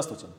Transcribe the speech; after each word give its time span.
Здравствуйте. 0.00 0.32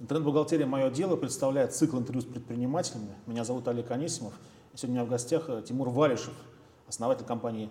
Интернет-бухгалтерия 0.00 0.66
«Мое 0.66 0.90
дело» 0.90 1.16
представляет 1.16 1.74
цикл 1.74 1.96
интервью 1.96 2.20
с 2.20 2.26
предпринимателями. 2.26 3.14
Меня 3.24 3.42
зовут 3.42 3.66
Олег 3.66 3.90
Анисимов. 3.90 4.34
Сегодня 4.74 4.96
у 4.96 4.96
меня 4.96 5.04
в 5.06 5.08
гостях 5.08 5.48
э, 5.48 5.62
Тимур 5.66 5.88
Валишев, 5.88 6.34
основатель 6.86 7.24
компании 7.24 7.70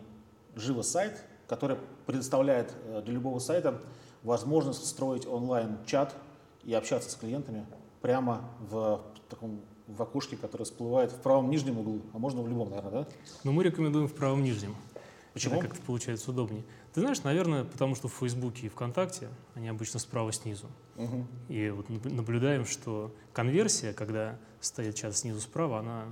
«Живо 0.56 0.82
сайт», 0.82 1.24
которая 1.48 1.78
предоставляет 2.08 2.74
э, 2.86 3.04
для 3.06 3.14
любого 3.14 3.38
сайта 3.38 3.80
возможность 4.24 4.84
строить 4.88 5.28
онлайн-чат 5.28 6.16
и 6.64 6.74
общаться 6.74 7.12
с 7.12 7.16
клиентами 7.16 7.68
прямо 8.02 8.42
в 8.72 9.04
таком 9.30 9.62
в 9.86 10.02
окошке, 10.02 10.38
которое 10.38 10.64
всплывает 10.64 11.12
в 11.12 11.18
правом 11.18 11.52
нижнем 11.52 11.78
углу, 11.78 12.02
а 12.14 12.18
можно 12.18 12.42
в 12.42 12.48
любом, 12.48 12.72
наверное, 12.72 13.04
да? 13.04 13.08
Но 13.44 13.52
мы 13.52 13.64
рекомендуем 13.64 14.08
в 14.08 14.14
правом 14.14 14.44
нижнем. 14.44 14.76
Почему? 15.34 15.60
Это 15.60 15.68
как-то 15.68 15.84
получается 15.86 16.32
удобнее. 16.32 16.64
Ты 16.98 17.02
знаешь, 17.02 17.22
наверное, 17.22 17.64
потому 17.64 17.94
что 17.94 18.08
в 18.08 18.14
Фейсбуке 18.14 18.66
и 18.66 18.70
ВКонтакте 18.70 19.30
они 19.54 19.68
обычно 19.68 20.00
справа 20.00 20.32
снизу. 20.32 20.66
Угу. 20.96 21.28
И 21.48 21.70
вот 21.70 21.88
наблюдаем, 22.06 22.66
что 22.66 23.14
конверсия, 23.34 23.94
когда 23.94 24.40
стоит 24.62 24.96
чат 24.96 25.16
снизу 25.16 25.40
справа, 25.40 25.78
она 25.78 26.06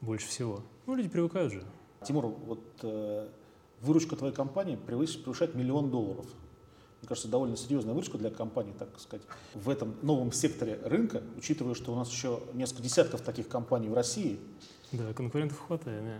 больше 0.00 0.28
всего. 0.28 0.62
Ну, 0.86 0.94
люди 0.94 1.10
привыкают 1.10 1.52
же. 1.52 1.62
Тимур, 2.06 2.28
вот 2.28 2.64
э, 2.80 3.28
выручка 3.82 4.16
твоей 4.16 4.32
компании 4.32 4.76
превышает 4.76 5.54
миллион 5.54 5.90
долларов. 5.90 6.24
Мне 7.02 7.08
кажется, 7.08 7.28
довольно 7.28 7.58
серьезная 7.58 7.92
выручка 7.92 8.16
для 8.16 8.30
компании, 8.30 8.72
так 8.78 8.98
сказать, 8.98 9.26
в 9.52 9.68
этом 9.68 9.94
новом 10.00 10.32
секторе 10.32 10.80
рынка, 10.82 11.22
учитывая, 11.36 11.74
что 11.74 11.92
у 11.92 11.96
нас 11.96 12.10
еще 12.10 12.40
несколько 12.54 12.82
десятков 12.82 13.20
таких 13.20 13.46
компаний 13.46 13.90
в 13.90 13.92
России. 13.92 14.40
Да, 14.90 15.12
конкурентов 15.12 15.60
хватает. 15.66 16.02
Да. 16.02 16.16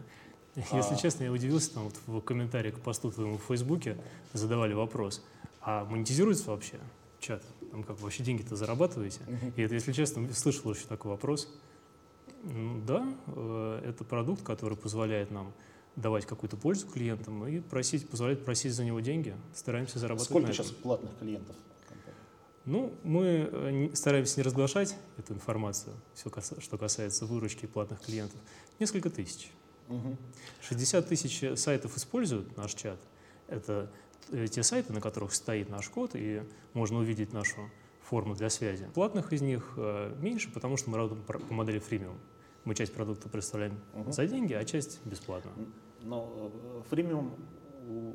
Если 0.57 0.95
а... 0.95 0.97
честно, 0.97 1.25
я 1.25 1.33
удивился, 1.33 1.75
там 1.75 1.85
вот 1.85 1.95
в 2.07 2.21
комментарии 2.21 2.71
к 2.71 2.81
посту 2.81 3.11
твоему 3.11 3.39
в 3.39 3.43
Фейсбуке 3.43 3.97
задавали 4.33 4.75
вопрос, 4.75 5.25
а 5.61 5.85
монетизируется 5.85 6.51
вообще 6.51 6.79
чат? 7.21 7.43
Там 7.71 7.85
как 7.85 8.01
вообще 8.01 8.25
деньги-то 8.25 8.57
зарабатываете? 8.57 9.21
Uh-huh. 9.27 9.53
И 9.57 9.63
это, 9.63 9.75
если 9.75 9.93
честно, 9.93 10.33
слышал 10.35 10.73
еще 10.73 10.87
такой 10.87 11.13
вопрос. 11.13 11.49
Ну, 12.43 12.81
да, 12.87 13.07
э, 13.27 13.83
это 13.85 14.03
продукт, 14.05 14.43
который 14.43 14.77
позволяет 14.77 15.31
нам 15.31 15.53
давать 15.97 16.27
какую-то 16.27 16.57
пользу 16.57 16.87
клиентам 16.87 17.47
и 17.47 17.61
просить, 17.61 18.09
позволяет 18.09 18.45
просить 18.45 18.73
за 18.73 18.85
него 18.85 19.01
деньги. 19.01 19.37
Стараемся 19.55 19.99
зарабатывать 19.99 20.31
Сколько 20.31 20.53
сейчас 20.53 20.71
платных 20.71 21.17
клиентов? 21.19 21.55
Ну, 22.65 22.93
мы 23.05 23.49
э, 23.51 23.91
стараемся 23.95 24.39
не 24.39 24.43
разглашать 24.43 24.97
эту 25.17 25.35
информацию, 25.35 25.95
все, 26.15 26.31
что 26.61 26.79
касается 26.79 27.27
выручки 27.27 27.67
платных 27.67 28.01
клиентов. 28.01 28.39
Несколько 28.79 29.11
тысяч. 29.11 29.51
60 30.63 31.09
тысяч 31.09 31.59
сайтов 31.59 31.97
используют 31.97 32.57
наш 32.57 32.75
чат. 32.75 32.99
Это 33.49 33.91
э, 34.31 34.47
те 34.47 34.63
сайты, 34.63 34.93
на 34.93 35.01
которых 35.01 35.35
стоит 35.35 35.69
наш 35.69 35.89
код, 35.89 36.13
и 36.15 36.43
можно 36.73 36.99
увидеть 36.99 37.33
нашу 37.33 37.71
форму 38.03 38.35
для 38.35 38.51
связи. 38.51 38.89
Платных 38.95 39.33
из 39.33 39.43
них 39.43 39.75
э, 39.77 40.17
меньше, 40.21 40.53
потому 40.53 40.77
что 40.77 40.91
мы 40.91 40.97
работаем 40.97 41.23
по 41.25 41.55
модели 41.55 41.79
фримиум. 41.79 42.19
Мы 42.65 42.75
часть 42.75 42.93
продукта 42.93 43.29
представляем 43.29 43.81
угу. 43.95 44.13
за 44.13 44.27
деньги, 44.27 44.53
а 44.53 44.65
часть 44.65 45.05
бесплатно. 45.07 45.51
Но 46.03 46.53
фримиум 46.91 47.35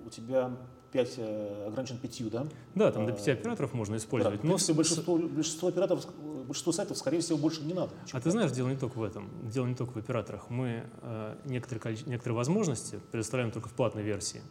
у 0.05 0.09
тебя 0.09 0.57
5, 0.91 1.13
э, 1.17 1.67
ограничен 1.67 1.97
5, 1.97 2.29
да? 2.29 2.47
Да, 2.75 2.91
там 2.91 3.05
до 3.05 3.13
5 3.13 3.27
операторов 3.29 3.73
можно 3.73 3.95
использовать. 3.95 4.41
Да, 4.41 4.47
но 4.47 4.53
принципе, 4.53 4.73
большинство, 4.73 5.17
большинство 5.17 5.69
операторов, 5.69 6.05
большинство 6.45 6.71
сайтов, 6.71 6.97
скорее 6.97 7.19
всего, 7.19 7.37
больше 7.37 7.61
не 7.63 7.73
надо. 7.73 7.91
А 8.11 8.21
ты 8.21 8.31
знаешь, 8.31 8.51
дело 8.51 8.69
не 8.69 8.77
только 8.77 8.97
в 8.97 9.03
этом, 9.03 9.29
дело 9.49 9.65
не 9.65 9.75
только 9.75 9.93
в 9.93 9.97
операторах. 9.97 10.49
Мы 10.49 10.83
э, 11.01 11.35
некоторые, 11.45 11.97
некоторые 12.05 12.35
возможности 12.35 12.99
предоставляем 13.11 13.51
только 13.51 13.69
в 13.69 13.73
платной 13.73 14.03
версии. 14.03 14.41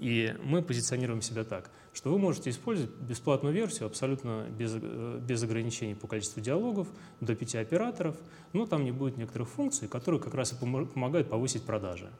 И 0.00 0.34
мы 0.42 0.60
позиционируем 0.60 1.22
себя 1.22 1.44
так, 1.44 1.70
что 1.92 2.10
вы 2.10 2.18
можете 2.18 2.50
использовать 2.50 2.90
бесплатную 2.96 3.54
версию 3.54 3.86
абсолютно 3.86 4.46
без, 4.50 4.72
э, 4.74 5.20
без 5.20 5.42
ограничений 5.42 5.94
по 5.94 6.08
количеству 6.08 6.40
диалогов, 6.40 6.88
до 7.20 7.34
5 7.34 7.54
операторов, 7.56 8.16
но 8.52 8.66
там 8.66 8.84
не 8.84 8.90
будет 8.90 9.16
некоторых 9.16 9.48
функций, 9.48 9.86
которые 9.86 10.20
как 10.20 10.34
раз 10.34 10.52
и 10.52 10.56
помогают 10.56 11.28
повысить 11.28 11.62
продажи. 11.62 12.10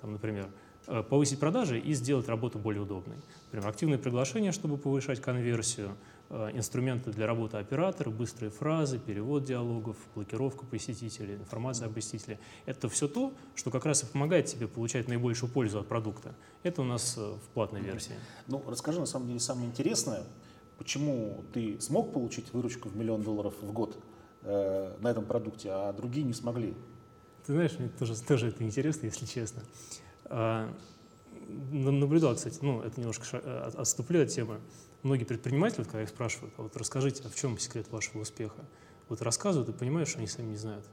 Там, 0.00 0.12
например, 0.12 0.48
Э, 0.48 0.69
повысить 1.08 1.38
продажи 1.38 1.78
и 1.78 1.92
сделать 1.94 2.28
работу 2.28 2.58
более 2.58 2.82
удобной. 2.82 3.16
Например, 3.46 3.68
активные 3.68 3.98
приглашения, 3.98 4.52
чтобы 4.52 4.76
повышать 4.76 5.20
конверсию, 5.20 5.96
э, 6.30 6.50
инструменты 6.54 7.12
для 7.12 7.26
работы 7.26 7.58
оператора, 7.58 8.10
быстрые 8.10 8.50
фразы, 8.50 8.98
перевод 8.98 9.44
диалогов, 9.44 9.96
блокировка 10.14 10.66
посетителей, 10.66 11.34
информация 11.34 11.88
о 11.88 11.90
посетителе. 11.90 12.38
Это 12.66 12.88
все 12.88 13.08
то, 13.08 13.32
что 13.54 13.70
как 13.70 13.86
раз 13.86 14.02
и 14.02 14.06
помогает 14.06 14.46
тебе 14.46 14.66
получать 14.66 15.08
наибольшую 15.08 15.50
пользу 15.50 15.78
от 15.78 15.86
продукта. 15.86 16.34
Это 16.62 16.82
у 16.82 16.84
нас 16.84 17.16
э, 17.16 17.20
в 17.20 17.48
платной 17.54 17.80
версии. 17.80 18.14
Ну, 18.48 18.62
расскажи, 18.66 18.98
на 19.00 19.06
самом 19.06 19.28
деле, 19.28 19.40
самое 19.40 19.68
интересное, 19.68 20.24
почему 20.78 21.44
ты 21.52 21.80
смог 21.80 22.12
получить 22.12 22.52
выручку 22.52 22.88
в 22.88 22.96
миллион 22.96 23.22
долларов 23.22 23.54
в 23.60 23.72
год 23.72 23.96
э, 24.42 24.96
на 25.00 25.08
этом 25.08 25.24
продукте, 25.24 25.70
а 25.70 25.92
другие 25.92 26.24
не 26.24 26.32
смогли? 26.32 26.74
Ты 27.46 27.52
знаешь, 27.52 27.78
мне 27.78 27.88
тоже, 27.88 28.20
тоже 28.22 28.48
это 28.48 28.64
интересно, 28.64 29.06
если 29.06 29.26
честно. 29.26 29.62
Наблюдал, 30.30 32.36
кстати, 32.36 32.58
ну, 32.62 32.82
это 32.82 33.00
немножко 33.00 33.24
э, 33.32 33.70
отступлю 33.74 34.22
от 34.22 34.28
темы. 34.28 34.60
Многие 35.02 35.24
предприниматели, 35.24 35.84
когда 35.84 36.02
их 36.02 36.08
спрашивают, 36.08 36.54
а 36.58 36.62
вот 36.62 36.76
расскажите, 36.76 37.22
а 37.24 37.28
в 37.28 37.34
чем 37.34 37.58
секрет 37.58 37.90
вашего 37.90 38.22
успеха? 38.22 38.64
Вот 39.08 39.22
рассказывают 39.22 39.68
и 39.68 39.72
понимаешь, 39.72 40.08
что 40.08 40.18
они 40.18 40.26
сами 40.26 40.50
не 40.50 40.56
знают. 40.56 40.86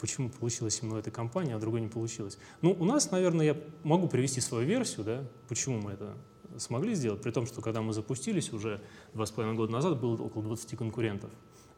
Почему 0.00 0.30
получилось 0.30 0.80
именно 0.82 0.98
эта 0.98 1.10
компания, 1.10 1.54
а 1.54 1.58
другой 1.58 1.80
не 1.80 1.88
получилось. 1.88 2.38
Ну, 2.62 2.72
у 2.72 2.84
нас, 2.84 3.10
наверное, 3.10 3.46
я 3.46 3.56
могу 3.82 4.08
привести 4.08 4.40
свою 4.40 4.66
версию, 4.66 5.04
да, 5.04 5.24
почему 5.48 5.80
мы 5.80 5.92
это 5.92 6.16
смогли 6.58 6.94
сделать, 6.94 7.20
при 7.20 7.30
том, 7.30 7.46
что 7.46 7.60
когда 7.60 7.82
мы 7.82 7.92
запустились 7.92 8.52
уже 8.52 8.80
два 9.12 9.26
с 9.26 9.30
половиной 9.30 9.56
года 9.56 9.72
назад, 9.72 10.00
было 10.00 10.20
около 10.22 10.44
20 10.44 10.76
конкурентов. 10.76 11.30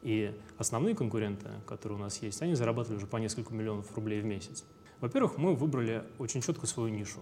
И 0.07 0.33
основные 0.57 0.95
конкуренты, 0.95 1.51
которые 1.67 1.99
у 1.99 2.01
нас 2.01 2.23
есть, 2.23 2.41
они 2.41 2.55
зарабатывали 2.55 2.99
уже 2.99 3.09
по 3.09 3.17
несколько 3.17 3.53
миллионов 3.53 3.93
рублей 3.97 4.21
в 4.21 4.25
месяц. 4.25 4.63
Во-первых, 5.01 5.37
мы 5.37 5.57
выбрали 5.57 6.05
очень 6.21 6.43
четко 6.43 6.69
свою 6.69 6.91
нишу. 6.91 7.19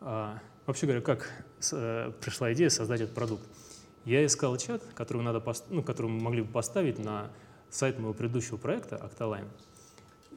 А, 0.00 0.38
вообще 0.66 0.86
говоря, 0.86 1.02
как 1.02 1.28
э, 1.72 2.12
пришла 2.20 2.52
идея 2.52 2.68
создать 2.68 3.00
этот 3.00 3.16
продукт? 3.16 3.42
Я 4.04 4.24
искал 4.24 4.56
чат, 4.56 4.84
который, 4.94 5.22
надо, 5.22 5.42
ну, 5.68 5.82
который 5.82 6.06
мы 6.06 6.20
могли 6.20 6.42
бы 6.42 6.52
поставить 6.52 7.00
на 7.00 7.28
сайт 7.70 7.98
моего 7.98 8.14
предыдущего 8.14 8.56
проекта 8.56 8.94
Octaline 8.94 9.48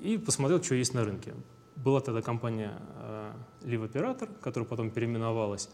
и 0.02 0.18
посмотрел, 0.18 0.64
что 0.64 0.74
есть 0.74 0.96
на 0.96 1.06
рынке. 1.06 1.36
Была 1.76 2.02
тогда 2.02 2.24
компания 2.24 2.82
э, 2.96 3.32
Live 3.62 3.92
Operator, 3.92 4.28
которая 4.42 4.68
потом 4.68 4.90
переименовалась, 4.90 5.70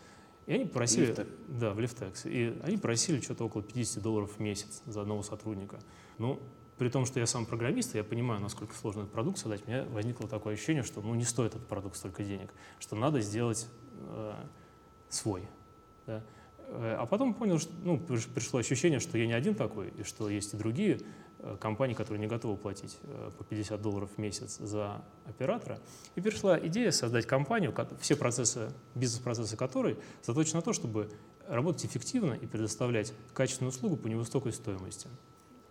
и 0.49 0.53
они 0.53 0.65
просили... 0.65 1.13
Liftex. 1.13 1.27
Да, 1.47 1.73
в 1.75 1.79
Liftex. 1.79 2.27
И 2.27 2.59
они 2.63 2.77
просили 2.77 3.21
что-то 3.21 3.45
около 3.45 3.61
50 3.61 4.01
долларов 4.01 4.31
в 4.35 4.39
месяц 4.39 4.81
за 4.87 5.01
одного 5.01 5.21
сотрудника. 5.21 5.77
Ну, 6.17 6.41
при 6.79 6.89
том, 6.89 7.05
что 7.05 7.19
я 7.19 7.27
сам 7.27 7.45
программист, 7.45 7.93
я 7.93 8.03
понимаю, 8.03 8.41
насколько 8.41 8.73
сложно 8.73 9.01
этот 9.01 9.11
продукт 9.11 9.37
создать, 9.37 9.61
у 9.67 9.69
меня 9.69 9.85
возникло 9.91 10.27
такое 10.27 10.55
ощущение, 10.55 10.81
что 10.81 11.01
ну, 11.03 11.13
не 11.13 11.23
стоит 11.23 11.53
этот 11.53 11.67
продукт 11.67 11.97
столько 11.97 12.23
денег, 12.23 12.51
что 12.79 12.95
надо 12.95 13.21
сделать 13.21 13.67
э, 13.93 14.33
свой. 15.09 15.43
Да? 16.07 16.23
Э, 16.69 16.95
а 16.97 17.05
потом 17.05 17.35
понял, 17.35 17.59
что 17.59 17.71
ну, 17.83 17.99
пришло 17.99 18.57
ощущение, 18.57 18.99
что 18.99 19.19
я 19.19 19.27
не 19.27 19.33
один 19.33 19.53
такой, 19.53 19.93
и 19.99 20.03
что 20.03 20.29
есть 20.29 20.55
и 20.55 20.57
другие 20.57 20.99
компании, 21.59 21.93
которые 21.93 22.19
не 22.19 22.27
готовы 22.27 22.57
платить 22.57 22.97
э, 23.03 23.31
по 23.37 23.43
50 23.43 23.81
долларов 23.81 24.09
в 24.15 24.17
месяц 24.17 24.57
за 24.57 25.01
оператора. 25.25 25.79
И 26.15 26.21
пришла 26.21 26.59
идея 26.59 26.91
создать 26.91 27.25
компанию, 27.25 27.73
все 27.99 28.15
процессы, 28.15 28.71
бизнес-процессы 28.95 29.55
которой 29.55 29.97
заточены 30.23 30.57
на 30.57 30.61
то, 30.61 30.73
чтобы 30.73 31.09
работать 31.47 31.85
эффективно 31.85 32.33
и 32.33 32.45
предоставлять 32.45 33.13
качественную 33.33 33.71
услугу 33.71 33.97
по 33.97 34.07
невысокой 34.07 34.53
стоимости. 34.53 35.07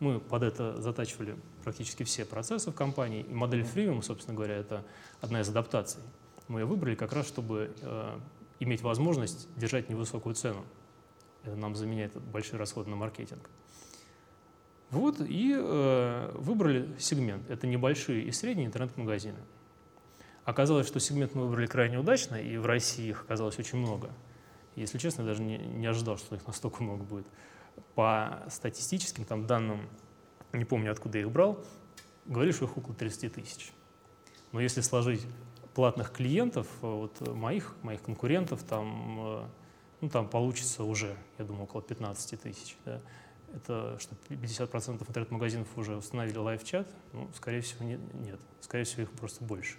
Мы 0.00 0.20
под 0.20 0.42
это 0.42 0.80
затачивали 0.80 1.36
практически 1.64 2.02
все 2.04 2.24
процессы 2.24 2.70
в 2.70 2.74
компании, 2.74 3.22
и 3.22 3.34
модель 3.34 3.62
freemium, 3.62 4.02
собственно 4.02 4.36
говоря, 4.36 4.54
это 4.54 4.84
одна 5.20 5.40
из 5.40 5.48
адаптаций. 5.48 6.00
Мы 6.46 6.60
ее 6.60 6.66
выбрали 6.66 6.94
как 6.94 7.12
раз, 7.12 7.26
чтобы 7.26 7.74
э, 7.82 8.18
иметь 8.60 8.82
возможность 8.82 9.48
держать 9.56 9.88
невысокую 9.88 10.34
цену. 10.34 10.64
Это 11.44 11.56
нам 11.56 11.74
заменяет 11.74 12.14
большие 12.20 12.58
расходы 12.58 12.90
на 12.90 12.96
маркетинг. 12.96 13.50
Вот, 14.90 15.20
и 15.20 15.54
э, 15.54 16.32
выбрали 16.34 16.88
сегмент. 16.98 17.50
Это 17.50 17.66
небольшие 17.66 18.22
и 18.24 18.32
средние 18.32 18.66
интернет-магазины. 18.66 19.38
Оказалось, 20.44 20.86
что 20.86 20.98
сегмент 20.98 21.34
мы 21.34 21.46
выбрали 21.46 21.66
крайне 21.66 21.98
удачно, 21.98 22.36
и 22.36 22.56
в 22.56 22.64
России 22.64 23.10
их 23.10 23.22
оказалось 23.22 23.58
очень 23.58 23.78
много. 23.78 24.10
Если 24.76 24.96
честно, 24.96 25.24
даже 25.24 25.42
не, 25.42 25.58
не 25.58 25.86
ожидал, 25.86 26.16
что 26.16 26.34
их 26.36 26.46
настолько 26.46 26.82
много 26.82 27.04
будет 27.04 27.26
по 27.94 28.42
статистическим 28.48 29.24
там, 29.24 29.46
данным, 29.46 29.88
не 30.52 30.64
помню, 30.64 30.90
откуда 30.90 31.18
я 31.18 31.24
их 31.24 31.30
брал, 31.30 31.62
говорили, 32.24 32.52
что 32.52 32.64
их 32.64 32.76
около 32.78 32.94
30 32.94 33.32
тысяч. 33.34 33.72
Но 34.52 34.60
если 34.60 34.80
сложить 34.80 35.26
платных 35.74 36.12
клиентов, 36.12 36.66
вот 36.80 37.20
моих, 37.28 37.76
моих 37.82 38.02
конкурентов, 38.02 38.62
там, 38.62 39.18
э, 39.20 39.44
ну, 40.00 40.08
там 40.08 40.28
получится 40.28 40.84
уже, 40.84 41.16
я 41.38 41.44
думаю, 41.44 41.64
около 41.64 41.82
15 41.82 42.40
тысяч. 42.40 42.76
Да. 42.84 43.00
Это 43.54 43.98
что 43.98 44.14
50% 44.28 45.08
интернет-магазинов 45.08 45.68
уже 45.76 45.96
установили 45.96 46.38
лайв-чат, 46.38 46.86
ну, 47.12 47.30
скорее 47.34 47.60
всего, 47.60 47.84
не, 47.84 47.98
нет. 48.14 48.38
Скорее 48.60 48.84
всего, 48.84 49.02
их 49.02 49.12
просто 49.12 49.44
больше. 49.44 49.76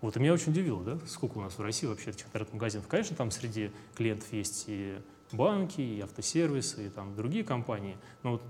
Вот, 0.00 0.16
и 0.16 0.20
меня 0.20 0.34
очень 0.34 0.52
удивило, 0.52 0.84
да, 0.84 0.98
сколько 1.06 1.38
у 1.38 1.40
нас 1.40 1.56
в 1.56 1.62
России 1.62 1.86
вообще 1.86 2.10
этих 2.10 2.26
интернет-магазинов. 2.26 2.86
Конечно, 2.88 3.16
там 3.16 3.30
среди 3.30 3.70
клиентов 3.94 4.30
есть 4.32 4.64
и 4.66 4.98
банки, 5.32 5.80
и 5.80 6.00
автосервисы, 6.00 6.86
и 6.86 6.90
там 6.90 7.16
другие 7.16 7.42
компании. 7.42 7.96
Но 8.22 8.32
вот 8.32 8.42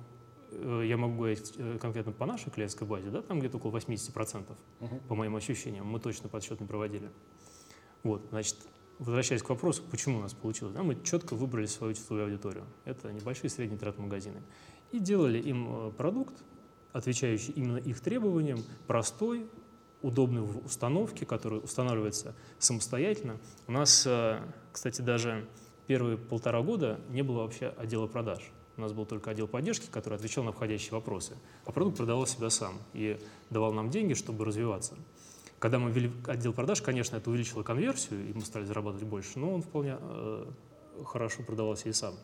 э, 0.50 0.82
я 0.86 0.96
могу 0.96 1.18
говорить 1.18 1.52
э, 1.56 1.78
конкретно 1.80 2.10
по 2.10 2.26
нашей 2.26 2.50
клиентской 2.50 2.88
базе, 2.88 3.10
да, 3.10 3.22
там 3.22 3.38
где-то 3.38 3.58
около 3.58 3.70
80%, 3.76 4.44
угу. 4.80 5.00
по 5.08 5.14
моим 5.14 5.36
ощущениям, 5.36 5.86
мы 5.86 6.00
точно 6.00 6.28
подсчет 6.28 6.60
не 6.60 6.66
проводили. 6.66 7.08
Вот, 8.02 8.26
значит, 8.30 8.56
возвращаясь 8.98 9.42
к 9.42 9.48
вопросу, 9.48 9.82
почему 9.90 10.18
у 10.18 10.22
нас 10.22 10.32
получилось, 10.32 10.74
да, 10.74 10.82
мы 10.82 10.96
четко 11.02 11.34
выбрали 11.34 11.66
свою 11.66 11.94
целевую 11.94 12.24
аудиторию. 12.24 12.64
Это 12.84 13.12
небольшие 13.12 13.46
и 13.46 13.48
средние 13.48 13.76
интернет-магазины. 13.76 14.42
И 14.92 14.98
делали 14.98 15.38
им 15.38 15.88
э, 15.88 15.90
продукт, 15.92 16.34
отвечающий 16.92 17.52
именно 17.54 17.78
их 17.78 18.00
требованиям, 18.00 18.62
простой, 18.86 19.46
удобный 20.02 20.42
в 20.42 20.64
установке, 20.66 21.24
который 21.24 21.58
устанавливается 21.58 22.34
самостоятельно. 22.58 23.38
У 23.66 23.72
нас, 23.72 24.06
э, 24.06 24.40
кстати, 24.70 25.00
даже 25.00 25.48
первые 25.86 26.18
полтора 26.18 26.62
года 26.62 27.00
не 27.08 27.22
было 27.22 27.42
вообще 27.42 27.68
отдела 27.76 28.06
продаж. 28.06 28.52
У 28.76 28.80
нас 28.80 28.92
был 28.92 29.06
только 29.06 29.30
отдел 29.30 29.46
поддержки, 29.46 29.86
который 29.90 30.14
отвечал 30.14 30.44
на 30.44 30.52
входящие 30.52 30.92
вопросы. 30.92 31.36
А 31.64 31.72
продукт 31.72 31.96
продавал 31.96 32.26
себя 32.26 32.50
сам 32.50 32.74
и 32.92 33.18
давал 33.50 33.72
нам 33.72 33.90
деньги, 33.90 34.14
чтобы 34.14 34.44
развиваться. 34.44 34.96
Когда 35.58 35.78
мы 35.78 35.90
ввели 35.90 36.12
отдел 36.26 36.52
продаж, 36.52 36.82
конечно, 36.82 37.16
это 37.16 37.30
увеличило 37.30 37.62
конверсию, 37.62 38.28
и 38.28 38.32
мы 38.32 38.42
стали 38.42 38.64
зарабатывать 38.64 39.06
больше, 39.06 39.38
но 39.38 39.54
он 39.54 39.62
вполне 39.62 39.96
э, 39.98 40.46
хорошо 41.04 41.42
продавался 41.42 41.88
и 41.88 41.92
сам. 41.92 42.14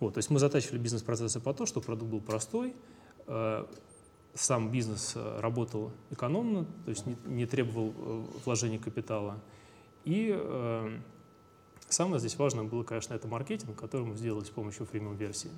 Вот, 0.00 0.14
то 0.14 0.18
есть 0.18 0.30
мы 0.30 0.38
затачивали 0.38 0.78
бизнес-процессы 0.78 1.40
по 1.40 1.54
то, 1.54 1.66
чтобы 1.66 1.86
продукт 1.86 2.10
был 2.10 2.20
простой, 2.20 2.74
э, 3.26 3.64
сам 4.34 4.70
бизнес 4.70 5.12
э, 5.16 5.40
работал 5.40 5.92
экономно, 6.10 6.66
то 6.84 6.90
есть 6.90 7.06
не, 7.06 7.16
не 7.26 7.46
требовал 7.46 7.94
э, 7.96 8.24
вложения 8.44 8.78
капитала. 8.78 9.40
И 10.04 10.30
э, 10.32 10.98
самое 11.88 12.20
здесь 12.20 12.36
важное 12.38 12.64
было, 12.64 12.82
конечно, 12.84 13.14
это 13.14 13.26
маркетинг, 13.28 13.78
который 13.78 14.06
мы 14.06 14.16
сделали 14.16 14.44
с 14.44 14.50
помощью 14.50 14.86
фримиум-версии. 14.86 15.50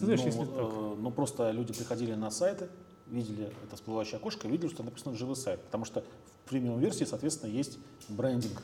Ну, 0.00 0.12
э, 0.12 0.96
ну, 0.98 1.10
просто 1.10 1.50
люди 1.50 1.72
приходили 1.72 2.14
на 2.14 2.30
сайты, 2.30 2.68
видели 3.08 3.52
это 3.64 3.76
всплывающее 3.76 4.16
окошко, 4.16 4.48
видели, 4.48 4.68
что 4.68 4.82
написано 4.82 5.16
живой 5.16 5.36
сайт, 5.36 5.60
потому 5.62 5.84
что 5.84 6.04
в 6.44 6.48
премиум-версии, 6.48 7.04
соответственно, 7.04 7.50
есть 7.50 7.78
брендинг. 8.08 8.62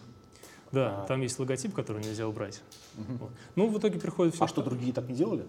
Да, 0.72 1.02
а... 1.02 1.06
там 1.06 1.20
есть 1.20 1.38
логотип, 1.38 1.74
который 1.74 2.02
нельзя 2.02 2.26
убрать. 2.26 2.62
Угу. 2.96 3.12
Вот. 3.18 3.30
Ну, 3.56 3.68
в 3.68 3.78
итоге 3.78 3.98
приходит 3.98 4.34
все. 4.34 4.44
А 4.44 4.48
что, 4.48 4.62
другие 4.62 4.92
так 4.92 5.08
не 5.08 5.14
делали? 5.14 5.46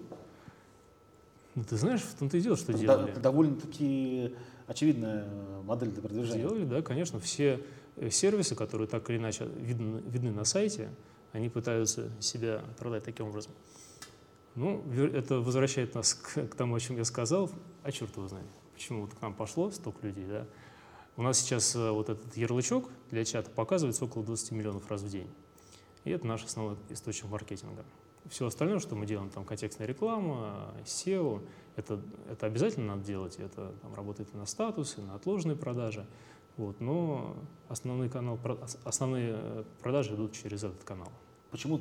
Ну, 1.55 1.63
ты 1.63 1.77
знаешь, 1.77 2.01
в 2.01 2.15
том-то 2.15 2.37
и 2.37 2.41
дело, 2.41 2.57
что 2.57 2.73
делали. 2.73 3.11
Это 3.11 3.19
довольно-таки 3.19 4.35
очевидная 4.67 5.27
модель 5.63 5.91
для 5.91 6.01
продвижения. 6.01 6.41
Делали, 6.41 6.65
да, 6.65 6.81
конечно. 6.81 7.19
Все 7.19 7.63
э, 7.95 8.09
сервисы, 8.09 8.55
которые 8.55 8.87
так 8.87 9.09
или 9.09 9.17
иначе 9.17 9.45
видны, 9.45 10.01
видны 10.01 10.31
на 10.31 10.45
сайте, 10.45 10.89
они 11.31 11.49
пытаются 11.49 12.09
себя 12.19 12.63
продать 12.77 13.03
таким 13.03 13.27
образом. 13.27 13.51
Ну, 14.55 14.83
это 14.91 15.39
возвращает 15.39 15.95
нас 15.95 16.13
к, 16.13 16.47
к 16.47 16.55
тому, 16.55 16.75
о 16.75 16.79
чем 16.79 16.97
я 16.97 17.05
сказал. 17.05 17.49
А 17.83 17.91
черт 17.91 18.15
его 18.15 18.27
знает, 18.27 18.47
почему 18.83 19.01
вот 19.03 19.13
к 19.13 19.21
нам 19.21 19.33
пошло 19.33 19.71
столько 19.71 20.05
людей, 20.05 20.25
да? 20.25 20.45
У 21.15 21.21
нас 21.21 21.39
сейчас 21.39 21.73
э, 21.73 21.89
вот 21.89 22.09
этот 22.09 22.35
ярлычок 22.35 22.89
для 23.11 23.23
чата 23.23 23.49
показывается 23.49 24.03
около 24.03 24.25
20 24.25 24.51
миллионов 24.51 24.89
раз 24.91 25.01
в 25.03 25.09
день. 25.09 25.29
И 26.03 26.09
это 26.09 26.27
наш 26.27 26.43
основной 26.43 26.75
источник 26.89 27.29
маркетинга. 27.29 27.85
Все 28.29 28.45
остальное, 28.45 28.79
что 28.79 28.95
мы 28.95 29.05
делаем, 29.05 29.29
там 29.29 29.45
контекстная 29.45 29.87
реклама, 29.87 30.73
SEO, 30.83 31.47
это, 31.77 32.01
это 32.29 32.45
обязательно 32.45 32.95
надо 32.95 33.05
делать, 33.05 33.37
это 33.37 33.73
там, 33.81 33.93
работает 33.95 34.27
и 34.33 34.37
на 34.37 34.45
статусы, 34.45 35.01
на 35.01 35.15
отложенные 35.15 35.55
продажи. 35.55 36.05
Вот, 36.57 36.81
но 36.81 37.37
основной 37.69 38.09
канал, 38.09 38.37
основные 38.83 39.31
э, 39.33 39.63
продажи 39.81 40.13
идут 40.15 40.33
через 40.33 40.65
этот 40.65 40.83
канал. 40.83 41.09
Почему 41.51 41.79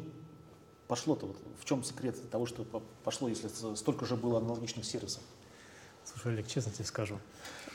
пошло-то? 0.86 1.26
Вот 1.26 1.36
в 1.58 1.64
чем 1.64 1.82
секрет 1.82 2.30
того, 2.30 2.46
что 2.46 2.64
пошло, 3.02 3.28
если 3.28 3.48
столько 3.74 4.06
же 4.06 4.14
было 4.14 4.38
аналогичных 4.38 4.84
сервисов? 4.84 5.22
Слушай, 6.04 6.32
Олег, 6.32 6.46
честно 6.46 6.72
тебе 6.72 6.84
скажу, 6.84 7.18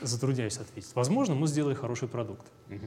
затрудняюсь 0.00 0.58
ответить. 0.58 0.94
Возможно, 0.94 1.34
мы 1.34 1.46
сделали 1.46 1.74
хороший 1.74 2.08
продукт. 2.08 2.46
Угу. 2.68 2.86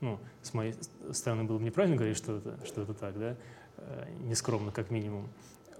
Ну, 0.00 0.18
с 0.42 0.54
моей 0.54 0.74
стороны 1.12 1.44
было 1.44 1.58
бы 1.58 1.64
неправильно 1.64 1.96
говорить, 1.96 2.16
что 2.16 2.36
это, 2.36 2.58
что 2.64 2.82
это 2.82 2.94
так, 2.94 3.18
да? 3.18 3.36
Э, 3.78 4.06
нескромно 4.20 4.70
как 4.70 4.90
минимум. 4.90 5.28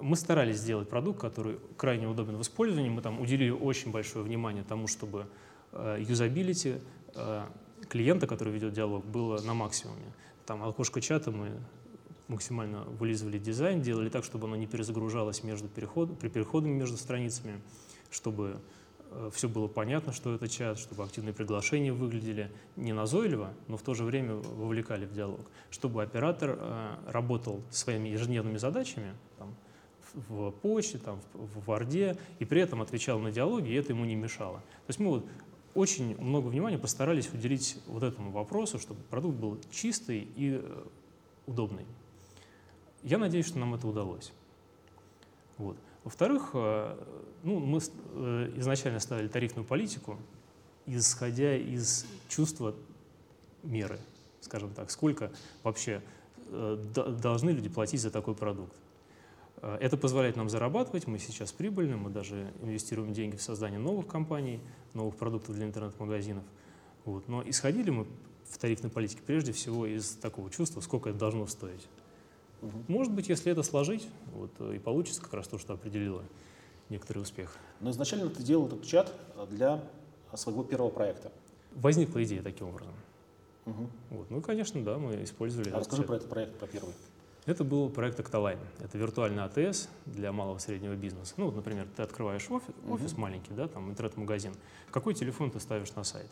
Мы 0.00 0.17
старались 0.17 0.59
сделать 0.59 0.89
продукт, 0.89 1.21
который 1.21 1.59
крайне 1.77 2.06
удобен 2.06 2.37
в 2.37 2.43
использовании. 2.43 2.91
Мы 2.91 3.03
там 3.03 3.21
уделили 3.21 3.50
очень 3.50 3.91
большое 3.91 4.25
внимание 4.25 4.65
тому, 4.65 4.87
чтобы 4.87 5.27
э, 5.73 5.99
юзабилити 6.01 6.79
э, 7.15 7.47
клиента, 7.89 8.27
который 8.27 8.53
ведет 8.53 8.73
диалог, 8.73 9.05
было 9.05 9.41
на 9.43 9.55
максимуме. 9.55 10.12
Там 10.47 10.62
окошко 10.62 11.01
чата 11.01 11.31
мы 11.31 11.51
максимально 12.29 12.85
вылизывали 12.85 13.39
дизайн, 13.39 13.83
делали 13.83 14.09
так, 14.09 14.25
чтобы 14.25 14.47
оно 14.47 14.56
не 14.56 14.67
перезагружалось 14.67 15.43
между 15.43 15.69
переход, 15.69 16.19
при 16.19 16.29
переходах 16.29 16.71
между 16.71 16.97
страницами, 16.97 17.61
чтобы 18.11 18.61
все 19.32 19.49
было 19.49 19.69
понятно, 19.69 20.12
что 20.12 20.34
это 20.34 20.49
чат, 20.49 20.78
чтобы 20.78 21.05
активные 21.05 21.32
приглашения 21.32 21.93
выглядели 21.93 22.50
не 22.76 22.93
назойливо, 22.93 23.52
но 23.66 23.76
в 23.76 23.82
то 23.82 23.94
же 23.94 24.05
время 24.05 24.34
вовлекали 24.34 25.06
в 25.06 25.12
диалог, 25.12 25.40
чтобы 25.70 26.02
оператор 26.02 26.56
э, 26.58 26.96
работал 27.06 27.62
своими 27.70 28.08
ежедневными 28.08 28.58
задачами 28.58 29.14
там, 29.38 29.55
в 30.14 30.50
почте, 30.50 30.99
там, 30.99 31.20
в, 31.32 31.60
в 31.60 31.70
Word, 31.70 32.19
и 32.38 32.44
при 32.44 32.60
этом 32.60 32.82
отвечал 32.82 33.19
на 33.19 33.31
диалоги, 33.31 33.70
и 33.70 33.75
это 33.75 33.93
ему 33.93 34.05
не 34.05 34.14
мешало. 34.14 34.58
То 34.58 34.90
есть 34.90 35.00
мы 35.00 35.10
вот 35.10 35.26
очень 35.75 36.20
много 36.20 36.49
внимания 36.49 36.78
постарались 36.78 37.32
уделить 37.32 37.78
вот 37.87 38.02
этому 38.02 38.31
вопросу, 38.31 38.78
чтобы 38.78 39.00
продукт 39.05 39.37
был 39.37 39.58
чистый 39.70 40.28
и 40.37 40.60
э, 40.62 40.84
удобный. 41.46 41.87
Я 43.02 43.19
надеюсь, 43.19 43.46
что 43.46 43.58
нам 43.58 43.75
это 43.75 43.87
удалось. 43.87 44.32
Вот. 45.56 45.76
Во-вторых, 46.08 46.52
э, 46.55 46.96
ну, 47.43 47.58
мы 47.58 47.81
э, 47.81 48.52
изначально 48.56 48.99
ставили 48.99 49.28
тарифную 49.28 49.66
политику, 49.66 50.16
исходя 50.87 51.55
из 51.55 52.06
чувства 52.31 52.75
меры, 53.62 53.99
скажем 54.40 54.72
так, 54.72 54.90
сколько 54.90 55.31
вообще 55.62 56.00
э, 56.46 56.82
должны 56.94 57.50
люди 57.50 57.69
платить 57.69 58.00
за 58.00 58.10
такой 58.10 58.34
продукт. 58.34 58.72
Это 59.60 59.99
позволяет 59.99 60.37
нам 60.37 60.49
зарабатывать, 60.49 61.06
мы 61.06 61.19
сейчас 61.19 61.52
прибыльны, 61.52 61.99
мы 61.99 62.08
даже 62.08 62.55
инвестируем 62.62 63.12
деньги 63.12 63.37
в 63.37 63.43
создание 63.43 63.78
новых 63.78 64.06
компаний, 64.06 64.60
новых 64.94 65.14
продуктов 65.16 65.56
для 65.56 65.66
интернет-магазинов. 65.66 66.44
Вот. 67.05 67.28
Но 67.28 67.46
исходили 67.46 67.90
мы 67.90 68.06
в 68.44 68.56
тарифной 68.56 68.88
политике 68.88 69.20
прежде 69.27 69.53
всего 69.53 69.84
из 69.84 70.12
такого 70.12 70.48
чувства, 70.48 70.81
сколько 70.81 71.10
это 71.10 71.19
должно 71.19 71.46
стоить. 71.46 71.86
Угу. 72.62 72.72
Может 72.88 73.12
быть, 73.12 73.29
если 73.29 73.53
это 73.53 73.62
сложить, 73.62 74.08
вот, 74.32 74.50
э, 74.58 74.77
и 74.77 74.79
получится 74.79 75.22
как 75.22 75.34
раз 75.34 75.48
то, 75.48 75.58
что 75.58 75.74
определило 75.74 76.22
некоторый 76.88 77.19
успех. 77.19 77.56
Но 77.81 77.91
изначально 77.91 78.29
ты 78.31 78.43
делал 78.43 78.67
этот 78.67 78.84
чат 78.84 79.12
для 79.50 79.82
своего 80.34 80.65
первого 80.65 80.91
проекта. 80.91 81.32
Возникла 81.72 82.22
идея 82.24 82.43
таким 82.43 82.69
образом. 82.69 82.94
Угу. 83.67 83.91
Вот. 84.10 84.31
Ну, 84.31 84.41
конечно, 84.41 84.82
да, 84.82 84.98
мы 84.98 85.22
использовали. 85.22 85.70
А 85.70 85.79
расскажи 85.79 86.03
чат. 86.03 86.06
про 86.06 86.17
этот 86.17 86.29
проект, 86.29 86.58
про 86.58 86.67
первый. 86.67 86.94
Это 87.46 87.65
был 87.65 87.88
проект 87.88 88.20
Octaline. 88.20 88.58
Это 88.79 88.98
виртуальный 88.98 89.43
АТС 89.44 89.88
для 90.05 90.32
малого 90.32 90.58
и 90.58 90.60
среднего 90.60 90.94
бизнеса. 90.94 91.34
Ну, 91.38 91.46
вот, 91.46 91.56
например, 91.56 91.86
ты 91.96 92.03
открываешь 92.03 92.46
офис, 92.50 92.74
офис 92.88 93.12
угу. 93.12 93.22
маленький, 93.22 93.55
да, 93.55 93.69
там 93.69 93.91
интернет-магазин. 93.91 94.53
Какой 94.91 95.15
телефон 95.15 95.50
ты 95.50 95.60
ставишь 95.60 95.94
на 95.94 96.05
сайт? 96.05 96.29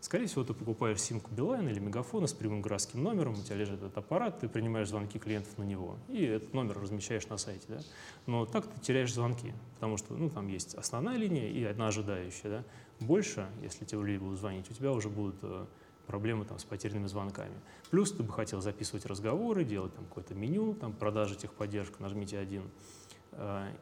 Скорее 0.00 0.26
всего, 0.26 0.44
ты 0.44 0.54
покупаешь 0.54 1.00
симку 1.00 1.30
Билайн 1.34 1.68
или 1.68 1.80
Мегафона 1.80 2.28
с 2.28 2.32
прямым 2.32 2.62
городским 2.62 3.02
номером, 3.02 3.32
у 3.32 3.42
тебя 3.42 3.56
лежит 3.56 3.82
этот 3.82 3.98
аппарат, 3.98 4.38
ты 4.38 4.48
принимаешь 4.48 4.88
звонки 4.88 5.18
клиентов 5.18 5.58
на 5.58 5.64
него, 5.64 5.96
и 6.08 6.24
этот 6.24 6.54
номер 6.54 6.80
размещаешь 6.80 7.26
на 7.28 7.36
сайте. 7.36 7.64
Да? 7.68 7.78
Но 8.26 8.46
так 8.46 8.66
ты 8.68 8.80
теряешь 8.80 9.12
звонки, 9.12 9.52
потому 9.74 9.96
что 9.96 10.14
ну, 10.14 10.30
там 10.30 10.46
есть 10.46 10.74
основная 10.74 11.16
линия 11.16 11.48
и 11.48 11.64
одна 11.64 11.88
ожидающая. 11.88 12.50
Да? 12.50 12.64
Больше, 13.00 13.48
если 13.60 13.84
тебе 13.84 14.02
люди 14.02 14.18
будут 14.18 14.38
звонить, 14.38 14.70
у 14.70 14.74
тебя 14.74 14.92
уже 14.92 15.08
будут 15.08 15.36
э, 15.42 15.66
проблемы 16.06 16.44
там, 16.44 16.60
с 16.60 16.64
потерянными 16.64 17.08
звонками. 17.08 17.54
Плюс 17.90 18.12
ты 18.12 18.22
бы 18.22 18.32
хотел 18.32 18.60
записывать 18.60 19.04
разговоры, 19.04 19.64
делать 19.64 19.94
там 19.96 20.04
какое-то 20.04 20.34
меню, 20.34 20.74
там, 20.74 20.92
продажи 20.92 21.34
техподдержка, 21.34 22.00
нажмите 22.00 22.38
один– 22.38 22.62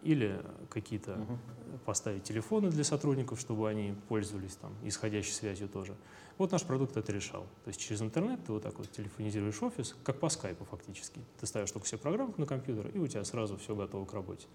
или 0.02 0.40
какие-то 0.68 1.14
угу. 1.14 1.38
поставить 1.86 2.24
телефоны 2.24 2.68
для 2.68 2.84
сотрудников, 2.84 3.40
чтобы 3.40 3.68
они 3.68 3.94
пользовались 4.08 4.56
там 4.56 4.74
исходящей 4.84 5.32
связью 5.32 5.68
тоже. 5.68 5.94
Вот 6.38 6.52
наш 6.52 6.62
продукт 6.64 6.96
это 6.96 7.12
решал. 7.12 7.44
То 7.64 7.68
есть 7.68 7.80
через 7.80 8.02
интернет 8.02 8.44
ты 8.44 8.52
вот 8.52 8.62
так 8.62 8.78
вот 8.78 8.90
телефонизируешь 8.92 9.62
офис, 9.62 9.96
как 10.04 10.20
по 10.20 10.28
скайпу 10.28 10.64
фактически. 10.64 11.20
Ты 11.40 11.46
ставишь 11.46 11.70
только 11.70 11.86
все 11.86 11.96
программы 11.96 12.34
на 12.36 12.44
компьютер, 12.44 12.88
и 12.88 12.98
у 12.98 13.06
тебя 13.06 13.24
сразу 13.24 13.56
все 13.56 13.74
готово 13.74 14.04
к 14.04 14.12
работе. 14.12 14.46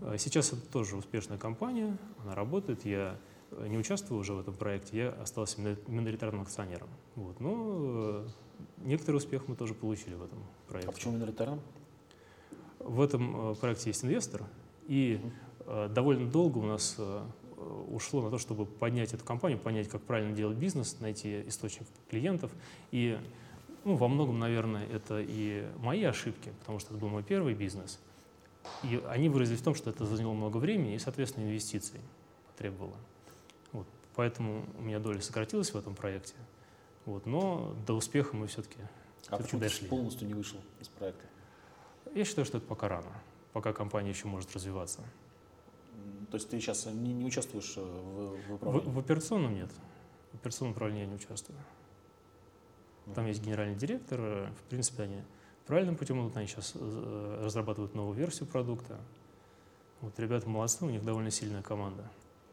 Э, 0.00 0.16
сейчас 0.18 0.52
это 0.52 0.62
тоже 0.70 0.96
успешная 0.96 1.38
компания, 1.38 1.96
она 2.22 2.34
работает. 2.34 2.84
Я 2.84 3.18
не 3.66 3.76
участвую 3.78 4.20
уже 4.20 4.32
в 4.34 4.40
этом 4.40 4.54
проекте, 4.54 4.96
я 4.96 5.08
остался 5.10 5.60
миноритарным 5.60 6.42
акционером. 6.42 6.88
Вот. 7.16 7.40
Но 7.40 7.54
э, 7.58 8.28
некоторый 8.78 9.16
успех 9.16 9.48
мы 9.48 9.56
тоже 9.56 9.74
получили 9.74 10.14
в 10.14 10.22
этом 10.22 10.38
проекте. 10.68 10.90
А 10.90 10.92
почему 10.92 11.14
миноритарным? 11.14 11.60
В 12.84 13.00
этом 13.00 13.52
э, 13.52 13.54
проекте 13.54 13.90
есть 13.90 14.04
инвестор, 14.04 14.42
и 14.88 15.20
э, 15.66 15.88
довольно 15.90 16.30
долго 16.30 16.58
у 16.58 16.66
нас 16.66 16.96
э, 16.98 17.22
ушло 17.90 18.22
на 18.22 18.30
то, 18.30 18.38
чтобы 18.38 18.66
поднять 18.66 19.14
эту 19.14 19.24
компанию, 19.24 19.58
понять, 19.58 19.88
как 19.88 20.02
правильно 20.02 20.34
делать 20.34 20.56
бизнес, 20.56 20.98
найти 21.00 21.46
источник 21.46 21.86
клиентов. 22.10 22.50
И 22.90 23.18
ну, 23.84 23.96
во 23.96 24.08
многом, 24.08 24.38
наверное, 24.38 24.86
это 24.86 25.20
и 25.20 25.66
мои 25.78 26.02
ошибки, 26.04 26.52
потому 26.60 26.78
что 26.78 26.94
это 26.94 27.00
был 27.00 27.08
мой 27.08 27.22
первый 27.22 27.54
бизнес. 27.54 27.98
И 28.84 29.02
они 29.08 29.28
выразились 29.28 29.60
в 29.60 29.64
том, 29.64 29.74
что 29.74 29.90
это 29.90 30.04
заняло 30.06 30.32
много 30.32 30.58
времени 30.58 30.94
и, 30.94 30.98
соответственно, 30.98 31.44
инвестиций 31.44 32.00
потребовало. 32.52 32.96
Вот. 33.72 33.86
Поэтому 34.14 34.64
у 34.78 34.82
меня 34.82 35.00
доля 35.00 35.20
сократилась 35.20 35.72
в 35.72 35.76
этом 35.76 35.94
проекте. 35.94 36.34
Вот. 37.06 37.26
Но 37.26 37.74
до 37.86 37.94
успеха 37.94 38.36
мы 38.36 38.46
все-таки 38.46 38.78
а 39.28 39.36
почему 39.38 39.60
дошли. 39.60 39.88
полностью 39.88 40.28
не 40.28 40.34
вышел 40.34 40.60
из 40.80 40.88
проекта? 40.88 41.24
Я 42.14 42.24
считаю, 42.24 42.44
что 42.44 42.58
это 42.58 42.66
пока 42.66 42.88
рано, 42.88 43.12
пока 43.52 43.72
компания 43.72 44.10
еще 44.10 44.26
может 44.26 44.52
развиваться. 44.54 45.02
То 46.30 46.36
есть 46.36 46.48
ты 46.48 46.58
сейчас 46.60 46.86
не, 46.86 47.12
не 47.12 47.24
участвуешь 47.24 47.74
э, 47.76 47.80
в, 47.80 48.48
в 48.48 48.54
управлении? 48.54 48.88
В, 48.88 48.94
в 48.94 48.98
операционном 48.98 49.54
нет. 49.54 49.70
В 50.32 50.36
операционном 50.36 50.72
управлении 50.72 51.02
я 51.02 51.06
не 51.06 51.14
участвую. 51.14 51.58
Там 53.14 53.26
есть 53.26 53.42
генеральный 53.42 53.74
директор, 53.74 54.20
э, 54.20 54.50
в 54.50 54.62
принципе, 54.70 55.02
они 55.02 55.22
правильным 55.66 55.96
путем 55.96 56.20
идут, 56.20 56.36
они 56.36 56.46
сейчас 56.46 56.72
э, 56.74 57.40
разрабатывают 57.44 57.94
новую 57.94 58.16
версию 58.16 58.48
продукта. 58.48 58.98
Вот 60.00 60.18
ребята 60.18 60.48
молодцы, 60.48 60.84
у 60.84 60.90
них 60.90 61.04
довольно 61.04 61.30
сильная 61.30 61.62
команда. 61.62 62.10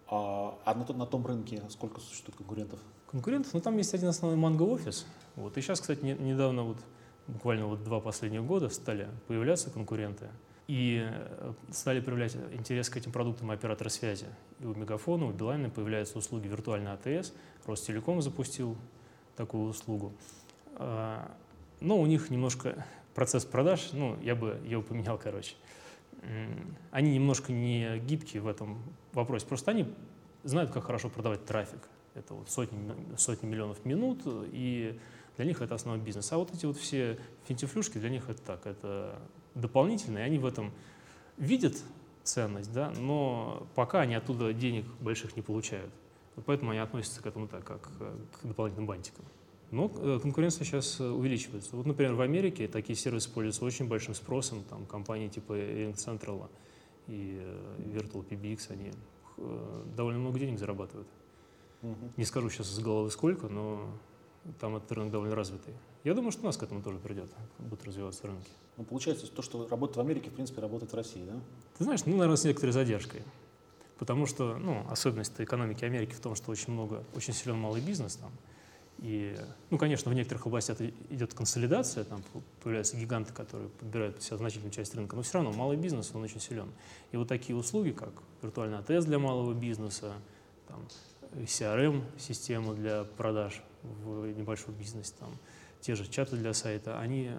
А, 0.08 0.58
а 0.66 0.74
на, 0.74 0.86
на 0.94 1.06
том 1.06 1.26
рынке 1.26 1.64
сколько 1.70 2.00
существует 2.02 2.38
конкурентов? 2.38 2.80
Конкурентов? 3.10 3.54
Ну, 3.54 3.62
там 3.62 3.78
есть 3.78 3.94
один 3.94 4.10
основной 4.10 4.40
манго-офис. 4.40 5.06
Вот. 5.36 5.58
И 5.58 5.62
сейчас, 5.62 5.82
кстати, 5.82 6.04
не, 6.04 6.14
недавно, 6.14 6.64
вот, 6.64 6.78
буквально 7.30 7.68
вот 7.68 7.84
два 7.84 8.00
последних 8.00 8.44
года 8.44 8.70
стали 8.70 9.08
появляться 9.28 9.70
конкуренты. 9.70 10.28
И 10.68 11.04
э, 11.04 11.54
стали 11.72 12.00
проявлять 12.00 12.36
интерес 12.52 12.90
к 12.90 12.98
этим 12.98 13.12
продуктам 13.12 13.50
операторы 13.50 13.90
связи. 13.90 14.28
И 14.60 14.66
у 14.66 14.76
Мегафона, 14.76 15.26
у 15.26 15.32
Билайна 15.32 15.70
появляются 15.70 16.18
услуги 16.18 16.48
виртуальной 16.48 16.94
АТС. 16.94 17.34
Ростелеком 17.66 18.22
запустил 18.22 18.78
такую 19.36 19.70
услугу. 19.70 20.14
А, 20.76 21.32
но 21.80 22.00
у 22.00 22.06
них 22.06 22.30
немножко 22.30 22.86
процесс 23.16 23.46
продаж, 23.46 23.90
ну, 23.94 24.18
я 24.22 24.36
бы 24.36 24.60
его 24.66 24.82
поменял, 24.82 25.18
короче. 25.18 25.56
Они 26.92 27.14
немножко 27.14 27.52
не 27.52 27.98
гибкие 28.00 28.42
в 28.42 28.48
этом 28.48 28.82
вопросе. 29.14 29.46
Просто 29.46 29.72
они 29.72 29.88
знают, 30.44 30.72
как 30.72 30.84
хорошо 30.84 31.10
продавать 31.10 31.46
трафик. 31.46 31.80
Это 32.14 32.34
вот 32.34 32.50
сотни, 32.50 32.78
сотни 33.18 33.48
миллионов 33.48 33.86
минут, 33.86 34.22
и 34.26 35.00
для 35.40 35.46
них 35.46 35.62
это 35.62 35.74
основной 35.74 36.04
бизнес. 36.04 36.34
А 36.34 36.38
вот 36.38 36.54
эти 36.54 36.66
вот 36.66 36.76
все 36.76 37.18
финтифлюшки, 37.48 37.98
для 37.98 38.10
них 38.10 38.30
это 38.30 38.42
так, 38.42 38.66
это 38.68 39.22
дополнительные, 39.56 40.26
они 40.26 40.38
в 40.38 40.46
этом 40.46 40.74
видят 41.38 41.78
ценность, 42.24 42.74
да, 42.74 42.92
но 43.00 43.66
пока 43.74 44.02
они 44.02 44.16
оттуда 44.16 44.52
денег 44.52 44.86
больших 45.00 45.38
не 45.38 45.42
получают. 45.42 45.94
Вот 46.36 46.44
поэтому 46.44 46.72
они 46.72 46.82
относятся 46.82 47.24
к 47.24 47.26
этому 47.26 47.48
так, 47.48 47.64
как 47.64 47.90
к 47.90 48.46
дополнительным 48.46 48.86
бантикам. 48.86 49.24
Но 49.72 49.90
э, 49.96 50.20
конкуренция 50.22 50.66
сейчас 50.66 51.00
э, 51.00 51.08
увеличивается. 51.08 51.74
Вот, 51.78 51.86
например, 51.86 52.16
в 52.16 52.22
Америке 52.22 52.68
такие 52.68 52.98
сервисы 52.98 53.32
пользуются 53.32 53.64
очень 53.64 53.88
большим 53.88 54.16
спросом. 54.16 54.66
Там 54.70 54.86
компании 54.86 55.30
типа 55.30 55.54
Ring 55.54 55.96
Central 55.96 56.50
и 57.08 57.40
э, 57.42 57.98
Virtual 57.98 58.28
PBX, 58.28 58.74
они 58.74 58.92
довольно 59.96 60.20
много 60.20 60.38
денег 60.38 60.60
зарабатывают. 60.60 61.08
Угу. 61.82 62.12
Не 62.18 62.26
скажу 62.26 62.50
сейчас 62.50 62.74
из 62.74 62.80
головы 62.80 63.10
сколько, 63.10 63.48
но 63.48 63.88
там 64.60 64.76
этот 64.76 64.92
рынок 64.92 65.12
довольно 65.12 65.36
развитый. 65.36 65.74
Я 66.04 66.14
думаю, 66.14 66.32
что 66.32 66.44
у 66.44 66.46
нас 66.46 66.58
к 66.58 66.64
этому 66.64 66.82
тоже 66.82 66.98
придет, 67.00 67.30
будут 67.58 67.84
развиваться 67.86 68.28
рынки. 68.28 68.50
Ну, 68.78 68.84
получается, 68.84 69.28
то, 69.28 69.42
что 69.42 69.68
работает 69.68 69.98
в 69.98 70.00
Америке, 70.00 70.30
в 70.30 70.34
принципе, 70.34 70.62
работает 70.62 70.92
в 70.92 70.96
России, 70.96 71.24
да? 71.26 71.40
Ты 71.78 71.84
знаешь, 71.84 72.06
ну, 72.06 72.14
наверное, 72.14 72.38
с 72.38 72.44
некоторой 72.44 72.72
задержкой. 72.72 73.22
Потому 73.98 74.26
что, 74.26 74.58
ну, 74.58 74.86
особенность 74.90 75.34
экономики 75.40 75.84
Америки 75.84 76.14
в 76.14 76.22
том, 76.22 76.36
что 76.36 76.52
очень 76.52 76.72
много, 76.72 77.04
очень 77.16 77.34
силен 77.34 77.58
малый 77.58 77.82
бизнес 77.82 78.16
там. 78.16 78.32
И, 79.00 79.38
ну, 79.70 79.78
конечно, 79.78 80.12
в 80.12 80.14
некоторых 80.14 80.46
областях 80.46 80.80
идет 80.82 81.34
консолидация, 81.34 82.04
там 82.04 82.22
появляются 82.62 82.98
гиганты, 82.98 83.34
которые 83.34 83.70
подбирают 83.70 84.16
под 84.16 84.24
себя 84.24 84.38
значительную 84.38 84.74
часть 84.74 84.94
рынка, 84.96 85.16
но 85.16 85.22
все 85.22 85.36
равно 85.36 85.52
малый 85.52 85.78
бизнес, 85.78 86.12
он 86.14 86.24
очень 86.24 86.40
силен. 86.42 86.70
И 87.12 87.18
вот 87.18 87.28
такие 87.28 87.56
услуги, 87.58 87.92
как 87.92 88.12
виртуальный 88.42 88.78
АТС 88.78 89.06
для 89.06 89.20
малого 89.20 89.54
бизнеса, 89.54 90.14
там, 90.68 90.86
CRM-система 91.34 92.74
для 92.74 93.04
продаж 93.04 93.62
в 93.84 94.28
небольшом 94.28 94.74
бизнесе, 94.76 95.14
там, 95.20 95.38
те 95.82 95.96
же 95.96 96.08
чаты 96.08 96.36
для 96.36 96.54
сайта, 96.54 97.00
они 97.00 97.32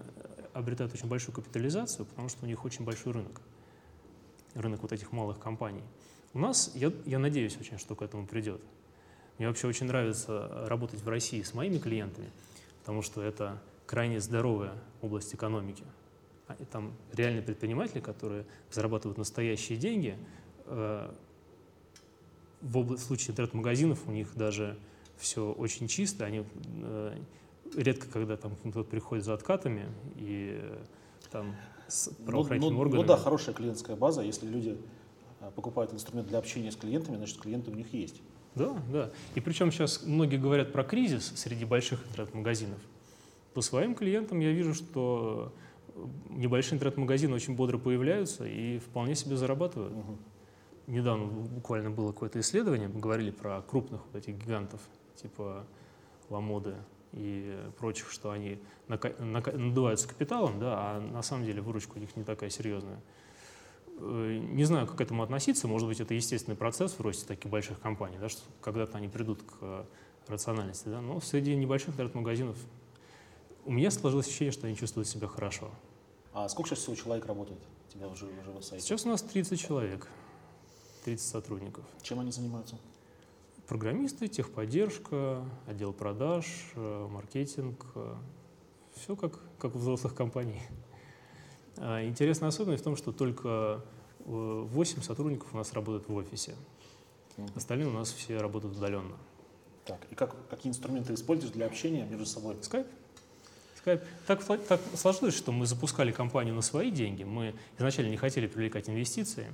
обретают 0.54 0.94
очень 0.94 1.09
большую 1.09 1.35
капитализацию, 1.35 2.06
потому 2.06 2.28
что 2.28 2.44
у 2.44 2.49
них 2.49 2.64
очень 2.64 2.85
большой 2.85 3.12
рынок, 3.12 3.40
рынок 4.54 4.82
вот 4.82 4.92
этих 4.92 5.12
малых 5.12 5.38
компаний. 5.38 5.82
У 6.32 6.38
нас, 6.38 6.73
я, 6.75 6.92
я 7.06 7.18
надеюсь 7.18 7.56
очень, 7.59 7.78
что 7.78 7.94
к 7.94 8.02
этому 8.02 8.26
придет. 8.26 8.61
Мне 9.38 9.49
вообще 9.49 9.66
очень 9.66 9.87
нравится 9.87 10.66
работать 10.68 11.02
в 11.02 11.09
России 11.09 11.42
с 11.42 11.54
моими 11.54 11.78
клиентами, 11.78 12.30
потому 12.80 13.02
что 13.02 13.23
это 13.23 13.61
крайне 13.87 14.20
здоровая 14.20 14.75
область 15.00 15.35
экономики. 15.35 15.85
А, 16.47 16.56
и 16.59 16.64
там 16.64 16.94
реальные 17.12 17.42
предприниматели, 17.42 18.00
которые 18.00 18.44
зарабатывают 18.70 19.18
настоящие 19.18 19.78
деньги. 19.78 20.16
Э, 20.66 21.12
в, 22.61 22.82
в 22.82 22.99
случае 22.99 23.30
интернет-магазинов 23.30 24.06
у 24.06 24.12
них 24.12 24.35
даже 24.37 24.78
все 25.20 25.52
очень 25.52 25.88
чисто. 25.88 26.24
Они 26.24 26.44
э, 26.82 27.18
редко, 27.76 28.08
когда 28.08 28.36
там 28.36 28.56
кто-то 28.56 28.88
приходит 28.88 29.24
за 29.24 29.34
откатами 29.34 29.86
и 30.16 30.58
э, 30.60 30.78
там 31.30 31.54
с 31.88 32.10
ну, 32.18 32.26
правоохранительными 32.26 32.72
ну, 32.72 32.76
ну, 32.76 32.80
органами. 32.80 33.02
Ну 33.02 33.08
да, 33.08 33.16
хорошая 33.16 33.54
клиентская 33.54 33.96
база. 33.96 34.22
Если 34.22 34.46
люди 34.46 34.78
покупают 35.54 35.92
инструмент 35.92 36.28
для 36.28 36.38
общения 36.38 36.70
с 36.70 36.76
клиентами, 36.76 37.16
значит, 37.16 37.38
клиенты 37.38 37.70
у 37.70 37.74
них 37.74 37.92
есть. 37.92 38.20
Да, 38.54 38.76
да. 38.92 39.10
И 39.34 39.40
причем 39.40 39.70
сейчас 39.70 40.02
многие 40.04 40.36
говорят 40.36 40.72
про 40.72 40.82
кризис 40.82 41.32
среди 41.36 41.64
больших 41.64 42.06
интернет-магазинов. 42.08 42.78
По 43.54 43.60
своим 43.60 43.94
клиентам 43.94 44.40
я 44.40 44.52
вижу, 44.52 44.74
что 44.74 45.52
небольшие 46.28 46.76
интернет-магазины 46.76 47.34
очень 47.34 47.54
бодро 47.54 47.78
появляются 47.78 48.46
и 48.46 48.78
вполне 48.78 49.14
себе 49.14 49.36
зарабатывают. 49.36 49.92
Угу. 49.92 50.18
Недавно 50.88 51.26
буквально 51.26 51.90
было 51.90 52.12
какое-то 52.12 52.40
исследование, 52.40 52.88
мы 52.88 53.00
говорили 53.00 53.30
про 53.30 53.62
крупных 53.62 54.00
вот 54.06 54.16
этих 54.16 54.36
гигантов, 54.36 54.80
типа 55.22 55.66
Ламоды 56.28 56.76
и 57.12 57.58
прочих, 57.78 58.10
что 58.10 58.30
они 58.30 58.60
надуваются 58.88 60.08
капиталом, 60.08 60.60
да, 60.60 60.74
а 60.76 61.00
на 61.00 61.22
самом 61.22 61.44
деле 61.44 61.60
выручка 61.60 61.96
у 61.96 61.98
них 61.98 62.16
не 62.16 62.24
такая 62.24 62.50
серьезная. 62.50 63.00
Э, 63.98 64.38
не 64.38 64.64
знаю, 64.64 64.86
как 64.86 64.96
к 64.96 65.00
этому 65.00 65.22
относиться. 65.22 65.68
Может 65.68 65.88
быть, 65.88 66.00
это 66.00 66.14
естественный 66.14 66.56
процесс 66.56 66.92
в 66.92 67.00
росте 67.00 67.26
таких 67.26 67.50
больших 67.50 67.80
компаний, 67.80 68.16
да, 68.20 68.28
что 68.28 68.42
когда-то 68.60 68.98
они 68.98 69.08
придут 69.08 69.42
к 69.42 69.86
рациональности. 70.28 70.88
Да? 70.88 71.00
Но 71.00 71.20
среди 71.20 71.54
небольших 71.56 71.90
интернет-магазинов 71.90 72.56
у 73.64 73.72
меня 73.72 73.90
сложилось 73.90 74.26
ощущение, 74.26 74.52
что 74.52 74.66
они 74.66 74.76
чувствуют 74.76 75.08
себя 75.08 75.26
хорошо. 75.26 75.70
А 76.32 76.48
сколько 76.48 76.70
сейчас 76.70 76.80
всего 76.80 76.94
человек 76.94 77.26
работает 77.26 77.60
у 77.88 77.92
тебя 77.92 78.08
уже, 78.08 78.26
уже 78.26 78.52
в 78.52 78.62
сайте? 78.62 78.84
Сейчас 78.86 79.04
у 79.04 79.08
нас 79.08 79.22
30 79.22 79.58
человек, 79.58 80.08
30 81.04 81.26
сотрудников. 81.26 81.84
Чем 82.02 82.20
они 82.20 82.30
занимаются? 82.30 82.78
Программисты, 83.70 84.26
техподдержка, 84.26 85.44
отдел 85.68 85.92
продаж, 85.92 86.44
э, 86.74 87.06
маркетинг. 87.08 87.86
Э, 87.94 88.16
Все 88.96 89.14
как, 89.14 89.38
как 89.60 89.76
в 89.76 89.78
взрослых 89.78 90.12
компаниях. 90.12 90.60
А, 91.76 92.04
интересная 92.04 92.48
особенность 92.48 92.80
в 92.80 92.84
том, 92.84 92.96
что 92.96 93.12
только 93.12 93.84
8 94.24 94.98
э, 94.98 95.02
сотрудников 95.02 95.54
у 95.54 95.56
нас 95.56 95.72
работают 95.72 96.08
в 96.08 96.14
офисе. 96.16 96.56
Остальные 97.54 97.86
у 97.86 97.92
нас 97.92 98.12
все 98.12 98.38
работают 98.38 98.76
удаленно. 98.76 99.16
Так, 99.84 100.00
и 100.10 100.16
как, 100.16 100.34
какие 100.48 100.70
инструменты 100.70 101.14
используешь 101.14 101.52
для 101.52 101.66
общения 101.66 102.04
между 102.06 102.26
собой? 102.26 102.56
Skype. 102.56 102.88
Skype. 103.84 104.02
Так, 104.26 104.42
так 104.66 104.80
сложилось, 104.96 105.36
что 105.36 105.52
мы 105.52 105.66
запускали 105.66 106.10
компанию 106.10 106.56
на 106.56 106.62
свои 106.62 106.90
деньги. 106.90 107.22
Мы 107.22 107.54
изначально 107.78 108.10
не 108.10 108.16
хотели 108.16 108.48
привлекать 108.48 108.88
инвестиции. 108.88 109.46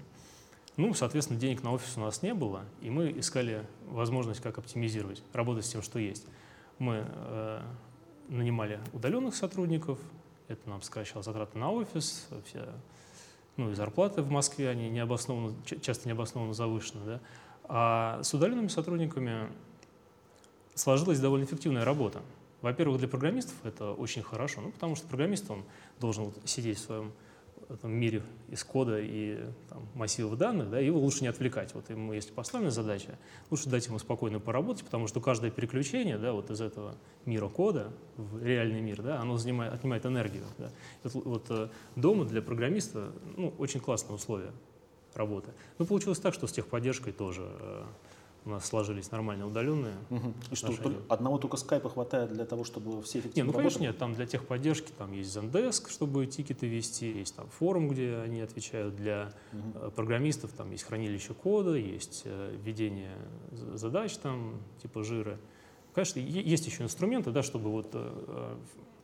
Ну, 0.77 0.93
соответственно, 0.93 1.41
денег 1.41 1.63
на 1.63 1.73
офис 1.73 1.97
у 1.97 2.01
нас 2.01 2.23
не 2.23 2.35
было, 2.35 2.65
и 2.83 2.91
мы 2.91 3.11
искали 3.11 3.67
возможность, 3.87 4.43
как 4.43 4.59
оптимизировать, 4.59 5.23
работать 5.33 5.65
с 5.65 5.71
тем, 5.71 5.81
что 5.81 5.99
есть. 5.99 6.27
Мы 6.79 7.07
э, 7.07 7.63
нанимали 8.29 8.81
удаленных 8.93 9.35
сотрудников, 9.35 9.99
это 10.49 10.69
нам 10.69 10.83
сокращало 10.83 11.23
затраты 11.23 11.59
на 11.59 11.71
офис, 11.71 12.29
все, 12.45 12.69
ну 13.57 13.71
и 13.71 13.75
зарплаты 13.75 14.21
в 14.21 14.31
Москве, 14.31 14.69
они 14.69 14.91
необоснованно, 14.91 15.57
часто 15.65 16.09
необоснованно 16.09 16.53
завышены. 16.53 17.05
Да? 17.07 17.21
А 17.65 18.23
с 18.23 18.33
удаленными 18.35 18.69
сотрудниками 18.69 19.49
сложилась 20.75 21.21
довольно 21.21 21.45
эффективная 21.45 21.85
работа. 21.85 22.21
Во-первых, 22.61 22.99
для 22.99 23.09
программистов 23.09 23.55
это 23.65 23.93
очень 23.93 24.23
хорошо, 24.23 24.61
ну, 24.61 24.73
потому 24.73 24.95
что 24.95 25.07
программист, 25.07 25.51
он 25.51 25.65
должен 26.01 26.25
вот 26.25 26.37
сидеть 26.45 26.79
в 26.79 26.83
своем 26.83 27.13
этом 27.75 27.93
мире 27.93 28.23
из 28.49 28.63
кода 28.65 28.99
и 29.01 29.39
там, 29.69 29.87
массивов 29.95 30.39
данных, 30.39 30.71
да, 30.71 30.79
его 30.79 31.01
лучше 31.01 31.23
не 31.23 31.29
отвлекать. 31.29 31.75
Вот 31.75 31.91
ему, 31.91 32.13
если 32.13 32.33
поставлена 32.33 32.71
задача, 32.71 33.19
лучше 33.51 33.69
дать 33.69 33.87
ему 33.87 33.99
спокойно 33.99 34.39
поработать, 34.39 34.85
потому 34.85 35.07
что 35.07 35.21
каждое 35.21 35.51
переключение 35.51 36.19
да, 36.19 36.33
вот 36.33 36.51
из 36.51 36.61
этого 36.61 36.97
мира 37.25 37.49
кода 37.49 37.93
в 38.17 38.43
реальный 38.43 38.81
мир, 38.81 39.03
да, 39.03 39.21
оно 39.21 39.37
занимает, 39.37 39.75
отнимает 39.75 40.07
энергию. 40.07 40.45
Да. 40.59 40.71
Вот, 41.05 41.25
вот 41.25 41.47
э, 41.51 41.69
дома 41.97 42.25
для 42.25 42.43
программиста 42.43 43.13
ну, 43.37 43.53
очень 43.59 43.81
классные 43.81 44.17
условия 44.17 44.53
работы. 45.15 45.51
Но 45.79 45.87
получилось 45.87 46.19
так, 46.19 46.35
что 46.35 46.47
с 46.47 46.53
техподдержкой 46.53 47.13
тоже 47.13 47.43
э, 47.43 47.85
у 48.47 48.51
нас 48.51 48.65
сложились 48.65 49.11
нормальные 49.11 49.47
удаленные. 49.47 49.97
Угу. 50.09 50.35
И 50.53 50.55
что, 50.55 50.69
только- 50.69 51.03
одного 51.13 51.39
только 51.39 51.57
скайпа 51.57 51.91
хватает 51.91 52.33
для 52.33 52.47
того, 52.47 52.63
чтобы 52.63 53.03
все 53.03 53.19
Не, 53.19 53.23
эффективно 53.23 53.49
ну 53.49 53.53
конечно 53.53 53.81
работали? 53.81 53.89
нет, 53.93 53.99
там 53.99 54.15
для 54.15 54.27
техподдержки 54.27 54.93
там 54.97 55.13
есть 55.13 55.37
Zendesk, 55.37 55.91
чтобы 55.91 56.27
тикеты 56.27 56.69
вести, 56.69 57.11
есть 57.11 57.35
там 57.35 57.49
форум, 57.49 57.89
где 57.89 58.19
они 58.19 58.41
отвечают 58.41 58.95
для 58.95 59.33
э, 59.53 59.91
программистов, 59.95 60.53
там 60.53 60.71
есть 60.71 60.85
хранилище 60.85 61.35
кода, 61.35 61.75
есть 61.75 62.23
э, 62.25 62.57
введение 62.63 63.17
задач 63.51 64.17
там 64.17 64.61
типа 64.81 65.03
жира. 65.03 65.39
Конечно, 65.93 66.21
есть 66.21 66.67
еще 66.67 66.85
инструменты, 66.85 67.33
да, 67.33 67.43
чтобы 67.43 67.71
вот 67.71 67.91
э, 67.95 68.57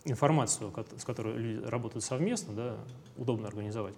информацию, 0.04 0.72
с 0.96 1.04
которой 1.04 1.36
люди 1.36 1.66
работают 1.66 2.04
совместно, 2.04 2.54
да, 2.54 2.76
удобно 3.16 3.48
организовать. 3.48 3.94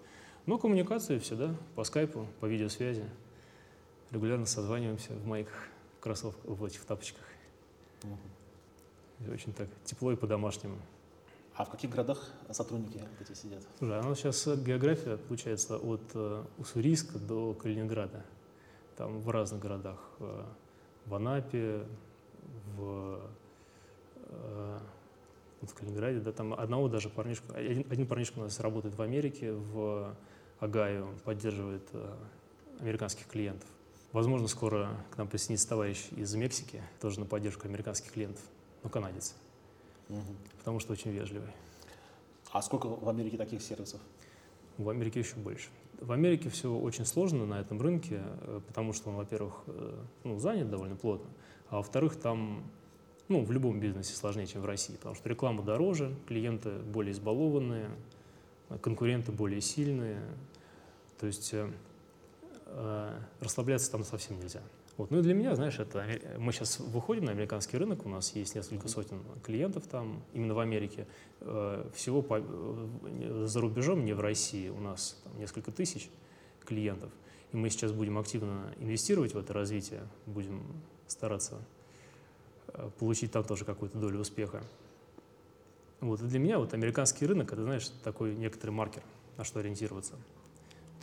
Но 0.47 0.59
коммуникация 0.59 1.19
всегда 1.21 1.55
по 1.75 1.85
скайпу, 1.85 2.27
по 2.41 2.47
видеосвязи. 2.47 3.05
Регулярно 4.15 4.47
созваниваемся 4.47 5.13
в 5.13 5.27
майках, 5.27 5.67
в 5.99 6.01
кроссовках, 6.01 6.45
в 6.45 6.65
этих 6.65 6.85
тапочках. 6.85 7.25
И 9.19 9.29
Очень 9.29 9.53
так 9.53 9.69
тепло 9.85 10.13
и 10.13 10.17
по-домашнему. 10.17 10.77
А 11.57 11.65
в 11.65 11.71
каких 11.71 11.91
городах 11.91 12.31
сотрудники 12.53 13.03
эти 13.21 13.37
сидят? 13.37 13.65
Слушай, 13.77 13.99
а 13.99 14.07
у 14.07 14.11
нас 14.11 14.19
сейчас 14.19 14.47
география 14.59 15.17
получается 15.17 15.79
от 15.79 16.03
э, 16.15 16.45
Уссурийска 16.59 17.19
до 17.19 17.55
Калининграда. 17.55 18.25
Там 18.97 19.19
в 19.19 19.29
разных 19.31 19.61
городах. 19.61 19.99
э, 20.21 20.45
в 21.07 21.15
Анапе, 21.17 21.85
в, 22.77 23.21
э, 24.27 24.79
в 25.63 25.75
Калининграде, 25.75 26.21
да, 26.21 26.31
там 26.31 26.55
одного 26.55 26.89
даже 26.89 27.09
парнишку, 27.09 27.53
один, 27.53 27.85
один 27.91 28.07
парнишка 28.07 28.39
у 28.39 28.43
нас 28.43 28.61
работает 28.61 28.95
в 28.95 29.03
Америке, 29.03 29.53
в 29.53 30.17
Агаю, 30.61 31.09
поддерживает 31.25 31.89
э, 31.93 32.15
американских 32.79 33.27
клиентов. 33.27 33.69
Возможно, 34.15 34.47
скоро 34.47 34.91
к 35.11 35.19
нам 35.19 35.27
присоединится 35.27 35.69
товарищ 35.71 36.07
из 36.17 36.33
Мексики, 36.37 36.81
тоже 37.01 37.19
на 37.19 37.27
поддержку 37.27 37.67
американских 37.67 38.13
клиентов, 38.13 38.45
ну, 38.85 38.89
канадец, 38.89 39.35
Мгм. 40.09 40.37
потому 40.59 40.79
что 40.79 40.93
очень 40.93 41.11
вежливый. 41.11 41.51
А 42.53 42.63
сколько 42.63 42.87
в 42.87 43.09
Америке 43.09 43.37
таких 43.37 43.61
сервисов? 43.61 44.01
В 44.79 44.89
Америке 44.89 45.19
еще 45.19 45.35
больше. 45.35 45.69
В 46.01 46.13
Америке 46.13 46.49
все 46.49 46.73
очень 46.73 47.05
сложно 47.07 47.45
на 47.45 47.59
этом 47.61 47.83
рынке, 47.83 48.23
э, 48.23 48.61
потому 48.69 48.93
что 48.93 49.11
он, 49.11 49.17
во-первых, 49.17 49.65
э, 49.67 50.05
ну, 50.23 50.39
занят 50.39 50.71
довольно 50.71 50.95
плотно, 50.95 51.29
а 51.69 51.79
во-вторых, 51.79 52.15
там 52.15 52.63
ну, 53.27 53.45
в 53.45 53.51
любом 53.51 53.81
бизнесе 53.81 54.15
сложнее, 54.15 54.47
чем 54.47 54.63
в 54.63 54.67
России, 54.67 54.95
потому 54.95 55.17
что 55.17 55.29
реклама 55.29 55.65
дороже, 55.65 56.15
клиенты 56.29 56.79
более 56.79 57.11
избалованные, 57.11 57.91
конкуренты 58.81 59.33
более 59.33 59.61
сильные. 59.61 60.23
То 61.19 61.27
есть 61.27 61.53
э, 61.53 61.69
расслабляться 63.41 63.91
там 63.91 64.05
совсем 64.05 64.39
нельзя. 64.39 64.61
Вот. 64.97 65.11
Ну 65.11 65.19
и 65.19 65.23
для 65.23 65.35
меня, 65.35 65.55
знаешь, 65.57 65.79
это 65.81 66.03
аме- 66.03 66.21
мы 66.39 66.53
сейчас 66.53 66.79
выходим 66.79 67.25
на 67.25 67.33
американский 67.33 67.77
рынок, 67.79 68.07
у 68.07 68.09
нас 68.09 68.33
есть 68.37 68.55
несколько 68.55 68.87
сотен 68.89 69.21
клиентов 69.43 69.87
там, 69.89 70.23
именно 70.33 70.55
в 70.55 70.61
Америке. 70.61 71.07
Э, 71.41 71.89
Всего 71.95 72.23
по- 72.23 72.39
э, 72.41 73.45
за 73.47 73.61
рубежом, 73.61 74.05
не 74.05 74.13
в 74.13 74.21
России, 74.21 74.69
у 74.69 74.79
нас 74.81 75.21
там 75.25 75.37
несколько 75.39 75.73
тысяч 75.73 76.09
клиентов. 76.65 77.11
И 77.53 77.57
мы 77.57 77.71
сейчас 77.71 77.91
будем 77.93 78.19
активно 78.19 78.73
инвестировать 78.79 79.35
в 79.35 79.39
это 79.39 79.53
развитие, 79.53 80.03
будем 80.27 80.63
стараться 81.09 81.59
э, 82.69 82.89
получить 82.99 83.33
там 83.33 83.43
тоже 83.45 83.65
какую-то 83.65 83.99
долю 83.99 84.21
успеха. 84.21 84.63
Вот. 86.01 86.21
И 86.23 86.25
для 86.27 86.39
меня 86.39 86.59
вот 86.59 86.73
американский 86.75 87.27
рынок, 87.27 87.53
это, 87.53 87.63
знаешь, 87.65 87.89
такой 88.05 88.35
некоторый 88.37 88.71
маркер, 88.71 89.03
на 89.37 89.45
что 89.45 89.59
ориентироваться. 89.61 90.15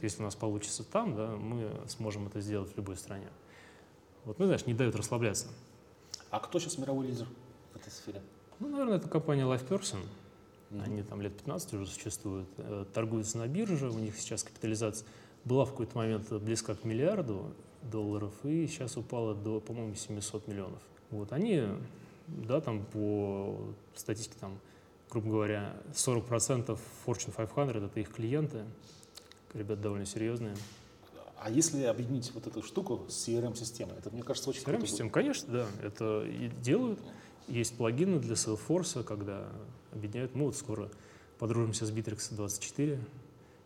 Если 0.02 0.22
у 0.22 0.26
нас 0.26 0.36
получится 0.36 0.84
там, 0.84 1.16
да, 1.16 1.28
мы 1.36 1.70
сможем 1.88 2.28
это 2.28 2.42
сделать 2.42 2.74
в 2.74 2.78
любой 2.78 2.98
стране. 2.98 3.28
Вот, 4.26 4.40
ну, 4.40 4.46
знаешь, 4.46 4.66
не 4.66 4.74
дают 4.74 4.96
расслабляться. 4.96 5.48
А 6.30 6.40
кто 6.40 6.60
сейчас 6.60 6.78
мировой 6.78 7.08
лидер 7.08 7.28
в 7.74 7.78
этой 7.78 7.92
сфере? 7.92 8.22
Ну, 8.60 8.70
наверное, 8.70 8.98
это 8.98 9.10
компания 9.10 9.44
LifePerson. 9.44 10.00
Мгм. 10.70 10.82
Они 10.84 11.04
там 11.04 11.22
лет 11.22 11.36
15 11.36 11.74
уже 11.74 11.88
существуют, 11.88 12.48
э, 12.58 12.86
торгуются 12.94 13.38
на 13.38 13.48
бирже, 13.48 13.90
у 13.90 14.00
них 14.00 14.18
сейчас 14.18 14.44
капитализация 14.44 15.06
была 15.44 15.66
в 15.66 15.72
какой-то 15.72 15.98
момент 15.98 16.32
близка 16.32 16.76
к 16.76 16.84
миллиарду 16.84 17.54
долларов 17.82 18.34
и 18.44 18.68
сейчас 18.68 18.96
упала 18.98 19.34
до, 19.34 19.60
по-моему, 19.60 19.96
700 19.96 20.48
миллионов. 20.48 20.82
Вот 21.10 21.34
они, 21.34 21.64
да, 22.28 22.62
там 22.62 22.86
по 22.86 23.60
статистике, 23.96 24.38
там, 24.40 24.60
грубо 25.10 25.30
говоря, 25.30 25.74
40% 25.94 26.80
Fortune 27.06 27.34
500 27.36 27.84
это 27.84 28.00
их 28.00 28.14
клиенты, 28.14 28.64
ребята 29.54 29.82
довольно 29.82 30.06
серьезные. 30.06 30.56
А 31.44 31.50
если 31.50 31.84
объединить 31.84 32.32
вот 32.34 32.46
эту 32.48 32.62
штуку 32.62 33.06
с 33.10 33.28
CRM-системой, 33.28 33.96
это, 33.98 34.12
мне 34.12 34.22
кажется, 34.22 34.50
очень 34.50 34.62
круто 34.64 34.78
будет. 34.80 34.90
CRM-систем, 34.90 35.10
конечно, 35.10 35.52
да, 35.52 35.68
это 35.84 36.24
и 36.24 36.50
делают. 36.62 37.00
Есть 37.48 37.76
плагины 37.76 38.20
для 38.20 38.36
Salesforce, 38.36 39.04
когда 39.04 39.48
объединяют. 39.92 40.36
Мы 40.36 40.46
вот 40.46 40.56
скоро 40.56 40.90
подружимся 41.40 41.86
с 41.88 41.92
Bittrex 41.92 42.36
24. 42.36 43.00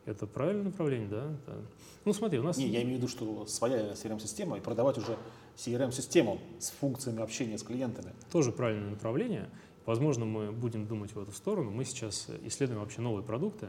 Это 0.05 0.25
правильное 0.27 0.65
направление, 0.65 1.09
да? 1.09 1.25
Это- 1.43 1.61
Ну, 2.05 2.13
смотри, 2.13 2.39
у 2.39 2.43
нас... 2.43 2.57
Не, 2.57 2.67
я 2.67 2.81
имею 2.83 2.99
в 2.99 3.01
виду, 3.01 3.07
что 3.09 3.45
своя 3.47 3.91
CRM-система 3.93 4.57
и 4.57 4.61
продавать 4.61 4.97
уже 4.97 5.17
CRM-систему 5.57 6.39
с 6.59 6.69
функциями 6.69 7.21
общения 7.21 7.57
с 7.57 7.63
клиентами. 7.63 8.13
тоже 8.31 8.51
правильное 8.51 8.91
направление. 8.91 9.49
Возможно, 9.85 10.25
мы 10.25 10.51
будем 10.51 10.87
думать 10.87 11.13
в 11.13 11.19
эту 11.19 11.31
сторону. 11.31 11.71
Мы 11.71 11.83
сейчас 11.85 12.27
исследуем 12.43 12.79
вообще 12.79 13.01
новые 13.01 13.23
продукты, 13.23 13.67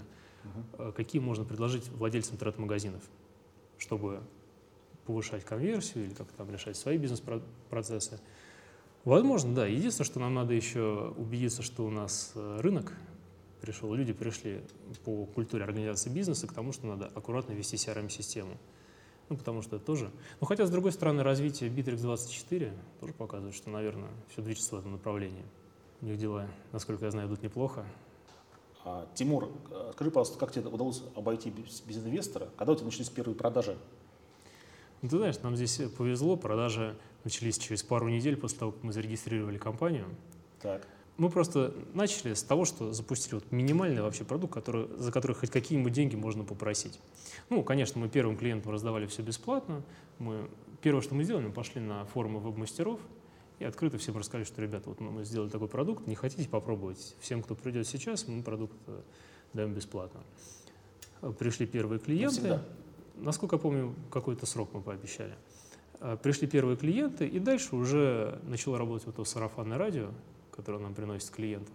э, 0.78 0.92
какие 0.96 1.20
можно 1.20 1.44
предложить 1.44 1.88
владельцам 1.88 2.34
интернет-магазинов, 2.34 3.02
чтобы 3.78 4.22
повышать 5.06 5.44
конверсию 5.44 6.06
или 6.06 6.14
как 6.14 6.30
там 6.32 6.50
решать 6.50 6.76
свои 6.76 6.98
бизнес-процессы. 6.98 8.20
Возможно, 9.04 9.54
да. 9.54 9.66
Единственное, 9.66 10.06
что 10.06 10.20
нам 10.20 10.34
надо 10.34 10.52
еще 10.52 11.14
убедиться, 11.16 11.62
что 11.62 11.86
у 11.86 11.90
нас 11.90 12.32
э, 12.34 12.58
рынок 12.60 12.92
пришел, 13.60 13.94
люди 13.94 14.12
пришли 14.12 14.62
по 15.04 15.26
культуре 15.26 15.64
организации 15.64 16.10
бизнеса 16.10 16.46
к 16.46 16.52
тому, 16.52 16.72
что 16.72 16.86
надо 16.86 17.06
аккуратно 17.14 17.52
вести 17.52 17.76
CRM-систему. 17.76 18.56
Ну, 19.28 19.36
потому 19.36 19.62
что 19.62 19.76
это 19.76 19.84
тоже... 19.84 20.10
Ну, 20.40 20.46
хотя, 20.46 20.66
с 20.66 20.70
другой 20.70 20.92
стороны, 20.92 21.22
развитие 21.22 21.70
Bittrex24 21.70 22.72
тоже 23.00 23.12
показывает, 23.12 23.54
что, 23.56 23.70
наверное, 23.70 24.10
все 24.30 24.42
движется 24.42 24.76
в 24.76 24.78
этом 24.78 24.92
направлении. 24.92 25.44
У 26.00 26.06
них 26.06 26.16
дела, 26.18 26.46
насколько 26.72 27.04
я 27.04 27.10
знаю, 27.10 27.28
идут 27.28 27.42
неплохо. 27.42 27.84
А, 28.88 29.04
Тимур, 29.14 29.50
э, 29.72 29.90
скажи, 29.94 30.12
пожалуйста, 30.12 30.38
как 30.38 30.52
тебе 30.52 30.68
удалось 30.68 31.02
обойти 31.16 31.50
без, 31.50 31.80
без 31.80 31.98
инвестора? 31.98 32.48
Когда 32.56 32.72
у 32.72 32.76
тебя 32.76 32.84
начались 32.84 33.08
первые 33.08 33.34
продажи? 33.34 33.76
Ну, 35.02 35.08
ты 35.08 35.16
знаешь, 35.16 35.40
нам 35.42 35.56
здесь 35.56 35.80
повезло, 35.98 36.36
продажи 36.36 36.96
начались 37.24 37.58
через 37.58 37.82
пару 37.82 38.08
недель 38.08 38.36
после 38.36 38.60
того, 38.60 38.70
как 38.70 38.84
мы 38.84 38.92
зарегистрировали 38.92 39.58
компанию. 39.58 40.06
Так. 40.62 40.86
Мы 41.16 41.30
просто 41.30 41.74
начали 41.94 42.34
с 42.34 42.44
того, 42.44 42.64
что 42.64 42.92
запустили 42.92 43.34
вот 43.34 43.50
минимальный 43.50 44.02
вообще 44.02 44.22
продукт, 44.22 44.54
который, 44.54 44.86
за 44.98 45.10
который 45.10 45.32
хоть 45.32 45.50
какие-нибудь 45.50 45.92
деньги 45.92 46.14
можно 46.14 46.44
попросить. 46.44 47.00
Ну, 47.50 47.64
конечно, 47.64 48.00
мы 48.00 48.08
первым 48.08 48.36
клиентам 48.36 48.70
раздавали 48.70 49.06
все 49.06 49.22
бесплатно. 49.22 49.82
Мы, 50.20 50.48
первое, 50.80 51.02
что 51.02 51.16
мы 51.16 51.24
сделали, 51.24 51.46
мы 51.46 51.52
пошли 51.52 51.80
на 51.80 52.04
форумы 52.04 52.38
веб-мастеров 52.38 53.00
и 53.58 53.64
открыто 53.64 53.98
всем 53.98 54.16
рассказали, 54.16 54.44
что, 54.44 54.60
ребята, 54.60 54.88
вот 54.90 55.00
мы 55.00 55.24
сделали 55.24 55.48
такой 55.48 55.68
продукт, 55.68 56.06
не 56.06 56.14
хотите 56.14 56.48
попробовать? 56.48 57.16
Всем, 57.20 57.42
кто 57.42 57.54
придет 57.54 57.86
сейчас, 57.86 58.28
мы 58.28 58.42
продукт 58.42 58.76
э, 58.86 59.00
даем 59.54 59.72
бесплатно. 59.72 60.20
Э, 61.22 61.32
Пришли 61.38 61.66
первые 61.66 61.98
клиенты. 61.98 62.60
Насколько 63.16 63.56
я 63.56 63.60
помню, 63.60 63.94
какой-то 64.10 64.44
срок 64.44 64.70
мы 64.74 64.82
пообещали. 64.82 65.34
А, 66.00 66.16
Пришли 66.16 66.46
первые 66.46 66.76
клиенты, 66.76 67.26
и 67.26 67.38
дальше 67.38 67.74
уже 67.76 68.38
начало 68.44 68.76
работать 68.76 69.06
вот 69.06 69.14
это 69.14 69.24
сарафанное 69.24 69.78
радио, 69.78 70.10
которое 70.50 70.78
нам 70.78 70.94
приносит 70.94 71.30
клиентов. 71.30 71.74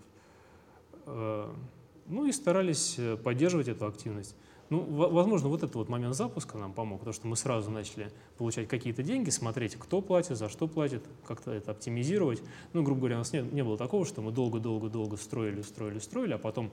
Э, 1.06 1.52
Ну 2.08 2.26
и 2.28 2.32
старались 2.32 2.96
э, 3.00 3.18
поддерживать 3.18 3.68
эту 3.70 3.86
активность. 3.88 4.36
Ну, 4.72 4.80
во- 4.86 5.10
возможно, 5.10 5.50
вот 5.50 5.62
этот 5.64 5.76
вот 5.76 5.90
момент 5.90 6.16
запуска 6.16 6.58
нам 6.58 6.72
помог, 6.72 7.00
потому 7.00 7.14
что 7.14 7.28
мы 7.28 7.36
сразу 7.36 7.70
начали 7.70 8.10
получать 8.38 8.70
какие-то 8.70 9.04
деньги, 9.04 9.30
смотреть, 9.30 9.76
кто 9.76 10.02
платит, 10.02 10.38
за 10.38 10.48
что 10.48 10.66
платит, 10.68 11.04
как-то 11.28 11.52
это 11.52 11.72
оптимизировать. 11.72 12.42
Ну, 12.72 12.82
грубо 12.82 13.02
говоря, 13.02 13.16
у 13.16 13.20
нас 13.20 13.34
не, 13.34 13.42
не 13.42 13.64
было 13.66 13.78
такого, 13.78 14.06
что 14.06 14.22
мы 14.22 14.32
долго-долго-долго 14.32 15.18
строили, 15.18 15.62
строили, 15.62 16.00
строили, 16.00 16.32
а 16.34 16.38
потом 16.38 16.72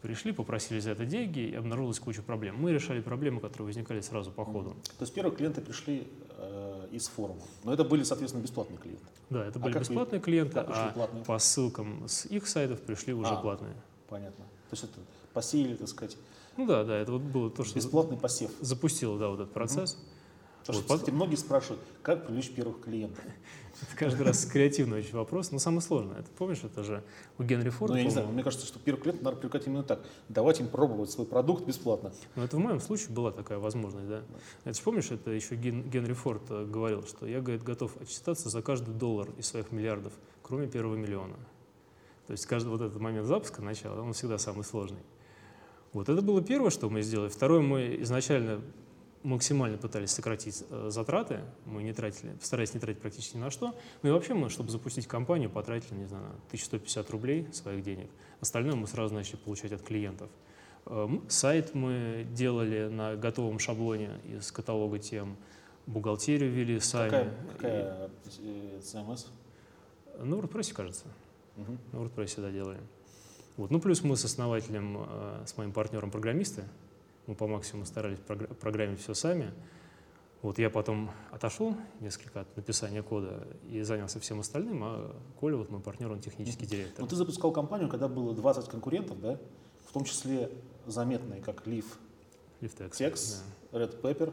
пришли, 0.00 0.32
попросили 0.32 0.80
за 0.80 0.92
это 0.92 1.04
деньги, 1.04 1.40
и 1.40 1.54
обнаружилась 1.54 2.00
куча 2.00 2.22
проблем. 2.22 2.56
Мы 2.58 2.72
решали 2.72 3.00
проблемы, 3.02 3.40
которые 3.40 3.66
возникали 3.66 4.00
сразу 4.00 4.30
по 4.30 4.46
ходу. 4.46 4.70
То 4.98 5.02
есть 5.02 5.12
первые 5.12 5.36
клиенты 5.36 5.60
пришли 5.60 6.08
э, 6.38 6.88
из 6.92 7.08
форума. 7.08 7.42
Но 7.62 7.74
это 7.74 7.84
были, 7.84 8.04
соответственно, 8.04 8.42
бесплатные 8.42 8.78
клиенты. 8.78 9.04
Да, 9.28 9.44
это 9.44 9.58
А 9.58 9.62
были 9.62 9.74
как 9.74 9.82
вы- 9.82 9.88
бесплатные 9.88 10.20
клиенты, 10.22 10.60
а 10.60 10.92
платные? 10.94 11.24
по 11.24 11.38
ссылкам 11.38 12.08
с 12.08 12.24
их 12.24 12.48
сайтов 12.48 12.80
пришли 12.80 13.12
уже 13.12 13.32
А. 13.32 13.36
платные. 13.36 13.74
Понятно. 14.08 14.44
То 14.70 14.74
есть 14.74 14.84
это 14.84 14.94
посеяли, 15.34 15.74
так 15.74 15.88
сказать, 15.88 16.16
Ну 16.58 16.66
да, 16.66 16.82
да, 16.82 16.98
это 16.98 17.12
вот 17.12 17.22
было 17.22 17.50
то, 17.50 17.62
что 17.62 17.76
бесплатный 17.76 18.16
посев. 18.16 18.50
запустило, 18.60 19.16
да, 19.16 19.28
вот 19.28 19.40
этот 19.40 19.54
процесс. 19.54 19.96
Потому 20.66 20.84
что, 20.84 20.94
кстати, 20.96 21.10
многие 21.10 21.36
спрашивают, 21.36 21.80
как 22.02 22.26
привлечь 22.26 22.50
первых 22.50 22.82
клиентов. 22.82 23.24
Это 23.80 23.96
каждый 23.96 24.26
раз 24.26 24.44
креативный 24.44 24.98
очень 24.98 25.14
вопрос, 25.14 25.52
но 25.52 25.58
самое 25.60 25.80
сложное. 25.80 26.18
Это 26.18 26.28
помнишь, 26.36 26.64
это 26.64 26.82
же 26.82 27.04
у 27.38 27.44
Генри 27.44 27.70
Форда. 27.70 27.94
Ну, 27.94 27.98
я 27.98 28.04
не 28.04 28.10
знаю, 28.10 28.28
мне 28.28 28.42
кажется, 28.42 28.66
что 28.66 28.80
первых 28.80 29.04
клиентов 29.04 29.24
надо 29.24 29.36
привлекать 29.36 29.66
именно 29.68 29.84
так. 29.84 30.04
Давать 30.28 30.58
им 30.58 30.68
пробовать 30.68 31.10
свой 31.10 31.26
продукт 31.26 31.64
бесплатно. 31.64 32.12
Ну, 32.34 32.42
это 32.42 32.56
в 32.56 32.58
моем 32.58 32.80
случае 32.80 33.10
была 33.10 33.30
такая 33.30 33.58
возможность, 33.58 34.08
да. 34.08 34.22
Это 34.64 34.76
же 34.76 34.82
помнишь, 34.82 35.10
это 35.12 35.30
еще 35.30 35.54
Генри 35.54 36.12
Форд 36.12 36.42
э, 36.50 36.66
говорил, 36.66 37.06
что 37.06 37.24
я, 37.24 37.40
говорит, 37.40 37.62
готов 37.62 37.96
отчитаться 38.02 38.50
за 38.50 38.60
каждый 38.60 38.94
доллар 38.94 39.30
из 39.38 39.46
своих 39.46 39.70
миллиардов, 39.70 40.12
кроме 40.42 40.66
первого 40.66 40.96
миллиона. 40.96 41.36
То 42.26 42.32
есть 42.32 42.44
каждый 42.46 42.68
вот 42.68 42.82
этот 42.82 43.00
момент 43.00 43.26
запуска, 43.26 43.62
начала, 43.62 44.02
он 44.02 44.12
всегда 44.12 44.36
самый 44.38 44.64
сложный. 44.64 45.00
Вот 45.92 46.08
это 46.08 46.22
было 46.22 46.42
первое, 46.42 46.70
что 46.70 46.90
мы 46.90 47.02
сделали. 47.02 47.28
Второе, 47.28 47.60
мы 47.60 47.96
изначально 48.00 48.60
максимально 49.22 49.78
пытались 49.78 50.10
сократить 50.10 50.64
э, 50.70 50.88
затраты, 50.90 51.40
мы 51.66 51.82
не 51.82 51.92
тратили, 51.92 52.36
старались 52.40 52.74
не 52.74 52.80
тратить 52.80 53.00
практически 53.00 53.36
ни 53.36 53.40
на 53.40 53.50
что. 53.50 53.74
Ну 54.02 54.08
и 54.08 54.12
вообще 54.12 54.34
мы, 54.34 54.48
чтобы 54.48 54.70
запустить 54.70 55.06
компанию, 55.06 55.50
потратили, 55.50 55.94
не 55.94 56.06
знаю, 56.06 56.26
1150 56.48 57.10
рублей 57.10 57.48
своих 57.52 57.82
денег. 57.82 58.10
Остальное 58.40 58.74
мы 58.74 58.86
сразу 58.86 59.14
начали 59.14 59.36
получать 59.36 59.72
от 59.72 59.82
клиентов. 59.82 60.30
Э, 60.86 61.08
сайт 61.28 61.74
мы 61.74 62.26
делали 62.32 62.88
на 62.88 63.16
готовом 63.16 63.58
шаблоне 63.58 64.10
из 64.24 64.52
каталога 64.52 64.98
тем, 64.98 65.36
бухгалтерию 65.86 66.50
вели 66.50 66.78
сами. 66.80 67.10
Какая, 67.10 67.34
какая 67.52 68.10
и, 68.40 68.78
CMS? 68.80 69.26
На 70.18 70.34
WordPress, 70.34 70.72
кажется. 70.72 71.06
Угу. 71.56 71.78
На 71.92 71.96
WordPress, 72.04 72.40
да, 72.40 72.50
делали. 72.50 72.78
Вот. 73.58 73.72
Ну, 73.72 73.80
плюс 73.80 74.04
мы 74.04 74.16
с 74.16 74.24
основателем, 74.24 74.98
э, 75.00 75.44
с 75.44 75.56
моим 75.56 75.72
партнером 75.72 76.12
программисты, 76.12 76.62
мы 77.26 77.34
по 77.34 77.48
максимуму 77.48 77.86
старались 77.86 78.18
программить 78.18 79.00
все 79.00 79.14
сами. 79.14 79.52
Вот 80.42 80.60
я 80.60 80.70
потом 80.70 81.10
отошел 81.32 81.74
несколько 81.98 82.42
от 82.42 82.56
написания 82.56 83.02
кода 83.02 83.48
и 83.68 83.82
занялся 83.82 84.20
всем 84.20 84.38
остальным, 84.38 84.84
а 84.84 85.16
Коля, 85.40 85.56
вот 85.56 85.70
мой 85.70 85.80
партнер, 85.80 86.10
он 86.12 86.20
технический 86.20 86.66
директор. 86.66 87.00
Но 87.00 87.08
ты 87.08 87.16
запускал 87.16 87.50
компанию, 87.50 87.88
когда 87.88 88.06
было 88.06 88.32
20 88.32 88.68
конкурентов, 88.68 89.20
да? 89.20 89.40
В 89.88 89.92
том 89.92 90.04
числе 90.04 90.52
заметные, 90.86 91.42
как 91.42 91.66
Leaf, 91.66 91.86
LeafTex, 92.60 92.90
Tex, 92.92 93.42
да. 93.72 93.80
Red 93.80 94.00
Pepper, 94.00 94.32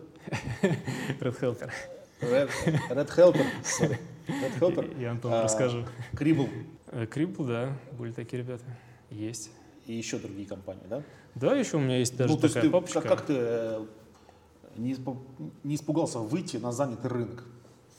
Red 1.20 1.40
Helper. 1.42 1.72
Red, 2.22 2.50
Red 2.92 3.16
Helper, 3.18 3.46
sorry. 3.64 3.98
Red 4.28 4.60
Helper. 4.60 5.02
Я 5.02 5.12
Антону 5.12 5.36
а, 5.36 5.44
расскажу. 5.44 5.84
Крибл. 6.16 6.48
Крибл, 7.10 7.44
да, 7.46 7.76
были 7.98 8.12
такие 8.12 8.44
ребята. 8.44 8.64
Есть. 9.15 9.51
И 9.88 9.93
еще 9.93 10.17
другие 10.17 10.47
компании, 10.47 10.84
да? 10.89 11.04
Да, 11.36 11.56
еще 11.56 11.78
у 11.78 11.80
меня 11.80 11.97
есть 11.97 12.15
даже 12.17 12.34
ну, 12.34 12.39
такая 12.39 12.63
ты, 12.63 12.69
папочка. 12.69 13.01
Как, 13.01 13.12
как 13.12 13.25
ты 13.25 13.34
э, 13.38 13.86
не, 14.78 14.95
не 15.63 15.75
испугался 15.75 16.19
выйти 16.19 16.58
на 16.58 16.71
занятый 16.71 17.08
рынок? 17.08 17.38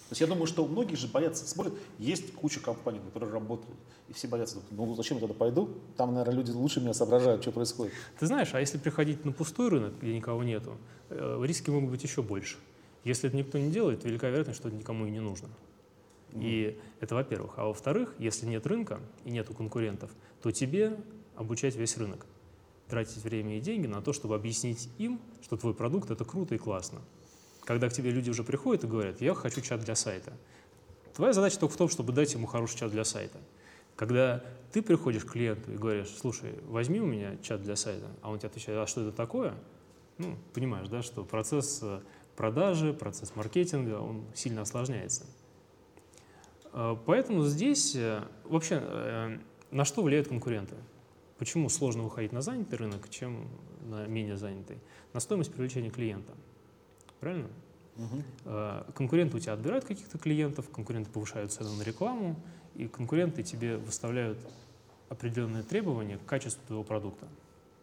То 0.09 0.13
есть 0.13 0.21
я 0.21 0.27
думаю, 0.29 0.47
что 0.47 0.65
многие 0.67 0.95
же 0.95 1.09
боятся, 1.09 1.47
смотрят, 1.49 1.75
есть 1.99 2.33
куча 2.35 2.61
компаний, 2.61 3.01
которые 3.13 3.33
работают, 3.33 3.77
и 4.09 4.13
все 4.13 4.29
боятся, 4.29 4.59
ну 4.71 4.95
зачем 4.95 5.17
я 5.17 5.23
туда 5.23 5.35
пойду? 5.35 5.71
Там, 5.97 6.15
наверное, 6.15 6.37
люди 6.37 6.53
лучше 6.53 6.81
меня 6.81 6.95
соображают, 6.95 7.43
что 7.43 7.51
происходит. 7.51 7.93
Ты 8.19 8.27
знаешь, 8.27 8.51
а 8.53 8.61
если 8.61 8.79
приходить 8.79 9.25
на 9.25 9.33
пустой 9.33 9.69
рынок, 9.69 9.95
где 10.01 10.15
никого 10.15 10.45
нету, 10.45 10.77
э, 11.11 11.43
риски 11.45 11.71
могут 11.71 11.91
быть 11.91 12.05
еще 12.05 12.23
больше. 12.23 12.57
Если 13.03 13.29
это 13.29 13.37
никто 13.37 13.59
не 13.59 13.71
делает, 13.71 14.03
то 14.03 14.09
велика 14.09 14.29
вероятность, 14.29 14.61
что 14.61 14.69
это 14.69 14.77
никому 14.77 15.07
и 15.07 15.11
не 15.11 15.21
нужно. 15.21 15.49
И 16.35 16.79
это 17.01 17.15
во-первых. 17.15 17.55
А 17.57 17.65
во-вторых, 17.65 18.15
если 18.19 18.47
нет 18.47 18.67
рынка 18.67 19.01
и 19.25 19.31
нету 19.31 19.55
конкурентов, 19.55 20.11
то 20.47 20.53
тебе 20.53 20.97
обучать 21.35 21.75
весь 21.75 21.97
рынок 21.97 22.25
тратить 22.87 23.25
время 23.25 23.59
и 23.59 23.61
деньги 23.61 23.89
на 23.89 24.01
то, 24.01 24.13
чтобы 24.13 24.37
объяснить 24.37 24.89
им, 24.97 25.21
что 25.43 25.57
твой 25.57 25.75
продукт— 25.75 26.09
это 26.13 26.25
круто 26.25 26.55
и 26.55 26.59
классно. 26.59 27.01
Когда 27.65 27.89
к 27.89 27.93
тебе 27.93 28.13
люди 28.13 28.31
уже 28.31 28.45
приходят 28.45 28.85
и 28.85 28.87
говорят, 28.87 29.21
я 29.21 29.35
хочу 29.35 29.61
чат 29.61 29.81
для 29.81 29.97
сайта. 29.97 30.35
Твоя 31.17 31.33
задача 31.33 31.59
только 31.59 31.75
в 31.75 31.77
том, 31.77 31.89
чтобы 31.89 32.13
дать 32.13 32.33
ему 32.33 32.47
хороший 32.47 32.79
чат 32.79 32.93
для 32.93 33.03
сайта. 33.03 33.41
Когда 33.97 34.45
ты 34.71 34.83
приходишь 34.83 35.25
к 35.25 35.33
клиенту 35.33 35.73
и 35.73 35.77
говоришь, 35.77 36.15
слушай, 36.17 36.55
возьми 36.69 37.01
у 37.01 37.07
меня 37.07 37.37
чат 37.43 37.61
для 37.65 37.75
сайта, 37.75 38.07
а 38.23 38.31
он 38.31 38.39
тебе 38.39 38.51
отвечает, 38.51 38.79
а 38.79 38.87
что 38.87 39.01
это 39.01 39.11
такое? 39.11 39.53
Ну, 40.19 40.37
понимаешь, 40.55 40.87
да, 40.87 41.03
что 41.03 41.25
процесс 41.25 41.81
э, 41.83 42.03
продажи, 42.37 42.93
процесс 42.93 43.35
маркетинга, 43.35 43.99
он 43.99 44.25
сильно 44.33 44.63
осложняется. 44.63 45.27
Э, 46.73 46.97
поэтому 47.05 47.43
здесь 47.47 47.97
э, 47.97 48.23
вообще 48.45 49.41
на 49.71 49.85
что 49.85 50.03
влияют 50.03 50.29
конкуренты? 50.29 50.77
Почему 51.39 51.69
сложно 51.69 52.03
выходить 52.03 52.33
на 52.33 52.41
занятый 52.41 52.77
рынок, 52.77 53.09
чем 53.11 53.49
на 53.83 54.07
менее 54.07 54.37
занятый? 54.37 54.79
На 55.13 55.21
стоимость 55.21 55.53
привлечения 55.53 55.91
клиента. 55.91 56.33
Правильно? 57.21 57.49
Угу. 57.97 58.93
Конкуренты 58.95 59.37
у 59.37 59.41
тебя 59.41 59.53
отбирают 59.55 59.85
каких-то 59.85 60.19
клиентов, 60.19 60.69
конкуренты 60.71 61.11
повышают 61.11 61.53
цену 61.53 61.75
на 61.75 61.83
рекламу, 61.83 62.37
и 62.75 62.89
конкуренты 62.89 63.43
тебе 63.43 63.77
выставляют 63.77 64.39
определенные 65.09 65.63
требования 65.63 66.19
к 66.19 66.25
качеству 66.25 66.63
твоего 66.67 66.85
продукта. 66.85 67.27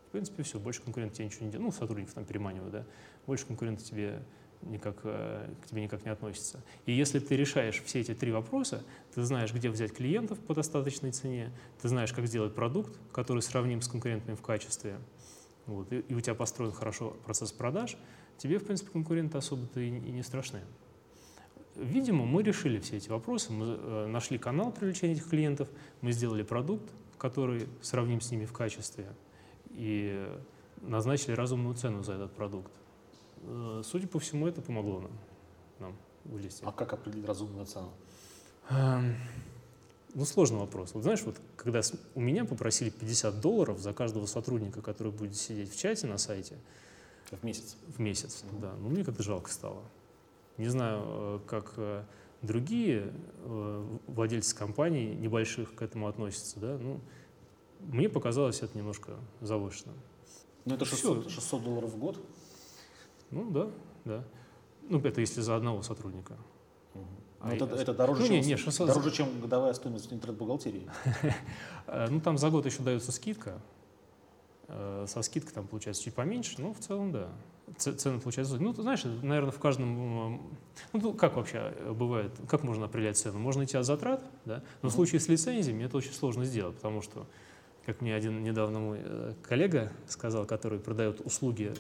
В 0.08 0.12
принципе, 0.12 0.44
все, 0.44 0.60
больше 0.60 0.82
конкуренты 0.82 1.16
тебе 1.16 1.26
ничего 1.26 1.46
не 1.46 1.52
делают. 1.52 1.74
Ну, 1.74 1.80
сотрудников 1.80 2.14
там 2.14 2.26
переманивают, 2.26 2.72
да. 2.72 2.86
Больше 3.26 3.46
конкуренты 3.48 3.84
тебе 3.84 4.22
никак, 4.70 4.98
э, 5.04 5.54
к 5.64 5.68
тебе 5.68 5.84
никак 5.84 6.06
не 6.06 6.12
относится. 6.12 6.64
И 6.86 6.92
если 6.92 7.20
ты 7.20 7.36
решаешь 7.36 7.82
все 7.84 8.02
эти 8.02 8.14
три 8.14 8.32
вопроса, 8.32 8.84
ты 9.14 9.24
знаешь, 9.24 9.54
где 9.54 9.70
взять 9.70 9.94
клиентов 9.94 10.40
по 10.40 10.54
достаточной 10.54 11.12
цене, 11.12 11.52
ты 11.82 11.88
знаешь, 11.90 12.14
как 12.14 12.28
сделать 12.28 12.56
продукт, 12.56 12.98
который 13.12 13.42
сравним 13.42 13.82
с 13.82 13.88
конкурентами 13.88 14.36
в 14.36 14.42
качестве, 14.42 14.98
вот, 15.66 15.92
и, 15.92 16.00
и 16.00 16.14
у 16.14 16.22
тебя 16.22 16.36
построен 16.36 16.72
хорошо 16.72 17.16
процесс 17.26 17.52
продаж, 17.52 17.98
тебе, 18.38 18.60
в 18.60 18.66
принципе, 18.66 18.92
конкуренты 18.92 19.38
особо-то 19.38 19.80
и, 19.80 19.88
и 19.88 20.12
не 20.12 20.24
страшны. 20.24 20.62
Видимо, 21.76 22.26
мы 22.26 22.44
решили 22.44 22.80
все 22.80 22.98
эти 22.98 23.10
вопросы, 23.10 23.52
мы 23.52 23.66
э, 23.66 24.08
нашли 24.08 24.38
канал 24.38 24.72
привлечения 24.72 25.14
этих 25.14 25.30
клиентов, 25.30 25.70
мы 26.02 26.12
сделали 26.12 26.44
продукт, 26.44 26.92
который 27.18 27.68
сравним 27.82 28.22
с 28.22 28.30
ними 28.32 28.46
в 28.46 28.54
качестве, 28.54 29.08
и 29.72 30.28
назначили 30.82 31.34
разумную 31.34 31.76
цену 31.76 32.04
за 32.04 32.14
этот 32.14 32.34
продукт. 32.34 32.72
Э, 33.46 33.82
судя 33.84 34.08
по 34.08 34.20
всему, 34.20 34.48
это 34.48 34.62
помогло 34.62 35.02
нам, 35.02 35.12
нам 35.80 35.98
вылезти. 36.26 36.64
А 36.66 36.72
как 36.72 36.94
определить 36.94 37.26
разумную 37.26 37.66
цену? 37.66 37.92
Эм, 38.70 39.16
ну, 40.14 40.26
сложный 40.26 40.60
вопрос. 40.60 40.94
Вот 40.94 41.04
знаешь, 41.04 41.22
вот 41.24 41.36
когда 41.56 41.82
у 42.16 42.22
меня 42.22 42.46
попросили 42.46 42.90
50 42.90 43.42
долларов 43.42 43.80
за 43.80 43.94
каждого 43.94 44.26
сотрудника, 44.26 44.82
который 44.82 45.12
будет 45.12 45.36
сидеть 45.36 45.72
в 45.74 45.78
чате 45.78 46.08
на 46.08 46.18
сайте. 46.18 46.58
В 47.32 47.44
месяц? 47.44 47.78
В 47.88 48.00
месяц, 48.00 48.44
mm-hmm. 48.44 48.60
да. 48.60 48.74
Ну, 48.80 48.90
мне 48.90 49.04
как-то 49.04 49.24
жалко 49.24 49.52
стало. 49.52 49.82
Не 50.58 50.68
знаю, 50.68 51.02
э, 51.06 51.40
как 51.48 51.74
э, 51.78 52.04
другие 52.44 53.12
владельцы 54.08 54.56
компаний 54.56 55.16
небольших 55.16 55.74
к 55.76 55.82
этому 55.82 56.08
относятся, 56.08 56.60
да, 56.60 56.78
ну, 56.78 57.00
мне 57.80 58.10
показалось 58.10 58.62
это 58.62 58.78
немножко 58.78 59.14
завышенным. 59.42 59.96
Ну, 60.66 60.76
это 60.76 60.86
600, 60.86 61.30
600 61.30 61.64
долларов 61.64 61.92
в 61.92 61.98
год? 61.98 62.20
Ну 63.34 63.52
да, 63.52 63.68
да. 64.06 64.24
Ну, 64.90 65.00
это 65.00 65.22
если 65.22 65.42
за 65.42 65.56
одного 65.56 65.82
сотрудника. 65.82 66.34
Угу. 66.94 67.06
А 67.42 67.54
это, 67.54 67.66
я... 67.66 67.82
это 67.82 67.94
дороже, 67.94 68.22
ну, 68.22 68.28
чем, 68.28 68.36
не, 68.36 68.46
не, 68.46 68.58
600... 68.58 68.88
дороже, 68.88 69.12
чем 69.12 69.42
годовая 69.42 69.74
стоимость 69.74 70.12
интернет-бухгалтерии. 70.12 70.90
Э, 71.86 72.08
ну, 72.10 72.22
там 72.22 72.38
за 72.38 72.50
год 72.50 72.66
еще 72.66 72.82
дается 72.82 73.12
скидка. 73.12 73.60
Э, 74.70 75.06
со 75.08 75.22
скидкой 75.22 75.54
там 75.54 75.68
получается 75.68 76.02
чуть 76.02 76.14
поменьше, 76.14 76.62
но 76.62 76.74
в 76.74 76.80
целом, 76.80 77.12
да. 77.12 77.28
Цены 77.78 78.20
получаются. 78.20 78.58
Ну, 78.58 78.74
ты 78.74 78.82
знаешь, 78.82 79.04
наверное, 79.04 79.52
в 79.52 79.60
каждом... 79.60 80.56
Ну, 80.94 81.14
как 81.14 81.36
вообще 81.36 81.74
бывает, 81.92 82.32
как 82.48 82.64
можно 82.64 82.86
определять 82.86 83.18
цену? 83.18 83.40
Можно 83.40 83.64
идти 83.64 83.78
от 83.78 83.86
затрат, 83.86 84.24
да? 84.46 84.64
Но 84.82 84.90
в 84.90 84.94
случае 84.94 85.20
с 85.20 85.28
лицензиями 85.28 85.84
это 85.84 85.98
очень 85.98 86.14
сложно 86.14 86.46
сделать, 86.46 86.76
потому 86.76 87.02
что, 87.02 87.26
как 87.86 88.02
мне 88.02 88.16
один 88.16 88.44
недавно 88.44 88.80
мой 88.80 89.00
э, 89.02 89.34
коллега 89.44 89.92
сказал, 90.08 90.46
который 90.46 90.80
продает 90.80 91.20
услуги 91.26 91.74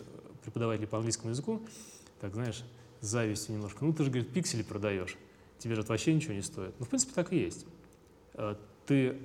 преподавателей 0.43 0.87
по 0.87 0.97
английскому 0.97 1.31
языку, 1.31 1.61
так, 2.19 2.33
знаешь, 2.33 2.63
с 3.01 3.07
завистью 3.07 3.55
немножко. 3.55 3.83
Ну, 3.83 3.93
ты 3.93 4.03
же, 4.03 4.09
говорит, 4.09 4.31
пиксели 4.31 4.63
продаешь, 4.63 5.17
тебе 5.57 5.75
же 5.75 5.81
это 5.81 5.91
вообще 5.91 6.13
ничего 6.13 6.33
не 6.33 6.41
стоит. 6.41 6.73
Ну, 6.79 6.85
в 6.85 6.89
принципе, 6.89 7.13
так 7.13 7.33
и 7.33 7.37
есть. 7.37 7.65
Э, 8.35 8.55
ты 8.85 9.17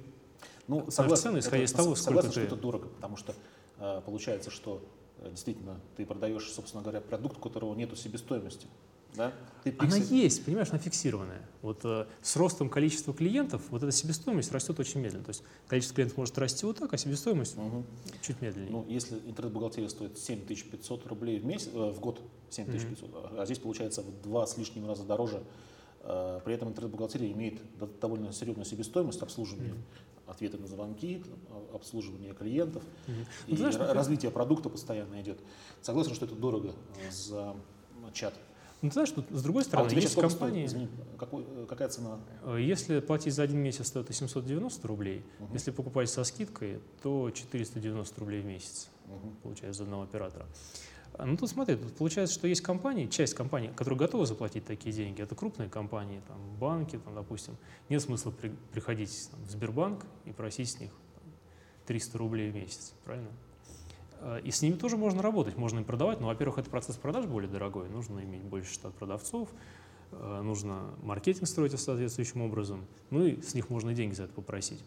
ну, 0.67 0.91
согласен, 0.91 1.25
цену, 1.25 1.39
исходя 1.39 1.65
из 1.65 1.73
того, 1.73 1.95
сколько 1.95 2.23
согласен, 2.23 2.29
ты... 2.29 2.33
что 2.33 2.41
это 2.43 2.57
дорого, 2.57 2.89
потому 2.89 3.17
что 3.17 3.35
э, 3.79 4.03
получается, 4.05 4.51
что 4.51 4.83
э, 5.19 5.31
действительно 5.31 5.81
ты 5.97 6.05
продаешь, 6.05 6.51
собственно 6.51 6.83
говоря, 6.83 7.01
продукт, 7.01 7.39
у 7.39 7.41
которого 7.41 7.75
нету 7.75 7.97
себестоимости. 7.97 8.67
Да? 9.15 9.33
Ты 9.65 9.75
Она 9.79 9.97
есть, 9.97 10.45
понимаешь, 10.45 10.69
она 10.71 10.79
фиксированная. 10.79 11.43
Вот 11.63 11.81
э, 11.85 12.07
с 12.23 12.37
ростом 12.37 12.69
количества 12.69 13.13
клиентов 13.13 13.63
вот 13.71 13.83
эта 13.83 13.91
себестоимость 13.91 14.53
растет 14.53 14.79
очень 14.79 15.01
медленно. 15.01 15.25
То 15.25 15.31
есть 15.31 15.43
количество 15.67 15.97
клиентов 15.97 16.19
может 16.19 16.39
расти 16.39 16.65
вот 16.65 16.79
так, 16.79 16.93
а 16.93 16.97
себестоимость 16.97 17.57
угу. 17.59 17.85
чуть 18.23 18.41
медленнее. 18.41 18.71
Ну, 18.71 18.87
если 18.89 19.17
интернет-бухгалтерия 19.27 19.89
стоит 19.89 20.19
7500 20.19 21.07
рублей 21.07 21.41
в, 21.41 21.45
месяц, 21.45 21.71
э, 21.73 21.91
в 21.91 21.99
год, 22.01 22.21
7500, 22.51 23.09
угу. 23.09 23.19
а 23.39 23.45
здесь 23.45 23.59
получается 23.59 24.03
в 24.03 24.23
два 24.23 24.47
с 24.47 24.57
лишним 24.57 24.87
раза 24.87 25.03
дороже, 25.03 25.43
э, 26.03 26.41
при 26.45 26.55
этом 26.55 26.69
интернет-бухгалтерия 26.69 27.33
имеет 27.33 27.61
довольно 28.01 28.33
серьезную 28.33 28.65
себестоимость 28.65 29.23
обслуживания. 29.23 29.73
Угу 29.73 29.83
ответы 30.29 30.59
на 30.59 30.67
звонки, 30.67 31.25
обслуживание 31.73 32.35
клиентов, 32.35 32.83
угу. 33.07 33.17
и 33.47 33.53
ну, 33.53 33.57
знаешь, 33.57 33.77
развитие 33.77 34.31
продукта 34.31 34.69
постоянно 34.69 35.21
идет. 35.23 35.39
Согласен, 35.81 36.15
что 36.15 36.27
это 36.27 36.35
дорого 36.35 36.75
за 37.11 37.57
чат. 38.13 38.35
Ну, 38.81 38.91
ты 38.91 38.93
знаешь, 38.93 39.11
тут, 39.11 39.27
с 39.31 39.43
другой 39.43 39.65
стороны, 39.65 39.91
а 39.91 39.95
есть 39.95 40.15
компании... 40.15 40.67
Стоит, 40.67 40.83
извини, 40.83 40.89
какой, 41.19 41.45
какая 41.67 41.89
цена? 41.89 42.21
Э, 42.45 42.59
если 42.61 43.01
платить 43.01 43.35
за 43.35 43.43
один 43.43 43.59
месяц, 43.59 43.91
то 43.91 44.01
это 44.01 44.13
790 44.13 44.87
рублей. 44.87 45.25
Угу. 45.41 45.53
Если 45.53 45.73
покупать 45.73 46.09
со 46.09 46.23
скидкой, 46.23 46.81
то 47.03 47.31
490 47.31 48.21
рублей 48.21 48.41
в 48.41 48.47
месяц, 48.47 48.89
угу. 49.07 49.33
получается, 49.43 49.79
за 49.79 49.85
одного 49.85 50.05
оператора. 50.05 50.47
А, 51.15 51.27
ну, 51.27 51.37
тут 51.37 51.51
смотри, 51.51 51.75
тут 51.75 51.97
получается, 51.97 52.35
что 52.35 52.47
есть 52.47 52.61
компании, 52.61 53.09
часть 53.09 53.35
компаний, 53.35 53.73
которые 53.75 53.99
готовы 53.99 54.27
заплатить 54.27 54.65
такие 54.65 54.95
деньги. 54.95 55.23
Это 55.23 55.35
крупные 55.35 55.69
компании, 55.69 56.23
там, 56.29 56.39
банки, 56.61 57.01
там, 57.05 57.17
допустим. 57.17 57.57
Нет 57.89 58.01
смысла 58.01 58.31
при, 58.31 58.51
приходить 58.71 59.29
там, 59.31 59.43
в 59.45 59.51
Сбербанк 59.51 60.07
и 60.25 60.31
просить 60.31 60.71
с 60.71 60.79
них 60.79 60.93
там, 61.15 61.33
300 61.87 62.19
рублей 62.19 62.51
в 62.51 62.55
месяц, 62.55 62.95
правильно? 63.05 63.31
Э, 64.21 64.41
и 64.43 64.51
с 64.51 64.63
ними 64.63 64.75
тоже 64.75 64.97
можно 64.97 65.23
работать, 65.23 65.57
можно 65.57 65.79
им 65.79 65.85
продавать, 65.85 66.21
но, 66.21 66.27
во-первых, 66.27 66.59
это 66.59 66.71
процесс 66.71 66.97
продаж 66.97 67.27
более 67.27 67.51
дорогой, 67.51 67.89
нужно 67.89 68.21
иметь 68.21 68.43
больше 68.43 68.73
штат 68.73 68.95
продавцов, 68.95 69.49
э, 70.13 70.41
нужно 70.43 70.91
маркетинг 71.03 71.47
строить 71.49 71.79
соответствующим 71.79 72.43
образом, 72.43 72.87
ну 73.11 73.25
и 73.25 73.41
с 73.41 73.55
них 73.55 73.71
можно 73.71 73.95
деньги 73.95 74.15
за 74.15 74.25
это 74.25 74.33
попросить. 74.33 74.83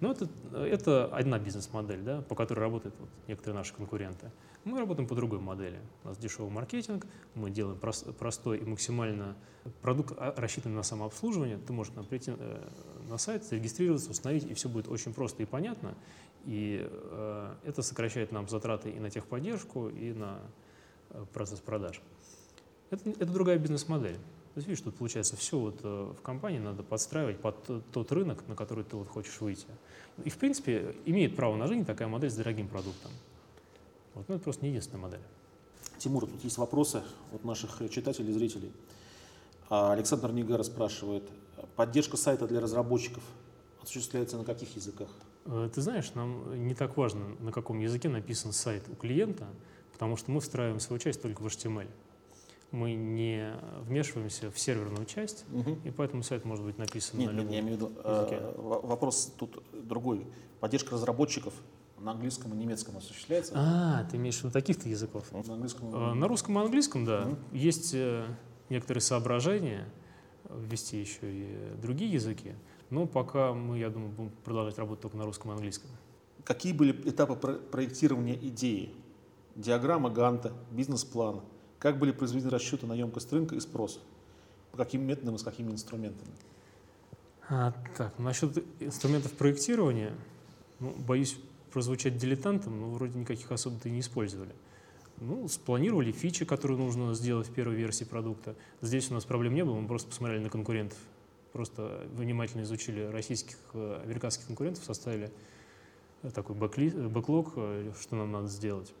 Но 0.00 0.12
это, 0.12 0.28
это 0.52 1.06
одна 1.06 1.38
бизнес-модель, 1.38 2.02
да, 2.02 2.20
по 2.22 2.34
которой 2.34 2.60
работают 2.60 2.94
вот 2.98 3.08
некоторые 3.28 3.56
наши 3.56 3.74
конкуренты. 3.74 4.30
Мы 4.64 4.78
работаем 4.78 5.08
по 5.08 5.14
другой 5.14 5.38
модели. 5.38 5.78
У 6.04 6.08
нас 6.08 6.18
дешевый 6.18 6.50
маркетинг, 6.50 7.06
мы 7.34 7.50
делаем 7.50 7.78
простой 7.78 8.58
и 8.58 8.64
максимально 8.64 9.36
продукт 9.80 10.14
а, 10.18 10.34
рассчитанный 10.36 10.74
на 10.74 10.82
самообслуживание. 10.82 11.58
Ты 11.58 11.72
можешь 11.72 11.92
прийти 12.08 12.32
э, 12.36 12.68
на 13.08 13.16
сайт, 13.16 13.44
зарегистрироваться, 13.44 14.10
установить, 14.10 14.44
и 14.44 14.54
все 14.54 14.68
будет 14.68 14.88
очень 14.88 15.14
просто 15.14 15.42
и 15.42 15.46
понятно. 15.46 15.94
И 16.46 16.88
э, 16.88 17.54
это 17.64 17.82
сокращает 17.82 18.32
нам 18.32 18.48
затраты 18.48 18.90
и 18.90 19.00
на 19.00 19.10
техподдержку, 19.10 19.88
и 19.88 20.12
на 20.12 20.40
э, 21.10 21.24
процесс 21.32 21.58
продаж. 21.60 22.00
Это, 22.90 23.10
это 23.10 23.26
другая 23.26 23.58
бизнес-модель. 23.58 24.14
То 24.14 24.58
есть, 24.58 24.68
видишь, 24.68 24.82
тут 24.82 24.94
получается 24.94 25.36
все 25.36 25.58
вот 25.58 25.80
э, 25.82 26.12
в 26.16 26.22
компании 26.22 26.60
надо 26.60 26.84
подстраивать 26.84 27.40
под 27.40 27.56
тот 27.90 28.12
рынок, 28.12 28.46
на 28.46 28.54
который 28.54 28.84
ты 28.84 28.96
вот 28.96 29.08
хочешь 29.08 29.40
выйти. 29.40 29.66
И, 30.24 30.30
в 30.30 30.38
принципе, 30.38 30.94
имеет 31.04 31.34
право 31.34 31.56
на 31.56 31.66
жизнь 31.66 31.84
такая 31.84 32.08
модель 32.08 32.30
с 32.30 32.36
дорогим 32.36 32.68
продуктом. 32.68 33.10
Вот, 34.14 34.28
ну, 34.28 34.36
это 34.36 34.44
просто 34.44 34.64
не 34.64 34.70
единственная 34.70 35.02
модель. 35.02 35.20
Тимур, 35.98 36.26
тут 36.26 36.44
есть 36.44 36.58
вопросы 36.58 37.02
от 37.34 37.44
наших 37.44 37.90
читателей 37.90 38.30
и 38.30 38.32
зрителей. 38.32 38.72
А, 39.68 39.92
Александр 39.92 40.30
Нигара 40.32 40.62
спрашивает, 40.62 41.24
поддержка 41.74 42.16
сайта 42.16 42.46
для 42.46 42.60
разработчиков 42.60 43.22
осуществляется 43.82 44.38
на 44.38 44.44
каких 44.44 44.74
языках? 44.76 45.08
Э, 45.46 45.70
ты 45.72 45.80
знаешь, 45.80 46.12
нам 46.14 46.66
не 46.66 46.74
так 46.74 46.96
важно, 46.96 47.24
на 47.40 47.52
каком 47.52 47.78
языке 47.78 48.08
написан 48.08 48.52
сайт 48.52 48.84
у 48.88 48.94
клиента, 48.94 49.46
потому 49.92 50.16
что 50.16 50.30
мы 50.30 50.40
встраиваем 50.40 50.80
свою 50.80 51.00
часть 51.00 51.22
только 51.22 51.42
в 51.42 51.46
HTML. 51.46 51.88
Мы 52.72 52.94
не 52.94 53.54
вмешиваемся 53.82 54.50
в 54.50 54.58
серверную 54.58 55.06
часть, 55.06 55.44
угу. 55.52 55.78
и 55.84 55.90
поэтому 55.90 56.22
сайт 56.22 56.44
может 56.44 56.64
быть 56.64 56.78
написан 56.78 57.18
нет, 57.18 57.32
на 57.32 57.36
любом 57.36 57.50
нет, 57.50 57.54
я 57.54 57.60
имею 57.60 57.78
в 57.78 57.80
виду, 57.80 57.92
языке. 58.04 58.36
Э, 58.40 58.54
вопрос 58.56 59.32
тут 59.38 59.62
другой. 59.72 60.26
Поддержка 60.60 60.94
разработчиков 60.94 61.54
на 61.98 62.12
английском 62.12 62.52
и 62.52 62.56
немецком 62.56 62.96
осуществляется? 62.96 63.52
А, 63.56 64.04
ты 64.10 64.16
имеешь 64.16 64.36
в 64.36 64.44
виду 64.44 64.50
таких-то 64.50 64.88
языков? 64.88 65.30
На 65.32 65.54
английском? 65.54 65.94
Э, 65.94 66.14
на 66.14 66.28
русском 66.28 66.58
и 66.58 66.62
английском, 66.62 67.04
да. 67.04 67.22
Угу. 67.22 67.36
Есть 67.52 67.94
э, 67.94 68.26
некоторые 68.68 69.02
соображения 69.02 69.88
ввести 70.50 71.00
еще 71.00 71.18
и 71.22 71.76
другие 71.80 72.12
языки. 72.12 72.54
Но 72.90 73.06
пока 73.06 73.52
мы, 73.52 73.78
я 73.78 73.90
думаю, 73.90 74.10
будем 74.10 74.30
продолжать 74.44 74.78
работать 74.78 75.02
только 75.02 75.16
на 75.16 75.24
русском 75.24 75.50
и 75.50 75.54
английском. 75.54 75.90
Какие 76.44 76.72
были 76.72 76.92
этапы 77.08 77.34
проектирования 77.34 78.36
идеи? 78.36 78.94
Диаграмма 79.56 80.10
Ганта, 80.10 80.52
бизнес-план. 80.70 81.40
Как 81.78 81.98
были 81.98 82.12
произведены 82.12 82.50
расчеты 82.50 82.86
на 82.86 82.92
емкость 82.92 83.32
рынка 83.32 83.56
и 83.56 83.60
спроса? 83.60 84.00
По 84.70 84.78
каким 84.78 85.02
методам 85.02 85.34
и 85.34 85.38
с 85.38 85.42
какими 85.42 85.72
инструментами? 85.72 86.30
А, 87.48 87.72
так, 87.96 88.18
насчет 88.18 88.62
инструментов 88.80 89.32
проектирования, 89.32 90.14
ну, 90.78 90.94
боюсь 90.96 91.38
прозвучать 91.72 92.16
дилетантом, 92.16 92.80
но 92.80 92.90
вроде 92.90 93.18
никаких 93.18 93.50
особо-то 93.50 93.88
и 93.88 93.92
не 93.92 94.00
использовали. 94.00 94.52
Ну, 95.18 95.48
спланировали 95.48 96.12
фичи, 96.12 96.44
которые 96.44 96.78
нужно 96.78 97.14
сделать 97.14 97.48
в 97.48 97.52
первой 97.52 97.74
версии 97.74 98.04
продукта. 98.04 98.54
Здесь 98.82 99.10
у 99.10 99.14
нас 99.14 99.24
проблем 99.24 99.54
не 99.54 99.64
было, 99.64 99.74
мы 99.80 99.88
просто 99.88 100.08
посмотрели 100.08 100.42
на 100.42 100.50
конкурентов 100.50 100.98
просто 101.56 102.06
внимательно 102.12 102.62
изучили 102.62 103.00
российских, 103.00 103.56
э, 103.72 104.02
американских 104.04 104.46
конкурентов, 104.46 104.84
составили 104.84 105.32
э, 106.22 106.30
такой 106.30 106.54
бэкли, 106.54 106.92
э, 106.94 107.08
бэклог, 107.08 107.54
что 107.98 108.16
нам 108.16 108.30
надо 108.30 108.48
сделать. 108.48 108.92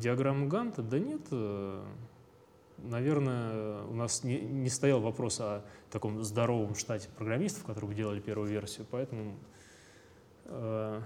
Диаграмму 0.00 0.48
Ганта, 0.48 0.82
да 0.82 0.98
нет, 0.98 1.22
наверное, 2.78 3.82
у 3.84 3.94
нас 3.94 4.24
не, 4.24 4.40
не 4.40 4.68
стоял 4.68 5.00
вопрос 5.00 5.40
о 5.40 5.64
таком 5.90 6.24
здоровом 6.24 6.74
штате 6.74 7.08
программистов, 7.16 7.64
которые 7.64 7.88
бы 7.88 7.94
делали 7.94 8.20
первую 8.20 8.48
версию, 8.48 8.86
поэтому 8.90 9.36
э, 10.46 11.02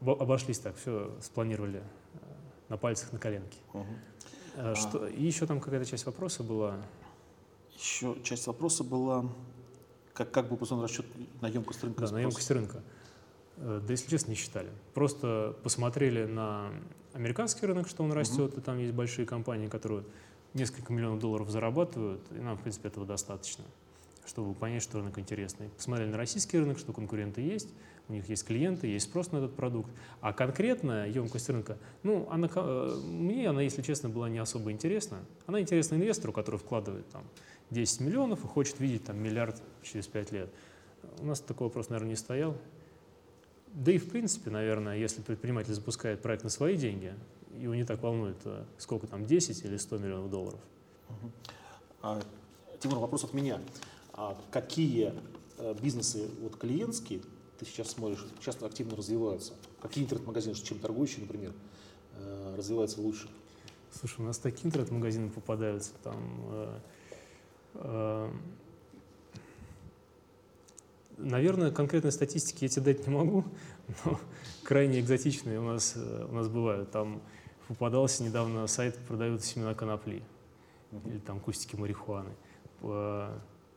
обошлись 0.00 0.60
так, 0.60 0.76
все 0.76 1.12
спланировали 1.20 1.82
на 2.68 2.76
пальцах, 2.76 3.12
на 3.12 3.18
коленке. 3.18 3.58
Угу. 3.72 4.74
Что, 4.76 5.08
и 5.08 5.24
еще 5.24 5.46
там 5.46 5.60
какая-то 5.60 5.84
часть 5.84 6.06
вопроса 6.06 6.44
была. 6.44 6.76
Еще 7.76 8.16
часть 8.22 8.46
вопроса 8.46 8.84
была 8.84 9.24
как, 10.14 10.30
как 10.30 10.48
был 10.48 10.56
построен 10.56 10.82
расчет 10.82 11.06
на 11.40 11.48
емкость 11.48 11.82
рынка? 11.82 12.06
Да, 12.06 12.12
на 12.12 12.20
емкость 12.20 12.50
рынка. 12.50 12.82
Э, 13.56 13.80
да, 13.84 13.92
если 13.92 14.08
честно, 14.08 14.30
не 14.30 14.36
считали. 14.36 14.70
Просто 14.94 15.56
посмотрели 15.62 16.24
на 16.24 16.70
американский 17.12 17.66
рынок, 17.66 17.88
что 17.88 18.04
он 18.04 18.12
растет, 18.12 18.52
угу. 18.52 18.60
и 18.60 18.62
там 18.62 18.78
есть 18.78 18.94
большие 18.94 19.26
компании, 19.26 19.68
которые 19.68 20.04
несколько 20.54 20.92
миллионов 20.92 21.18
долларов 21.18 21.50
зарабатывают, 21.50 22.20
и 22.30 22.40
нам, 22.40 22.56
в 22.56 22.60
принципе, 22.62 22.88
этого 22.88 23.04
достаточно, 23.04 23.64
чтобы 24.24 24.54
понять, 24.54 24.82
что 24.82 24.98
рынок 24.98 25.18
интересный. 25.18 25.68
Посмотрели 25.70 26.10
на 26.10 26.16
российский 26.16 26.58
рынок, 26.58 26.78
что 26.78 26.92
конкуренты 26.92 27.40
есть, 27.40 27.70
у 28.08 28.12
них 28.12 28.28
есть 28.28 28.44
клиенты, 28.44 28.86
есть 28.86 29.06
спрос 29.06 29.32
на 29.32 29.38
этот 29.38 29.56
продукт. 29.56 29.90
А 30.20 30.32
конкретная 30.32 31.08
емкость 31.08 31.48
рынка, 31.48 31.78
ну, 32.02 32.28
она, 32.30 32.50
э, 32.54 33.00
мне 33.02 33.48
она, 33.48 33.62
если 33.62 33.80
честно, 33.80 34.10
была 34.10 34.28
не 34.28 34.38
особо 34.38 34.72
интересна. 34.72 35.18
Она 35.46 35.60
интересна 35.60 35.94
инвестору, 35.94 36.32
который 36.32 36.56
вкладывает 36.56 37.08
там 37.08 37.24
10 37.70 38.00
миллионов 38.00 38.44
и 38.44 38.46
хочет 38.46 38.78
видеть 38.78 39.04
там 39.04 39.18
миллиард 39.22 39.62
через 39.82 40.06
5 40.06 40.32
лет. 40.32 40.50
У 41.20 41.26
нас 41.26 41.40
такой 41.40 41.68
вопрос, 41.68 41.88
наверное, 41.88 42.10
не 42.10 42.16
стоял. 42.16 42.56
Да 43.72 43.90
и 43.90 43.98
в 43.98 44.10
принципе, 44.10 44.50
наверное, 44.50 44.96
если 44.98 45.22
предприниматель 45.22 45.72
запускает 45.72 46.20
проект 46.20 46.44
на 46.44 46.50
свои 46.50 46.76
деньги, 46.76 47.14
его 47.58 47.74
не 47.74 47.84
так 47.84 48.02
волнует, 48.02 48.36
э, 48.44 48.64
сколько 48.76 49.06
там, 49.06 49.24
10 49.24 49.64
или 49.64 49.76
100 49.78 49.98
миллионов 49.98 50.30
долларов. 50.30 50.60
А, 52.02 52.20
Тимур, 52.80 52.98
вопрос 52.98 53.24
от 53.24 53.32
меня. 53.32 53.60
А 54.12 54.36
какие 54.50 55.14
э, 55.58 55.74
бизнесы 55.80 56.28
вот 56.42 56.56
клиентские 56.56 57.20
ты 57.58 57.66
сейчас 57.66 57.90
смотришь, 57.90 58.24
часто 58.40 58.66
активно 58.66 58.96
развиваются? 58.96 59.52
Какие 59.80 60.04
интернет-магазины, 60.04 60.54
чем 60.54 60.78
торгующие, 60.78 61.20
например, 61.20 61.52
э, 62.16 62.54
развиваются 62.56 63.00
лучше? 63.00 63.28
Слушай, 63.92 64.20
у 64.20 64.24
нас 64.24 64.38
такие 64.38 64.66
интернет-магазины 64.66 65.30
попадаются, 65.30 65.92
там 66.02 66.18
Эм, 67.74 68.40
наверное, 71.16 71.70
конкретной 71.70 72.12
статистики 72.12 72.64
я 72.64 72.68
тебе 72.68 72.94
дать 72.94 73.06
не 73.06 73.12
могу, 73.12 73.44
но 74.04 74.20
крайне 74.62 75.00
экзотичные 75.00 75.58
у 75.60 75.64
нас, 75.64 75.94
э, 75.96 76.26
у 76.30 76.34
нас 76.34 76.48
бывают. 76.48 76.90
Там 76.90 77.22
попадался 77.68 78.22
недавно 78.22 78.66
сайт, 78.66 78.96
продают 79.08 79.44
семена 79.44 79.74
конопли 79.74 80.22
или 81.06 81.18
там 81.18 81.40
кустики 81.40 81.76
марихуаны. 81.76 82.30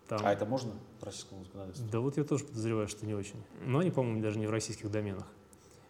Там... 0.07 0.21
А 0.23 0.31
это 0.31 0.45
можно 0.45 0.71
в 0.99 1.03
российском 1.03 1.43
законодательстве? 1.43 1.89
Да 1.91 1.99
вот 1.99 2.17
я 2.17 2.23
тоже 2.23 2.45
подозреваю, 2.45 2.87
что 2.87 3.05
не 3.05 3.13
очень. 3.13 3.41
Но 3.65 3.79
они, 3.79 3.91
по-моему, 3.91 4.21
даже 4.21 4.39
не 4.39 4.47
в 4.47 4.51
российских 4.51 4.89
доменах. 4.89 5.27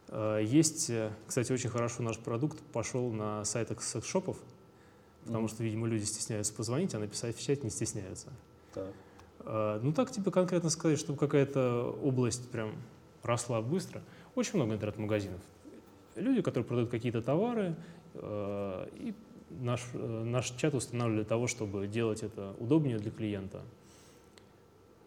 Э, 0.10 0.39
есть, 0.43 0.89
э, 0.89 1.12
кстати, 1.27 1.51
очень 1.51 1.69
хорошо 1.69 2.01
наш 2.03 2.17
продукт 2.17 2.60
пошел 2.73 3.12
на 3.12 3.43
сайтах 3.45 3.84
секс-шопов, 3.84 4.38
потому 5.25 5.47
что, 5.47 5.63
видимо, 5.63 5.88
люди 5.88 6.03
стесняются 6.03 6.53
позвонить, 6.53 6.95
а 6.95 6.99
написать 6.99 7.36
в 7.36 7.41
чат 7.41 7.63
не 7.63 7.69
стесняются. 7.69 8.32
Так. 8.73 8.91
А, 9.47 9.80
ну 9.82 9.93
так 9.93 10.12
тебе 10.12 10.32
конкретно 10.32 10.69
сказать, 10.69 10.99
чтобы 10.99 11.17
какая-то 11.17 11.97
область 12.03 12.49
прям 12.51 12.75
росла 13.23 13.62
быстро. 13.62 14.01
Очень 14.36 14.56
много 14.56 14.73
интернет-магазинов. 14.73 15.41
Люди, 16.15 16.41
которые 16.41 16.65
продают 16.65 16.89
какие-то 16.89 17.21
товары, 17.21 17.75
э, 18.15 18.88
и 18.95 19.13
наш, 19.49 19.82
э, 19.93 20.23
наш 20.23 20.49
чат 20.51 20.73
устанавливали 20.73 21.21
для 21.21 21.30
того, 21.30 21.47
чтобы 21.47 21.88
делать 21.88 22.23
это 22.23 22.56
удобнее 22.60 22.97
для 22.97 23.12
клиента. 23.12 23.62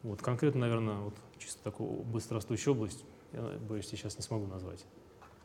Вот 0.03 0.23
конкретно, 0.23 0.61
наверное, 0.61 0.97
вот 1.01 1.15
чисто 1.39 1.63
такую 1.63 1.91
быстрорастущую 2.05 2.75
область, 2.75 3.05
я 3.33 3.43
боюсь, 3.69 3.87
сейчас 3.87 4.17
не 4.17 4.23
смогу 4.23 4.47
назвать. 4.47 4.85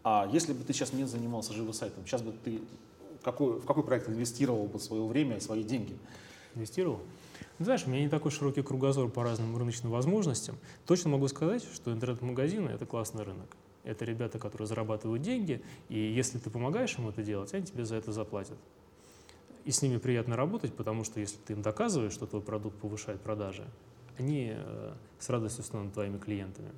А 0.04 0.30
если 0.32 0.54
бы 0.54 0.64
ты 0.64 0.72
сейчас 0.74 0.94
не 0.94 1.04
занимался 1.06 1.54
живым 1.54 1.74
сайтом, 1.74 2.06
сейчас 2.06 2.22
бы 2.22 2.32
ты 2.44 2.62
какой, 3.24 3.60
в 3.60 3.66
какой 3.66 3.84
проект 3.84 4.08
инвестировал 4.08 4.66
бы 4.68 4.80
свое 4.80 5.06
время 5.06 5.38
и 5.38 5.40
свои 5.40 5.64
деньги? 5.64 5.98
Инвестировал? 6.54 7.00
Ну, 7.58 7.66
знаешь, 7.66 7.86
у 7.86 7.90
меня 7.90 8.02
не 8.02 8.10
такой 8.10 8.32
широкий 8.32 8.62
кругозор 8.62 9.10
по 9.10 9.24
разным 9.24 9.58
рыночным 9.58 9.92
возможностям. 9.92 10.58
Точно 10.86 11.10
могу 11.10 11.28
сказать, 11.28 11.64
что 11.74 11.92
интернет-магазины– 11.92 12.70
это 12.72 12.86
классный 12.86 13.24
рынок. 13.24 13.48
Это 13.84 14.06
ребята, 14.06 14.40
которые 14.40 14.68
зарабатывают 14.68 15.22
деньги, 15.22 15.62
и 15.90 16.00
если 16.00 16.38
ты 16.38 16.50
помогаешь 16.50 16.98
им 16.98 17.08
это 17.08 17.24
делать, 17.24 17.54
они 17.54 17.66
тебе 17.66 17.86
за 17.86 17.96
это 17.96 18.12
заплатят. 18.12 18.58
и 19.66 19.72
с 19.72 19.82
ними 19.82 19.98
приятно 19.98 20.36
работать, 20.38 20.74
потому 20.74 21.04
что 21.04 21.20
если 21.20 21.38
ты 21.38 21.54
им 21.54 21.62
доказываешь, 21.62 22.14
что 22.14 22.28
твой 22.28 22.42
продукт 22.42 22.78
повышает 22.80 23.20
продажи, 23.20 23.66
они 24.18 24.54
э, 24.56 24.94
с 25.20 25.30
радостью 25.30 25.64
станут 25.64 25.94
твоими 25.94 26.18
клиентами. 26.18 26.72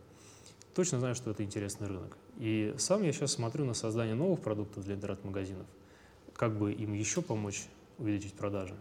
Точно 0.74 1.00
знаю, 1.00 1.16
что 1.16 1.32
это 1.32 1.44
интересный 1.44 1.88
рынок. 1.88 2.18
И 2.38 2.74
сам 2.78 3.04
я 3.04 3.12
сейчас 3.12 3.34
смотрю 3.34 3.66
на 3.66 3.74
создание 3.74 4.16
новых 4.16 4.42
продуктов 4.42 4.84
для 4.84 4.96
интернет-магазинов, 4.96 5.66
как 6.36 6.58
бы 6.58 6.72
им 6.72 6.94
еще 6.94 7.22
помочь 7.22 7.66
увеличить 7.98 8.34
продажи. 8.34 8.76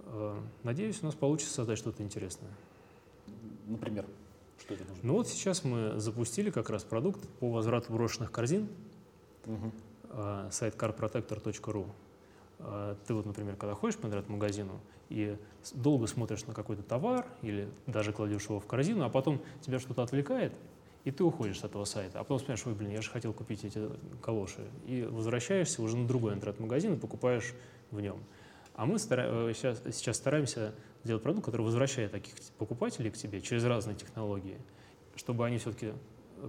Э, 0.00 0.40
надеюсь, 0.62 1.02
у 1.02 1.06
нас 1.06 1.14
получится 1.14 1.54
создать 1.54 1.78
что-то 1.78 2.02
интересное. 2.02 2.50
Например, 3.66 4.06
что 4.58 4.74
это 4.74 4.84
нужно? 4.84 5.00
Ну 5.02 5.14
вот 5.14 5.28
сейчас 5.28 5.64
мы 5.64 5.98
запустили 5.98 6.50
как 6.50 6.70
раз 6.70 6.84
продукт 6.84 7.28
по 7.40 7.50
возврату 7.50 7.92
брошенных 7.92 8.32
корзин, 8.32 8.68
угу. 9.46 9.72
сайт 10.50 10.74
carprotector.ru. 10.74 11.86
А, 12.64 12.96
ты 13.06 13.14
вот, 13.14 13.26
например, 13.26 13.56
когда 13.56 13.74
ходишь 13.74 13.96
по 13.96 14.06
интернет-магазину 14.06 14.80
и 15.08 15.36
долго 15.74 16.06
смотришь 16.06 16.46
на 16.46 16.54
какой-то 16.54 16.82
товар 16.82 17.26
или 17.42 17.68
даже 17.86 18.12
кладешь 18.12 18.44
его 18.44 18.60
в 18.60 18.66
корзину, 18.66 19.04
а 19.04 19.08
потом 19.08 19.40
тебя 19.60 19.78
что-то 19.78 20.02
отвлекает, 20.02 20.52
и 21.04 21.10
ты 21.10 21.24
уходишь 21.24 21.60
с 21.60 21.64
этого 21.64 21.84
сайта, 21.84 22.20
а 22.20 22.22
потом 22.22 22.38
вспоминаешь, 22.38 22.66
ой, 22.66 22.74
блин, 22.74 22.90
я 22.90 23.02
же 23.02 23.10
хотел 23.10 23.32
купить 23.32 23.64
эти 23.64 23.80
калоши, 24.20 24.64
и 24.86 25.02
возвращаешься 25.02 25.82
уже 25.82 25.96
на 25.96 26.06
другой 26.06 26.34
интернет-магазин 26.34 26.94
и 26.94 26.96
покупаешь 26.96 27.54
в 27.90 28.00
нем. 28.00 28.18
А 28.74 28.86
мы 28.86 28.98
сейчас, 28.98 29.82
э, 29.84 29.92
сейчас 29.92 30.16
стараемся 30.16 30.74
сделать 31.04 31.22
продукт, 31.22 31.44
который 31.44 31.62
возвращает 31.62 32.12
таких 32.12 32.34
покупателей 32.58 33.10
к 33.10 33.16
тебе 33.16 33.40
через 33.40 33.64
разные 33.64 33.96
технологии, 33.96 34.58
чтобы 35.16 35.44
они 35.44 35.58
все-таки 35.58 35.92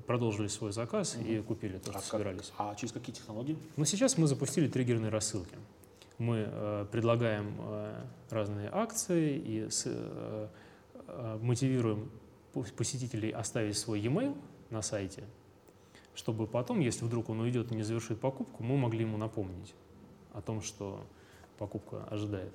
продолжили 0.07 0.47
свой 0.47 0.71
заказ 0.71 1.15
угу. 1.15 1.25
и 1.25 1.41
купили 1.41 1.77
то, 1.79 1.91
что 1.91 1.99
а 1.99 2.01
собирались. 2.01 2.53
Как, 2.57 2.67
а 2.71 2.75
через 2.75 2.93
какие 2.93 3.13
технологии? 3.15 3.57
Ну, 3.75 3.85
сейчас 3.85 4.17
мы 4.17 4.27
запустили 4.27 4.67
триггерные 4.67 5.09
рассылки. 5.09 5.55
Мы 6.17 6.47
э, 6.47 6.85
предлагаем 6.91 7.55
э, 7.59 8.05
разные 8.29 8.69
акции 8.71 9.37
и 9.37 9.67
э, 9.85 10.47
мотивируем 11.41 12.11
посетителей 12.77 13.31
оставить 13.31 13.77
свой 13.77 13.99
e-mail 13.99 14.37
на 14.69 14.81
сайте, 14.81 15.23
чтобы 16.13 16.45
потом, 16.45 16.79
если 16.79 17.03
вдруг 17.03 17.29
он 17.29 17.39
уйдет 17.39 17.71
и 17.71 17.75
не 17.75 17.83
завершит 17.83 18.19
покупку, 18.19 18.63
мы 18.63 18.77
могли 18.77 19.01
ему 19.01 19.17
напомнить 19.17 19.73
о 20.33 20.41
том, 20.41 20.61
что 20.61 21.03
покупка 21.57 22.03
ожидает. 22.05 22.53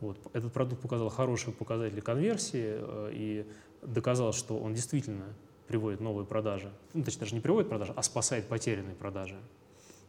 Вот. 0.00 0.18
Этот 0.32 0.52
продукт 0.52 0.82
показал 0.82 1.08
хорошие 1.08 1.54
показатели 1.54 2.00
конверсии 2.00 2.80
и 3.12 3.46
доказал, 3.82 4.32
что 4.32 4.58
он 4.58 4.74
действительно 4.74 5.34
приводит 5.68 6.00
новые 6.00 6.26
продажи. 6.26 6.72
Ну, 6.94 7.02
точнее, 7.02 7.20
даже 7.20 7.34
не 7.34 7.40
приводит 7.40 7.68
продажи, 7.68 7.92
а 7.96 8.02
спасает 8.02 8.48
потерянные 8.48 8.94
продажи. 8.94 9.38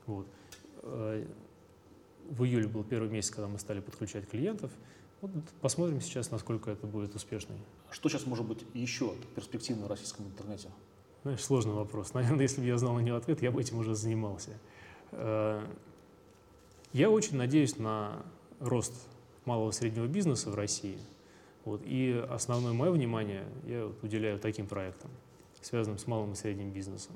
Вот. 0.05 0.27
В 2.29 2.43
июле 2.43 2.67
был 2.67 2.83
первый 2.83 3.09
месяц, 3.09 3.31
когда 3.31 3.47
мы 3.47 3.59
стали 3.59 3.79
подключать 3.79 4.27
клиентов. 4.29 4.71
Вот 5.21 5.31
посмотрим 5.61 6.01
сейчас, 6.01 6.29
насколько 6.29 6.69
это 6.69 6.85
будет 6.85 7.15
успешно. 7.15 7.55
Что 7.89 8.09
сейчас 8.09 8.25
может 8.25 8.45
быть 8.45 8.63
еще 8.73 9.13
перспективно 9.35 9.85
в 9.85 9.89
российском 9.89 10.27
интернете? 10.27 10.69
Знаешь, 11.23 11.43
сложный 11.43 11.73
вопрос. 11.73 12.13
Наверное, 12.13 12.43
если 12.43 12.61
бы 12.61 12.67
я 12.67 12.77
знал 12.77 12.93
на 12.93 12.99
него 12.99 13.17
ответ, 13.17 13.41
я 13.41 13.51
бы 13.51 13.59
этим 13.59 13.79
уже 13.79 13.95
занимался. 13.95 14.51
Э, 15.11 15.65
я 16.93 17.09
очень 17.09 17.37
надеюсь 17.37 17.77
на 17.77 18.25
рост 18.59 18.93
малого 19.45 19.71
и 19.71 19.73
среднего 19.73 20.07
бизнеса 20.07 20.49
в 20.49 20.55
России. 20.55 20.97
Вот, 21.65 21.81
и 21.83 22.25
основное 22.29 22.73
мое 22.73 22.91
внимание 22.91 23.45
я 23.65 23.91
уделяю 24.01 24.39
таким 24.39 24.67
проектам, 24.67 25.11
связанным 25.61 25.97
с 25.97 26.07
малым 26.07 26.33
и 26.33 26.35
средним 26.35 26.71
бизнесом. 26.71 27.15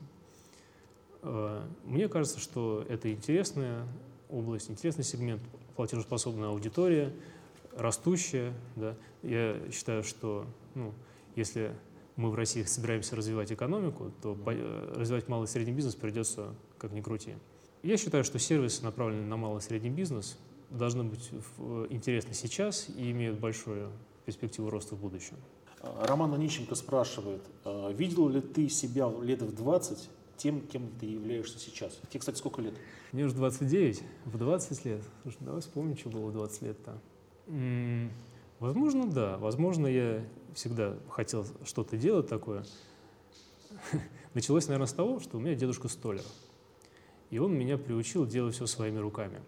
Э, 1.22 1.62
мне 1.86 2.08
кажется, 2.10 2.40
что 2.40 2.86
это 2.90 3.12
интересная 3.12 3.88
область, 4.32 4.70
интересный 4.70 5.04
сегмент, 5.04 5.42
платежеспособная 5.76 6.50
аудитория, 6.50 7.14
растущая. 7.76 8.54
Да. 8.76 8.96
Я 9.24 9.60
считаю, 9.72 10.04
что 10.04 10.46
ну, 10.76 10.94
если 11.36 11.76
мы 12.16 12.30
в 12.30 12.36
России 12.36 12.64
собираемся 12.64 13.16
развивать 13.16 13.52
экономику, 13.52 14.12
то 14.22 14.38
э, 14.48 14.94
развивать 14.96 15.28
малый 15.28 15.46
и 15.46 15.48
средний 15.48 15.74
бизнес 15.74 15.96
придется 15.96 16.56
как 16.78 16.92
ни 16.92 17.02
крути. 17.02 17.36
Я 17.84 17.98
считаю, 17.98 18.24
что 18.24 18.40
сервисы, 18.40 18.84
направленные 18.84 19.26
на 19.26 19.38
малый 19.38 19.60
и 19.60 19.62
средний 19.62 19.90
бизнес, 19.90 20.38
должны 20.70 21.04
быть 21.04 21.30
э, 21.32 21.88
интересны 21.90 22.34
сейчас 22.34 22.90
и 22.90 23.12
имеют 23.12 23.40
большую 23.40 23.92
перспективу 24.26 24.70
роста 24.70 24.96
в 24.96 25.00
будущем. 25.00 25.36
Роман 25.82 26.34
Онищенко 26.34 26.76
спрашивает, 26.76 27.42
«А 27.66 27.92
видел 27.92 28.30
ли 28.30 28.40
ты 28.40 28.70
себя 28.70 29.12
лет 29.22 29.42
в 29.42 29.56
20 29.56 30.10
тем, 30.38 30.62
кем 30.62 30.90
ты 31.00 31.08
являешься 31.08 31.58
сейчас? 31.58 32.00
Тебе, 32.10 32.20
кстати, 32.20 32.38
сколько 32.38 32.62
лет? 32.62 32.76
Мне 33.12 33.26
уже 33.26 33.36
29, 33.36 34.04
в 34.26 34.38
20 34.38 34.86
лет. 34.86 35.02
Слушай, 35.24 35.38
давай 35.42 35.62
вспомним, 35.62 35.98
что 35.98 36.10
было 36.10 36.28
в 36.28 36.34
20 36.34 36.62
лет-то. 36.62 37.02
Возможно, 38.60 39.08
да. 39.10 39.38
Возможно, 39.38 39.88
я 39.88 40.24
всегда 40.54 40.96
хотел 41.10 41.46
что-то 41.66 41.98
делать 41.98 42.30
такое. 42.30 42.64
Началось, 44.34 44.68
наверное, 44.68 44.88
с 44.88 44.94
того, 44.94 45.20
что 45.20 45.38
у 45.38 45.40
меня 45.42 45.56
дедушка 45.56 45.88
столер. 45.90 46.24
И 47.32 47.40
он 47.40 47.54
меня 47.54 47.78
приучил 47.78 48.26
делать 48.26 48.56
все 48.56 48.66
своими 48.66 49.00
руками. 49.00 49.42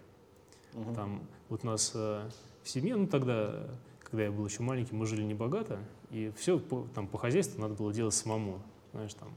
Угу. 0.73 0.93
Там 0.95 1.23
вот 1.49 1.63
у 1.63 1.67
нас 1.67 1.91
э, 1.95 2.29
в 2.63 2.69
семье, 2.69 2.95
ну 2.95 3.07
тогда, 3.07 3.67
когда 3.99 4.23
я 4.23 4.31
был 4.31 4.45
еще 4.45 4.63
маленький, 4.63 4.95
мы 4.95 5.05
жили 5.05 5.23
небогато, 5.23 5.79
и 6.09 6.31
все 6.35 6.59
по, 6.59 6.87
там 6.95 7.07
по 7.07 7.17
хозяйству 7.17 7.61
надо 7.61 7.75
было 7.75 7.93
делать 7.93 8.13
самому. 8.13 8.61
Знаешь, 8.93 9.13
там 9.13 9.35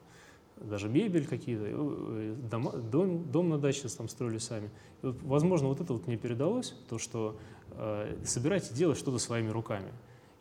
даже 0.57 0.89
мебель 0.89 1.27
какие-то, 1.27 1.65
э, 1.67 2.35
дома, 2.51 2.73
дом, 2.73 3.31
дом 3.31 3.49
на 3.49 3.59
даче 3.59 3.89
там 3.89 4.09
строили 4.09 4.39
сами. 4.39 4.71
И 5.03 5.07
вот, 5.07 5.17
возможно, 5.23 5.69
вот 5.69 5.81
это 5.81 5.93
вот 5.93 6.07
мне 6.07 6.17
передалось, 6.17 6.75
то, 6.89 6.99
что 6.99 7.39
э, 7.73 8.17
собирать 8.25 8.71
и 8.71 8.75
делать 8.75 8.99
что-то 8.99 9.19
своими 9.19 9.51
руками. 9.51 9.93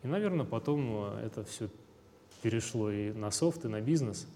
И, 0.03 0.07
наверное, 0.07 0.45
потом 0.45 1.13
э, 1.15 1.25
это 1.25 1.43
все 1.43 1.69
перешло 2.41 2.89
и 2.91 3.11
на 3.11 3.31
софт, 3.31 3.65
и 3.65 3.67
на 3.67 3.81
бизнес. 3.81 4.27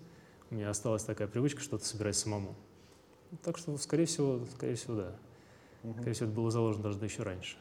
У 0.52 0.56
меня 0.56 0.70
осталась 0.70 1.04
такая 1.04 1.28
привычка 1.28 1.62
что-то 1.62 1.86
собирать 1.86 2.16
самому. 2.16 2.56
Так 3.44 3.58
что, 3.58 3.78
скорее 3.78 4.06
всего, 4.06 4.42
скорее 4.56 4.76
всего, 4.76 4.96
да. 4.96 5.16
Угу. 5.84 5.94
Скорее 5.94 6.14
всего, 6.14 6.26
это 6.28 6.36
было 6.36 6.52
заложено 6.52 6.84
даже 6.84 7.06
еще 7.06 7.24
раньше. 7.24 7.56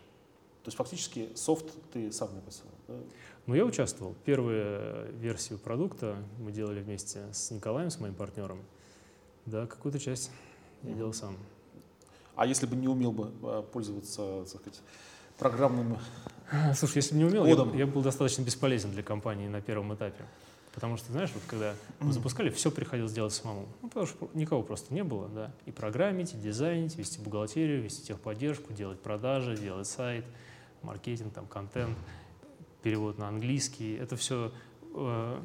То 0.65 0.69
есть 0.69 0.77
фактически 0.77 1.31
софт 1.35 1.67
ты 1.93 2.11
сам 2.13 2.35
написал? 2.35 2.67
Ну, 3.47 3.55
я 3.55 3.65
участвовал. 3.65 4.15
Первую 4.25 5.13
версию 5.15 5.59
продукта 5.59 6.17
мы 6.39 6.53
делали 6.53 6.81
вместе 6.81 7.23
с 7.33 7.51
Николаем, 7.51 7.91
с 7.91 8.01
моим 8.01 8.15
партнером. 8.15 8.61
Да, 9.47 9.67
какую-то 9.67 9.99
часть 9.99 10.31
я 10.83 10.93
делал 10.93 11.13
сам. 11.13 11.37
А 12.37 12.47
если 12.47 12.67
бы 12.67 12.77
не 12.77 12.89
умел 12.89 13.13
бы 13.13 13.31
а, 13.43 13.63
пользоваться, 13.63 14.41
так 14.41 14.49
сказать, 14.49 14.81
программным 15.39 15.99
Слушай, 16.75 16.97
если 16.97 17.15
бы 17.15 17.19
не 17.19 17.25
умел, 17.25 17.45
кодом. 17.45 17.73
Я, 17.73 17.81
я 17.81 17.87
был 17.87 18.03
достаточно 18.03 18.43
бесполезен 18.43 18.91
для 18.91 19.03
компании 19.03 19.49
на 19.49 19.61
первом 19.61 19.95
этапе. 19.95 20.25
Потому 20.75 20.97
что, 20.97 21.11
знаешь, 21.11 21.31
вот 21.35 21.43
когда 21.47 21.75
мы 21.99 22.13
запускали, 22.13 22.51
все 22.51 22.71
приходилось 22.71 23.13
делать 23.13 23.33
самому. 23.33 23.67
Ну, 23.83 23.89
потому 23.89 24.07
что 24.07 24.31
никого 24.35 24.63
просто 24.63 24.95
не 24.95 25.03
было, 25.03 25.29
да. 25.29 25.53
И 25.67 25.73
программить, 25.73 26.35
и 26.35 26.37
дизайнить, 26.37 26.97
вести 26.97 27.21
бухгалтерию, 27.21 27.83
вести 27.83 28.07
техподдержку, 28.07 28.73
делать 28.73 29.01
продажи, 29.01 29.57
делать 29.57 29.89
сайт, 29.89 30.25
маркетинг, 30.83 31.33
там, 31.35 31.47
контент 31.47 31.97
перевод 32.89 33.19
на 33.19 33.29
английский. 33.29 33.97
Это 33.97 34.17
все 34.17 34.51
э, 34.95 35.41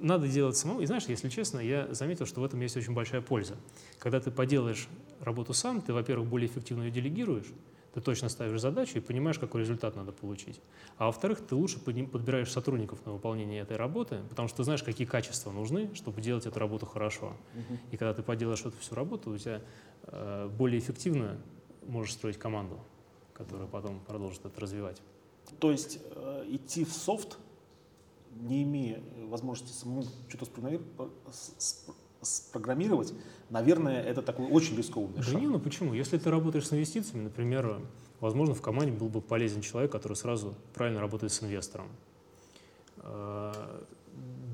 надо 0.00 0.26
делать 0.26 0.56
самому. 0.56 0.80
И 0.80 0.86
знаешь, 0.86 1.04
если 1.04 1.28
честно, 1.28 1.60
я 1.60 1.86
заметил, 1.94 2.26
что 2.26 2.40
в 2.40 2.44
этом 2.44 2.60
есть 2.60 2.76
очень 2.76 2.92
большая 2.92 3.20
польза. 3.20 3.54
Когда 4.00 4.18
ты 4.18 4.32
поделаешь 4.32 4.88
работу 5.20 5.54
сам, 5.54 5.80
ты, 5.80 5.92
во-первых, 5.92 6.28
более 6.28 6.48
эффективно 6.48 6.82
ее 6.82 6.90
делегируешь, 6.90 7.46
ты 7.94 8.00
точно 8.00 8.28
ставишь 8.28 8.60
задачу 8.60 8.98
и 8.98 9.00
понимаешь, 9.00 9.38
какой 9.38 9.60
результат 9.60 9.94
надо 9.94 10.10
получить. 10.10 10.60
А 10.96 11.06
во-вторых, 11.06 11.46
ты 11.46 11.54
лучше 11.54 11.78
подбираешь 11.78 12.50
сотрудников 12.50 13.06
на 13.06 13.12
выполнение 13.12 13.62
этой 13.62 13.76
работы, 13.76 14.18
потому 14.28 14.48
что 14.48 14.56
ты 14.56 14.64
знаешь, 14.64 14.82
какие 14.82 15.06
качества 15.06 15.52
нужны, 15.52 15.94
чтобы 15.94 16.20
делать 16.20 16.46
эту 16.46 16.58
работу 16.58 16.84
хорошо. 16.84 17.36
И 17.92 17.96
когда 17.96 18.12
ты 18.12 18.24
поделаешь 18.24 18.62
эту 18.62 18.76
всю 18.78 18.96
работу, 18.96 19.30
у 19.30 19.38
тебя 19.38 19.60
э, 20.04 20.50
более 20.58 20.80
эффективно 20.80 21.38
можешь 21.86 22.14
строить 22.14 22.38
команду, 22.38 22.80
которая 23.34 23.68
потом 23.68 24.00
продолжит 24.00 24.44
это 24.44 24.60
развивать. 24.60 25.00
То 25.58 25.70
есть 25.70 26.00
э, 26.10 26.44
идти 26.48 26.84
в 26.84 26.92
софт, 26.92 27.38
не 28.40 28.62
имея 28.62 29.02
возможности 29.28 29.72
самому 29.76 30.04
что-то 30.28 30.46
спрограммировать, 32.22 33.12
наверное, 33.50 34.02
это 34.02 34.22
такой 34.22 34.46
очень 34.46 34.76
рискованный 34.76 35.16
да 35.16 35.22
шаг. 35.22 35.40
не, 35.40 35.46
ну 35.46 35.58
почему? 35.58 35.92
Если 35.94 36.18
ты 36.18 36.30
работаешь 36.30 36.66
с 36.66 36.72
инвестициями, 36.72 37.24
например, 37.24 37.80
возможно, 38.20 38.54
в 38.54 38.62
команде 38.62 38.92
был 38.92 39.08
бы 39.08 39.20
полезен 39.20 39.60
человек, 39.60 39.92
который 39.92 40.14
сразу 40.14 40.54
правильно 40.74 41.00
работает 41.00 41.32
с 41.32 41.42
инвестором. 41.42 41.88
Э, 42.98 43.82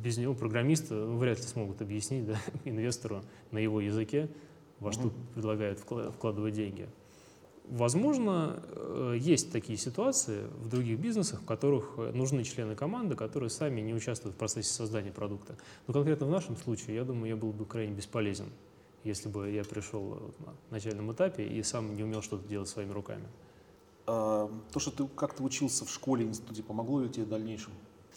без 0.02 0.16
него 0.16 0.34
программисты 0.34 0.94
ну, 0.94 1.18
вряд 1.18 1.38
ли 1.38 1.44
смогут 1.44 1.82
объяснить 1.82 2.26
да, 2.26 2.40
инвестору 2.64 3.22
на 3.50 3.58
его 3.58 3.80
языке, 3.80 4.28
во 4.80 4.92
что 4.92 5.08
mm-hmm. 5.08 5.34
предлагают 5.34 5.78
вкладывать 5.80 6.54
деньги. 6.54 6.88
Возможно, 7.70 8.62
э, 8.66 9.16
есть 9.18 9.52
такие 9.52 9.78
ситуации 9.78 10.44
в 10.58 10.68
других 10.68 10.98
бизнесах, 10.98 11.42
в 11.42 11.44
которых 11.44 11.94
э, 11.98 12.12
нужны 12.12 12.42
члены 12.42 12.74
команды, 12.74 13.14
которые 13.14 13.50
сами 13.50 13.82
не 13.82 13.92
участвуют 13.92 14.36
в 14.36 14.38
процессе 14.38 14.72
создания 14.72 15.12
продукта. 15.12 15.56
Но 15.86 15.92
конкретно 15.92 16.26
в 16.26 16.30
нашем 16.30 16.56
случае, 16.56 16.96
я 16.96 17.04
думаю, 17.04 17.28
я 17.28 17.36
был 17.36 17.52
бы 17.52 17.66
крайне 17.66 17.92
бесполезен, 17.92 18.46
если 19.04 19.28
бы 19.28 19.50
я 19.50 19.64
пришел 19.64 20.32
на 20.38 20.54
начальном 20.70 21.12
этапе 21.12 21.46
и 21.46 21.62
сам 21.62 21.94
не 21.94 22.04
умел 22.04 22.22
что-то 22.22 22.48
делать 22.48 22.68
своими 22.68 22.92
руками. 22.92 23.26
а, 24.06 24.50
то, 24.72 24.80
что 24.80 24.90
ты 24.90 25.06
как-то 25.14 25.42
учился 25.42 25.84
в 25.84 25.90
школе, 25.90 26.24
институте, 26.24 26.62
помогло 26.62 27.02
ли 27.02 27.10
тебе 27.10 27.24
в 27.24 27.28
дальнейшем? 27.28 27.72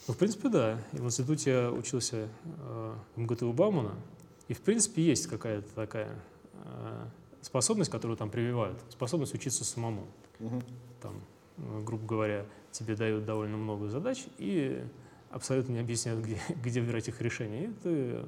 Ну, 0.07 0.13
в 0.13 0.17
принципе, 0.17 0.47
да. 0.47 0.79
И 0.93 0.97
в 0.97 1.05
институте 1.05 1.51
я 1.51 1.71
учился 1.71 2.29
э, 2.45 2.95
в 3.15 3.19
МГТУ 3.19 3.51
Баумана, 3.51 3.95
и, 4.47 4.53
в 4.53 4.61
принципе, 4.61 5.03
есть 5.03 5.27
какая-то 5.27 5.67
такая 5.75 6.19
э, 6.53 7.05
способность, 7.51 7.91
которую 7.91 8.15
там 8.15 8.29
прививают, 8.29 8.81
способность 8.89 9.33
учиться 9.33 9.65
самому. 9.65 10.07
Угу. 10.39 10.61
Там, 11.01 11.21
э, 11.57 11.81
грубо 11.83 12.07
говоря, 12.07 12.45
тебе 12.71 12.95
дают 12.95 13.25
довольно 13.25 13.57
много 13.57 13.89
задач 13.89 14.23
и 14.37 14.81
абсолютно 15.31 15.73
не 15.73 15.79
объясняют, 15.79 16.23
где, 16.23 16.37
где 16.63 16.81
брать 16.81 17.09
их 17.09 17.19
решения, 17.21 17.65
и 17.65 17.73
ты 17.83 18.19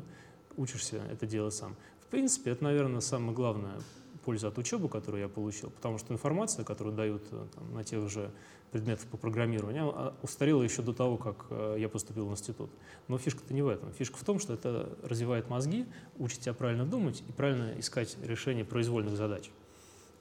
учишься 0.57 1.01
это 1.09 1.25
делать 1.25 1.53
сам. 1.53 1.77
В 2.01 2.07
принципе, 2.07 2.51
это, 2.51 2.65
наверное, 2.65 2.99
самое 2.99 3.33
главное 3.33 3.79
польза 4.23 4.47
от 4.47 4.57
учебы, 4.57 4.89
которую 4.89 5.21
я 5.21 5.29
получил, 5.29 5.69
потому 5.69 5.97
что 5.97 6.13
информация, 6.13 6.65
которую 6.65 6.95
дают 6.95 7.23
э, 7.31 7.45
там, 7.53 7.73
на 7.73 7.83
тех 7.83 8.09
же 8.09 8.31
предметах 8.71 9.07
по 9.07 9.17
программированию, 9.17 9.95
она 9.95 10.13
устарела 10.23 10.63
еще 10.63 10.81
до 10.81 10.93
того, 10.93 11.17
как 11.17 11.45
э, 11.49 11.75
я 11.79 11.89
поступил 11.89 12.27
в 12.27 12.31
институт. 12.31 12.71
Но 13.07 13.17
фишка-то 13.17 13.53
не 13.53 13.61
в 13.61 13.67
этом. 13.67 13.91
Фишка 13.93 14.17
в 14.17 14.23
том, 14.23 14.39
что 14.39 14.53
это 14.53 14.97
развивает 15.03 15.49
мозги, 15.49 15.85
учит 16.17 16.39
тебя 16.39 16.53
правильно 16.53 16.85
думать 16.85 17.23
и 17.27 17.31
правильно 17.31 17.79
искать 17.79 18.17
решение 18.23 18.65
произвольных 18.65 19.15
задач. 19.15 19.51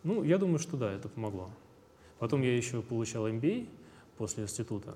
Ну, 0.03 0.23
я 0.23 0.39
думаю, 0.39 0.59
что 0.59 0.77
да, 0.77 0.93
это 0.93 1.09
помогло. 1.09 1.51
Потом 2.19 2.43
я 2.43 2.57
еще 2.57 2.83
получал 2.83 3.29
MBA 3.29 3.69
после 4.19 4.45
института. 4.45 4.95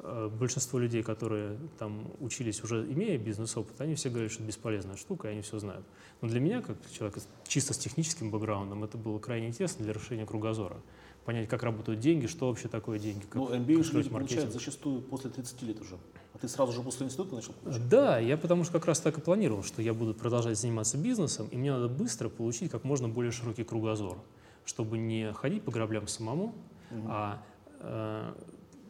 Э, 0.00 0.30
большинство 0.32 0.78
людей, 0.78 1.02
которые 1.02 1.58
там 1.76 2.06
учились 2.20 2.62
уже 2.62 2.84
имея 2.84 3.18
бизнес-опыт, 3.18 3.80
они 3.80 3.96
все 3.96 4.10
говорят, 4.10 4.30
что 4.30 4.42
это 4.42 4.48
бесполезная 4.48 4.96
штука, 4.96 5.28
и 5.28 5.32
они 5.32 5.42
все 5.42 5.58
знают. 5.58 5.84
Но 6.20 6.28
для 6.28 6.38
меня, 6.38 6.62
как 6.62 6.76
человека 6.92 7.20
чисто 7.48 7.74
с 7.74 7.78
техническим 7.78 8.30
бэкграундом, 8.30 8.84
это 8.84 8.96
было 8.96 9.18
крайне 9.18 9.48
интересно 9.48 9.84
для 9.84 9.92
расширения 9.92 10.24
кругозора. 10.24 10.76
Понять, 11.24 11.48
как 11.48 11.64
работают 11.64 11.98
деньги, 11.98 12.26
что 12.26 12.46
вообще 12.46 12.68
такое 12.68 13.00
деньги. 13.00 13.24
Как, 13.24 13.34
ну, 13.34 13.52
MBA 13.52 13.82
как 13.82 13.92
люди 13.92 14.08
получают 14.08 14.52
зачастую 14.52 15.02
после 15.02 15.30
30 15.30 15.62
лет 15.62 15.80
уже. 15.80 15.98
А 16.32 16.38
ты 16.38 16.46
сразу 16.46 16.72
же 16.72 16.80
после 16.80 17.06
института 17.06 17.34
начал 17.34 17.52
получать? 17.54 17.88
Да, 17.88 18.20
я 18.20 18.38
потому 18.38 18.62
что 18.62 18.74
как 18.74 18.86
раз 18.86 19.00
так 19.00 19.18
и 19.18 19.20
планировал, 19.20 19.64
что 19.64 19.82
я 19.82 19.94
буду 19.94 20.14
продолжать 20.14 20.56
заниматься 20.56 20.96
бизнесом, 20.96 21.48
и 21.50 21.56
мне 21.56 21.72
надо 21.72 21.88
быстро 21.88 22.28
получить 22.28 22.70
как 22.70 22.84
можно 22.84 23.08
более 23.08 23.32
широкий 23.32 23.64
кругозор, 23.64 24.16
чтобы 24.64 24.96
не 24.96 25.32
ходить 25.32 25.64
по 25.64 25.72
граблям 25.72 26.06
самому, 26.06 26.54
угу. 26.92 27.06
а 27.08 27.42
э, 27.80 28.32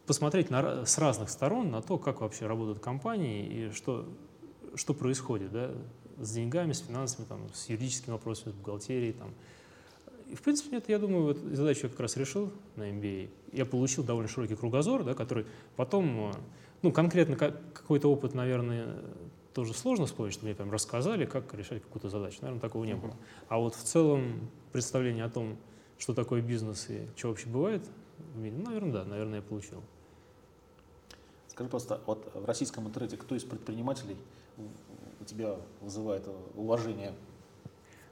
посмотреть 0.09 0.49
на, 0.49 0.87
с 0.87 0.97
разных 0.97 1.29
сторон 1.29 1.69
на 1.69 1.83
то, 1.83 1.99
как 1.99 2.21
вообще 2.21 2.47
работают 2.47 2.79
компании 2.79 3.45
и 3.45 3.71
что, 3.71 4.07
что 4.73 4.95
происходит 4.95 5.51
да, 5.51 5.69
с 6.17 6.31
деньгами, 6.31 6.71
с 6.71 6.79
финансами, 6.79 7.27
там, 7.27 7.47
с 7.53 7.69
юридическими 7.69 8.13
вопросами, 8.13 8.51
с 8.51 8.55
бухгалтерией. 8.55 9.13
Там. 9.13 9.35
И, 10.27 10.33
в 10.33 10.41
принципе, 10.41 10.71
нет, 10.71 10.89
я 10.89 10.97
думаю, 10.97 11.25
вот 11.25 11.37
задачу 11.37 11.81
я 11.83 11.89
как 11.89 11.99
раз 11.99 12.17
решил 12.17 12.51
на 12.75 12.89
MBA. 12.89 13.29
Я 13.53 13.67
получил 13.67 14.03
довольно 14.03 14.27
широкий 14.27 14.55
кругозор, 14.55 15.03
да, 15.03 15.13
который 15.13 15.45
потом, 15.75 16.33
ну, 16.81 16.91
конкретно 16.91 17.35
какой-то 17.35 18.11
опыт, 18.11 18.33
наверное, 18.33 18.95
тоже 19.53 19.75
сложно 19.75 20.07
вспомнить, 20.07 20.33
что 20.33 20.43
мне 20.43 20.55
прям 20.55 20.71
рассказали, 20.71 21.25
как 21.25 21.53
решать 21.53 21.83
какую-то 21.83 22.09
задачу. 22.09 22.39
Наверное, 22.41 22.61
такого 22.61 22.83
не 22.83 22.95
было. 22.95 23.15
А 23.47 23.59
вот 23.59 23.75
в 23.75 23.83
целом 23.83 24.49
представление 24.71 25.25
о 25.25 25.29
том, 25.29 25.55
что 25.99 26.15
такое 26.15 26.41
бизнес 26.41 26.89
и 26.89 27.07
что 27.15 27.27
вообще 27.27 27.47
бывает 27.47 27.83
в 28.33 28.39
мире, 28.39 28.57
наверное, 28.57 28.91
да, 28.91 29.05
наверное, 29.05 29.35
я 29.35 29.41
получил. 29.43 29.83
Скажи 31.59 31.69
просто, 31.69 31.99
вот 32.05 32.31
в 32.33 32.45
российском 32.45 32.87
интернете 32.87 33.17
кто 33.17 33.35
из 33.35 33.43
предпринимателей 33.43 34.15
у 35.19 35.25
тебя 35.25 35.57
вызывает 35.81 36.25
уважение? 36.55 37.13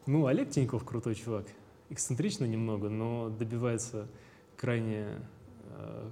Ну, 0.05 0.25
Олег 0.25 0.49
Тиньков 0.49 0.83
крутой 0.83 1.15
чувак. 1.15 1.45
Эксцентрично 1.89 2.43
немного, 2.43 2.89
но 2.89 3.29
добивается 3.29 4.09
крайне 4.57 5.07
э, 5.63 6.09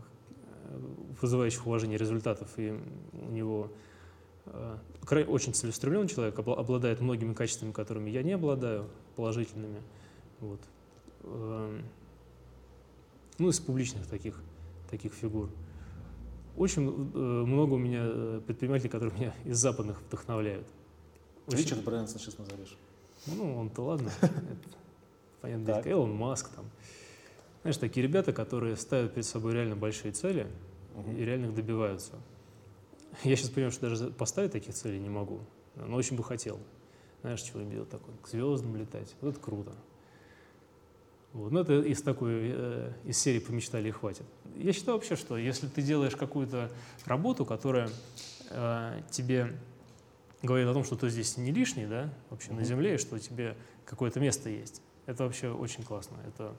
вызывающих 1.21 1.67
уважение 1.67 1.97
результатов. 1.97 2.47
И 2.55 2.79
у 3.11 3.31
него 3.31 3.69
э, 4.45 4.77
очень 5.27 5.53
целеустремленный 5.53 6.07
человек, 6.07 6.39
обладает 6.39 7.01
многими 7.01 7.33
качествами, 7.33 7.73
которыми 7.73 8.09
я 8.11 8.23
не 8.23 8.31
обладаю, 8.31 8.87
положительными. 9.17 9.81
Вот. 10.39 10.61
Э, 11.23 11.81
ну, 13.39 13.49
из 13.49 13.59
публичных 13.59 14.07
таких, 14.07 14.41
таких 14.89 15.11
фигур. 15.11 15.49
Очень 16.57 16.87
э, 16.87 17.17
много 17.17 17.73
у 17.73 17.77
меня 17.77 18.03
э, 18.05 18.41
предпринимателей, 18.45 18.89
которые 18.89 19.13
меня 19.17 19.33
из 19.45 19.57
западных 19.57 20.01
вдохновляют. 20.01 20.67
Очень... 21.47 21.59
Ричард 21.59 21.83
Брэнсон 21.83 22.19
сейчас 22.19 22.37
назовешь. 22.37 22.77
Ну, 23.27 23.57
он-то 23.57 23.81
ладно. 23.81 24.11
Понятно, 25.41 25.81
Элон 25.85 26.13
Маск 26.13 26.49
там. 26.49 26.65
Знаешь, 27.61 27.77
такие 27.77 28.05
ребята, 28.05 28.31
которые 28.31 28.75
ставят 28.75 29.13
перед 29.13 29.25
собой 29.25 29.53
реально 29.53 29.75
большие 29.75 30.11
цели 30.11 30.47
и 31.17 31.21
реально 31.23 31.47
их 31.47 31.55
добиваются. 31.55 32.13
Я 33.23 33.35
сейчас 33.35 33.49
понимаю, 33.49 33.71
что 33.71 33.89
даже 33.89 34.07
поставить 34.11 34.51
таких 34.51 34.73
целей 34.75 34.99
не 34.99 35.09
могу, 35.09 35.39
но 35.75 35.95
очень 35.95 36.15
бы 36.15 36.23
хотел. 36.23 36.59
Знаешь, 37.21 37.41
чего 37.41 37.61
я 37.61 37.65
делать 37.65 37.89
такое? 37.89 38.15
К 38.21 38.27
звездам 38.27 38.75
летать. 38.75 39.15
Вот 39.21 39.29
это 39.29 39.39
круто. 39.39 39.71
Вот. 41.35 41.51
Но 41.51 41.59
ну, 41.59 41.63
это 41.63 41.81
из 41.81 42.01
такой, 42.01 42.51
э, 42.53 42.93
из 43.03 43.17
серии 43.17 43.39
«Помечтали 43.39 43.89
и 43.89 43.91
хватит». 43.91 44.25
Я 44.55 44.71
считаю 44.71 44.97
вообще, 44.97 45.17
что 45.17 45.35
если 45.35 45.67
ты 45.67 45.81
делаешь 45.81 46.15
какую-то 46.15 46.71
работу, 47.03 47.45
которая 47.45 47.89
э, 48.51 49.01
тебе 49.11 49.53
говорит 50.41 50.65
о 50.65 50.73
том, 50.73 50.85
что 50.85 50.95
ты 50.95 51.09
здесь 51.09 51.35
не 51.35 51.51
лишний, 51.51 51.87
да, 51.87 52.09
вообще 52.29 52.51
mm-hmm. 52.51 52.55
на 52.55 52.63
земле, 52.63 52.95
и 52.95 52.97
что 52.97 53.19
тебе 53.19 53.57
какое-то 53.83 54.21
место 54.21 54.49
есть, 54.49 54.81
это 55.07 55.25
вообще 55.25 55.49
очень 55.49 55.83
классно. 55.83 56.15
Это 56.25 56.55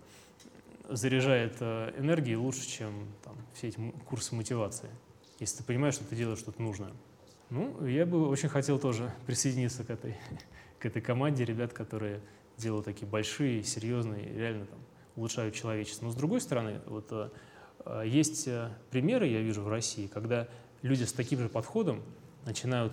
заряжает 0.90 1.56
э, 1.60 1.94
энергией 1.96 2.36
лучше, 2.36 2.68
чем 2.68 2.92
там, 3.24 3.34
все 3.54 3.68
эти 3.68 3.80
курсы 4.06 4.34
мотивации, 4.34 4.90
если 5.40 5.56
ты 5.58 5.64
понимаешь, 5.64 5.94
что 5.94 6.04
ты 6.04 6.14
делаешь 6.16 6.40
что-то 6.40 6.60
нужное. 6.60 6.92
Ну, 7.48 7.86
я 7.86 8.04
бы 8.04 8.28
очень 8.28 8.50
хотел 8.50 8.78
тоже 8.78 9.10
присоединиться 9.26 9.84
к 9.84 9.90
этой, 9.90 10.18
к 10.78 10.84
этой 10.84 11.00
команде 11.00 11.46
ребят, 11.46 11.72
которые 11.72 12.20
делают 12.56 12.84
такие 12.84 13.06
большие, 13.06 13.62
серьезные, 13.62 14.24
реально 14.24 14.66
там, 14.66 14.78
улучшают 15.16 15.54
человечество. 15.54 16.06
Но 16.06 16.12
с 16.12 16.14
другой 16.14 16.40
стороны, 16.40 16.80
вот, 16.86 17.08
э, 17.10 17.30
э, 17.84 18.02
есть 18.06 18.46
э, 18.46 18.70
примеры, 18.90 19.26
я 19.26 19.40
вижу 19.40 19.62
в 19.62 19.68
России, 19.68 20.06
когда 20.06 20.48
люди 20.82 21.04
с 21.04 21.12
таким 21.12 21.40
же 21.40 21.48
подходом 21.48 22.02
начинают 22.44 22.92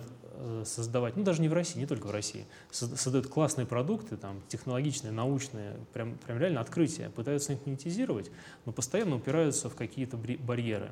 создавать, 0.64 1.16
ну 1.16 1.22
даже 1.22 1.40
не 1.40 1.48
в 1.48 1.52
России, 1.52 1.78
не 1.78 1.86
только 1.86 2.08
в 2.08 2.10
России, 2.10 2.44
создают 2.72 3.28
классные 3.28 3.68
продукты, 3.68 4.16
там, 4.16 4.42
технологичные, 4.48 5.12
научные, 5.12 5.76
прям, 5.92 6.18
прям 6.18 6.38
реально 6.38 6.60
открытия, 6.60 7.08
пытаются 7.08 7.52
их 7.52 7.64
монетизировать, 7.64 8.32
но 8.64 8.72
постоянно 8.72 9.14
упираются 9.14 9.70
в 9.70 9.76
какие-то 9.76 10.16
барьеры. 10.16 10.90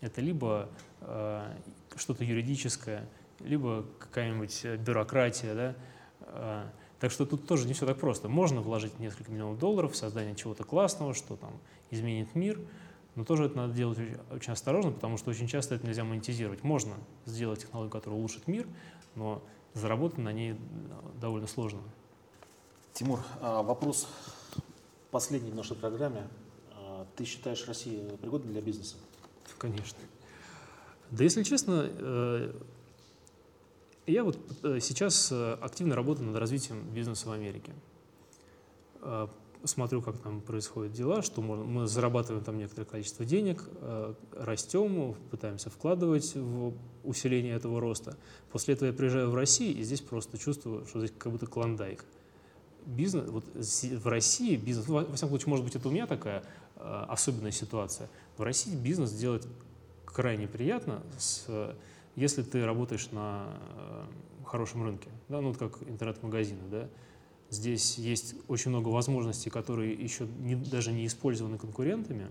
Это 0.00 0.20
либо 0.20 0.68
э, 1.00 1.52
что-то 1.96 2.22
юридическое, 2.22 3.08
либо 3.40 3.84
какая-нибудь 3.98 4.64
бюрократия, 4.86 5.74
да, 6.22 6.72
так 7.00 7.10
что 7.10 7.26
тут 7.26 7.46
тоже 7.46 7.66
не 7.66 7.74
все 7.74 7.86
так 7.86 7.98
просто. 7.98 8.28
Можно 8.28 8.60
вложить 8.60 8.98
несколько 8.98 9.30
миллионов 9.30 9.58
долларов 9.58 9.92
в 9.92 9.96
создание 9.96 10.34
чего-то 10.34 10.64
классного, 10.64 11.14
что 11.14 11.36
там 11.36 11.52
изменит 11.90 12.34
мир, 12.34 12.58
но 13.14 13.24
тоже 13.24 13.44
это 13.44 13.56
надо 13.56 13.74
делать 13.74 13.98
очень 14.30 14.52
осторожно, 14.52 14.92
потому 14.92 15.16
что 15.16 15.30
очень 15.30 15.46
часто 15.46 15.74
это 15.74 15.86
нельзя 15.86 16.04
монетизировать. 16.04 16.62
Можно 16.62 16.94
сделать 17.24 17.60
технологию, 17.60 17.90
которая 17.90 18.18
улучшит 18.18 18.46
мир, 18.46 18.66
но 19.14 19.42
заработать 19.74 20.18
на 20.18 20.32
ней 20.32 20.56
довольно 21.20 21.46
сложно. 21.46 21.80
Тимур, 22.92 23.20
а 23.40 23.62
вопрос 23.62 24.08
последний 25.10 25.50
в 25.50 25.54
нашей 25.54 25.76
программе. 25.76 26.28
А 26.72 27.06
ты 27.16 27.24
считаешь 27.24 27.66
Россию 27.68 28.16
пригодной 28.18 28.52
для 28.52 28.62
бизнеса? 28.62 28.96
Конечно. 29.58 29.98
Да, 31.10 31.24
если 31.24 31.42
честно, 31.42 31.88
э, 31.88 32.52
я 34.06 34.24
вот 34.24 34.38
э, 34.62 34.78
сейчас 34.80 35.30
э, 35.32 35.58
активно 35.60 35.94
работаю 35.94 36.28
над 36.28 36.36
развитием 36.36 36.82
бизнеса 36.92 37.28
в 37.28 37.32
Америке. 37.32 37.72
Э, 39.02 39.26
смотрю, 39.64 40.00
как 40.00 40.18
там 40.18 40.40
происходят 40.40 40.92
дела, 40.92 41.22
что 41.22 41.42
мы 41.42 41.88
зарабатываем 41.88 42.44
там 42.44 42.56
некоторое 42.56 42.84
количество 42.84 43.24
денег, 43.24 43.64
растем, 44.32 45.16
пытаемся 45.32 45.70
вкладывать 45.70 46.36
в 46.36 46.72
усиление 47.02 47.54
этого 47.54 47.80
роста. 47.80 48.16
После 48.52 48.74
этого 48.74 48.88
я 48.88 48.94
приезжаю 48.94 49.28
в 49.28 49.34
Россию 49.34 49.76
и 49.76 49.82
здесь 49.82 50.02
просто 50.02 50.38
чувствую, 50.38 50.86
что 50.86 51.00
здесь 51.00 51.12
как 51.18 51.32
будто 51.32 51.46
клондайк. 51.46 52.04
Бизнес, 52.84 53.28
вот 53.28 53.44
в 53.54 54.06
России 54.06 54.54
бизнес, 54.54 54.86
ну, 54.86 54.94
во 55.04 55.16
всяком 55.16 55.30
случае, 55.30 55.50
может 55.50 55.64
быть, 55.64 55.74
это 55.74 55.88
у 55.88 55.90
меня 55.90 56.06
такая 56.06 56.44
особенная 56.76 57.50
ситуация. 57.50 58.08
В 58.36 58.42
России 58.42 58.76
бизнес 58.76 59.10
делать 59.10 59.48
крайне 60.04 60.46
приятно 60.46 61.02
с 61.18 61.74
если 62.16 62.42
ты 62.42 62.64
работаешь 62.64 63.10
на 63.12 63.46
э, 63.76 64.04
хорошем 64.44 64.82
рынке, 64.82 65.08
да, 65.28 65.40
ну 65.40 65.48
вот 65.48 65.58
как 65.58 65.82
интернет-магазины, 65.88 66.62
да, 66.70 66.88
здесь 67.50 67.98
есть 67.98 68.34
очень 68.48 68.70
много 68.70 68.88
возможностей, 68.88 69.50
которые 69.50 69.92
еще 69.92 70.26
не, 70.40 70.56
даже 70.56 70.92
не 70.92 71.06
использованы 71.06 71.58
конкурентами. 71.58 72.28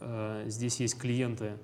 Э, 0.00 0.44
здесь 0.46 0.80
есть 0.80 0.98
клиенты, 0.98 1.58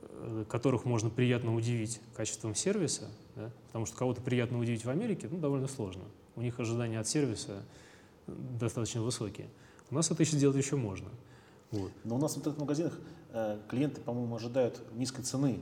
э, 0.00 0.44
которых 0.48 0.86
можно 0.86 1.10
приятно 1.10 1.54
удивить 1.54 2.00
качеством 2.14 2.54
сервиса, 2.54 3.10
да, 3.36 3.52
потому 3.66 3.84
что 3.86 3.96
кого-то 3.96 4.22
приятно 4.22 4.58
удивить 4.58 4.84
в 4.84 4.90
Америке 4.90 5.28
ну, 5.30 5.38
довольно 5.38 5.68
сложно. 5.68 6.04
У 6.34 6.40
них 6.40 6.58
ожидания 6.58 6.98
от 6.98 7.06
сервиса 7.06 7.62
достаточно 8.26 9.02
высокие. 9.02 9.48
У 9.90 9.94
нас 9.94 10.10
это 10.10 10.22
еще 10.22 10.36
сделать 10.36 10.56
еще 10.56 10.76
можно. 10.76 11.10
Вот. 11.70 11.90
Но 12.04 12.16
у 12.16 12.18
нас 12.18 12.34
в 12.34 12.38
интернет-магазинах 12.38 12.98
э, 13.32 13.58
клиенты, 13.68 14.00
по-моему, 14.00 14.36
ожидают 14.36 14.82
низкой 14.94 15.22
цены, 15.22 15.58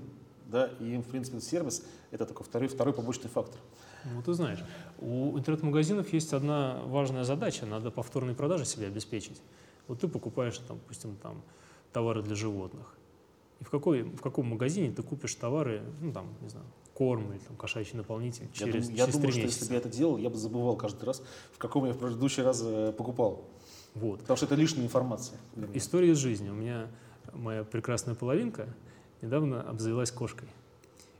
да, 0.50 0.70
и 0.80 0.94
им, 0.94 1.02
в 1.02 1.06
принципе, 1.06 1.40
сервис– 1.40 1.84
это 2.10 2.26
только 2.26 2.44
второй, 2.44 2.68
второй 2.68 2.92
побочный 2.92 3.30
фактор. 3.30 3.60
Ну, 4.04 4.22
ты 4.22 4.32
знаешь, 4.32 4.62
у 4.98 5.38
интернет-магазинов 5.38 6.12
есть 6.12 6.32
одна 6.32 6.80
важная 6.86 7.24
задача– 7.24 7.66
надо 7.66 7.90
повторные 7.90 8.34
продажи 8.34 8.64
себе 8.64 8.86
обеспечить. 8.86 9.40
Вот 9.88 10.00
ты 10.00 10.08
покупаешь, 10.08 10.58
там, 10.58 10.78
допустим, 10.78 11.16
там, 11.16 11.42
товары 11.92 12.22
для 12.22 12.34
животных. 12.34 12.94
И 13.60 13.64
в, 13.64 13.70
какой, 13.70 14.02
в 14.02 14.20
каком 14.20 14.46
магазине 14.46 14.90
ты 14.90 15.02
купишь 15.02 15.34
товары, 15.34 15.82
ну, 16.00 16.12
там, 16.12 16.26
не 16.40 16.48
знаю, 16.48 16.66
корм 16.94 17.32
или 17.32 17.38
там, 17.38 17.56
кошачий 17.56 17.96
наполнитель 17.96 18.48
через, 18.52 18.88
я, 18.90 18.96
через 18.96 18.98
я 18.98 19.06
думаю, 19.06 19.32
что 19.32 19.40
если 19.40 19.66
бы 19.66 19.72
я 19.72 19.78
это 19.78 19.88
делал, 19.88 20.16
я 20.18 20.30
бы 20.30 20.36
забывал 20.36 20.76
каждый 20.76 21.04
раз, 21.04 21.22
в 21.52 21.58
каком 21.58 21.86
я 21.86 21.92
в 21.92 21.98
предыдущий 21.98 22.42
раз 22.42 22.62
э, 22.64 22.92
покупал. 22.96 23.44
Вот. 23.94 24.20
Потому 24.20 24.36
что 24.36 24.46
это 24.46 24.54
лишняя 24.54 24.84
информация. 24.84 25.38
История 25.74 26.10
из 26.10 26.18
жизни. 26.18 26.48
У 26.48 26.54
меня 26.54 26.88
моя 27.32 27.64
прекрасная 27.64 28.14
половинка 28.14 28.68
недавно 29.22 29.62
обзавелась 29.62 30.10
кошкой. 30.10 30.48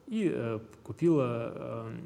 И 0.06 0.30
э, 0.32 0.58
купила 0.82 1.52
э, 1.54 1.98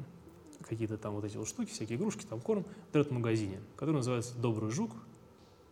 какие-то 0.67 0.97
там 0.97 1.15
вот 1.15 1.25
эти 1.25 1.37
вот 1.37 1.47
штуки, 1.47 1.71
всякие 1.71 1.97
игрушки, 1.97 2.25
там 2.25 2.39
корм 2.39 2.63
в 2.63 2.87
интернет-магазине, 2.89 3.59
который 3.75 3.95
называется 3.95 4.37
«Добрый 4.37 4.71
жук». 4.71 4.91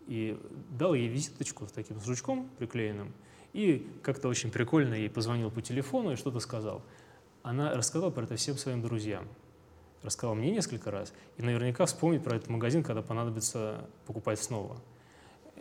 И 0.07 0.37
дал 0.77 0.93
ей 0.93 1.07
визиточку 1.07 1.67
с 1.67 1.71
таким 1.71 1.99
с 1.99 2.05
жучком 2.05 2.49
приклеенным. 2.57 3.13
И 3.53 3.87
как-то 4.01 4.27
очень 4.27 4.51
прикольно 4.51 4.95
ей 4.95 5.09
позвонил 5.09 5.49
по 5.51 5.61
телефону 5.61 6.11
и 6.11 6.15
что-то 6.15 6.39
сказал. 6.39 6.81
Она 7.43 7.73
рассказала 7.73 8.09
про 8.09 8.23
это 8.23 8.35
всем 8.35 8.57
своим 8.57 8.81
друзьям. 8.81 9.27
Рассказала 10.01 10.33
мне 10.33 10.51
несколько 10.51 10.91
раз. 10.91 11.13
И 11.37 11.43
наверняка 11.43 11.85
вспомнит 11.85 12.23
про 12.23 12.35
этот 12.35 12.49
магазин, 12.49 12.83
когда 12.83 13.01
понадобится 13.01 13.87
покупать 14.05 14.39
снова. 14.39 14.77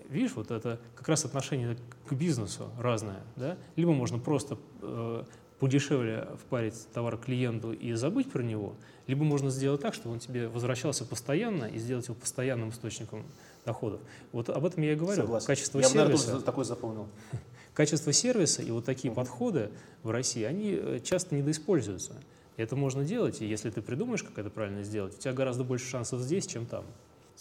Видишь, 0.08 0.32
вот 0.34 0.50
это 0.50 0.80
как 0.96 1.08
раз 1.08 1.24
отношение 1.24 1.76
к 2.06 2.12
бизнесу 2.12 2.70
разное. 2.78 3.22
Да? 3.36 3.56
Либо 3.76 3.92
можно 3.92 4.18
просто 4.18 4.58
э, 4.80 5.24
подешевле 5.62 6.26
впарить 6.44 6.88
товар 6.92 7.16
клиенту 7.16 7.72
и 7.72 7.92
забыть 7.92 8.30
про 8.32 8.42
него, 8.42 8.74
либо 9.06 9.22
можно 9.22 9.48
сделать 9.48 9.80
так, 9.80 9.94
чтобы 9.94 10.14
он 10.14 10.18
тебе 10.18 10.48
возвращался 10.48 11.04
постоянно 11.04 11.66
и 11.66 11.78
сделать 11.78 12.06
его 12.06 12.16
постоянным 12.16 12.70
источником 12.70 13.24
доходов. 13.64 14.00
Вот 14.32 14.48
об 14.48 14.64
этом 14.64 14.82
я 14.82 14.94
и 14.94 14.96
говорю. 14.96 15.22
Согласен. 15.22 15.46
Качество 15.46 15.78
я 15.78 15.84
сервиса. 15.84 16.32
Я 16.32 16.40
такой 16.40 16.64
запомнил. 16.64 17.06
Качество 17.74 18.12
сервиса 18.12 18.60
и 18.60 18.72
вот 18.72 18.84
такие 18.84 19.12
uh-huh. 19.12 19.16
подходы 19.16 19.70
в 20.02 20.10
России, 20.10 20.42
они 20.42 20.72
э, 20.72 21.00
часто 21.04 21.36
недоиспользуются. 21.36 22.14
Это 22.56 22.74
можно 22.74 23.04
делать, 23.04 23.40
и 23.40 23.46
если 23.46 23.70
ты 23.70 23.82
придумаешь, 23.82 24.24
как 24.24 24.38
это 24.38 24.50
правильно 24.50 24.82
сделать, 24.82 25.14
у 25.14 25.18
тебя 25.18 25.32
гораздо 25.32 25.62
больше 25.62 25.88
шансов 25.88 26.20
здесь, 26.20 26.46
чем 26.46 26.66
там. 26.66 26.84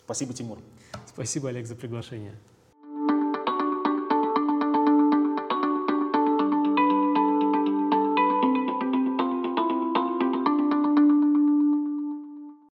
Спасибо, 0.06 0.34
Тимур. 0.34 0.60
Спасибо, 1.08 1.50
Олег, 1.50 1.68
за 1.68 1.76
приглашение. 1.76 2.36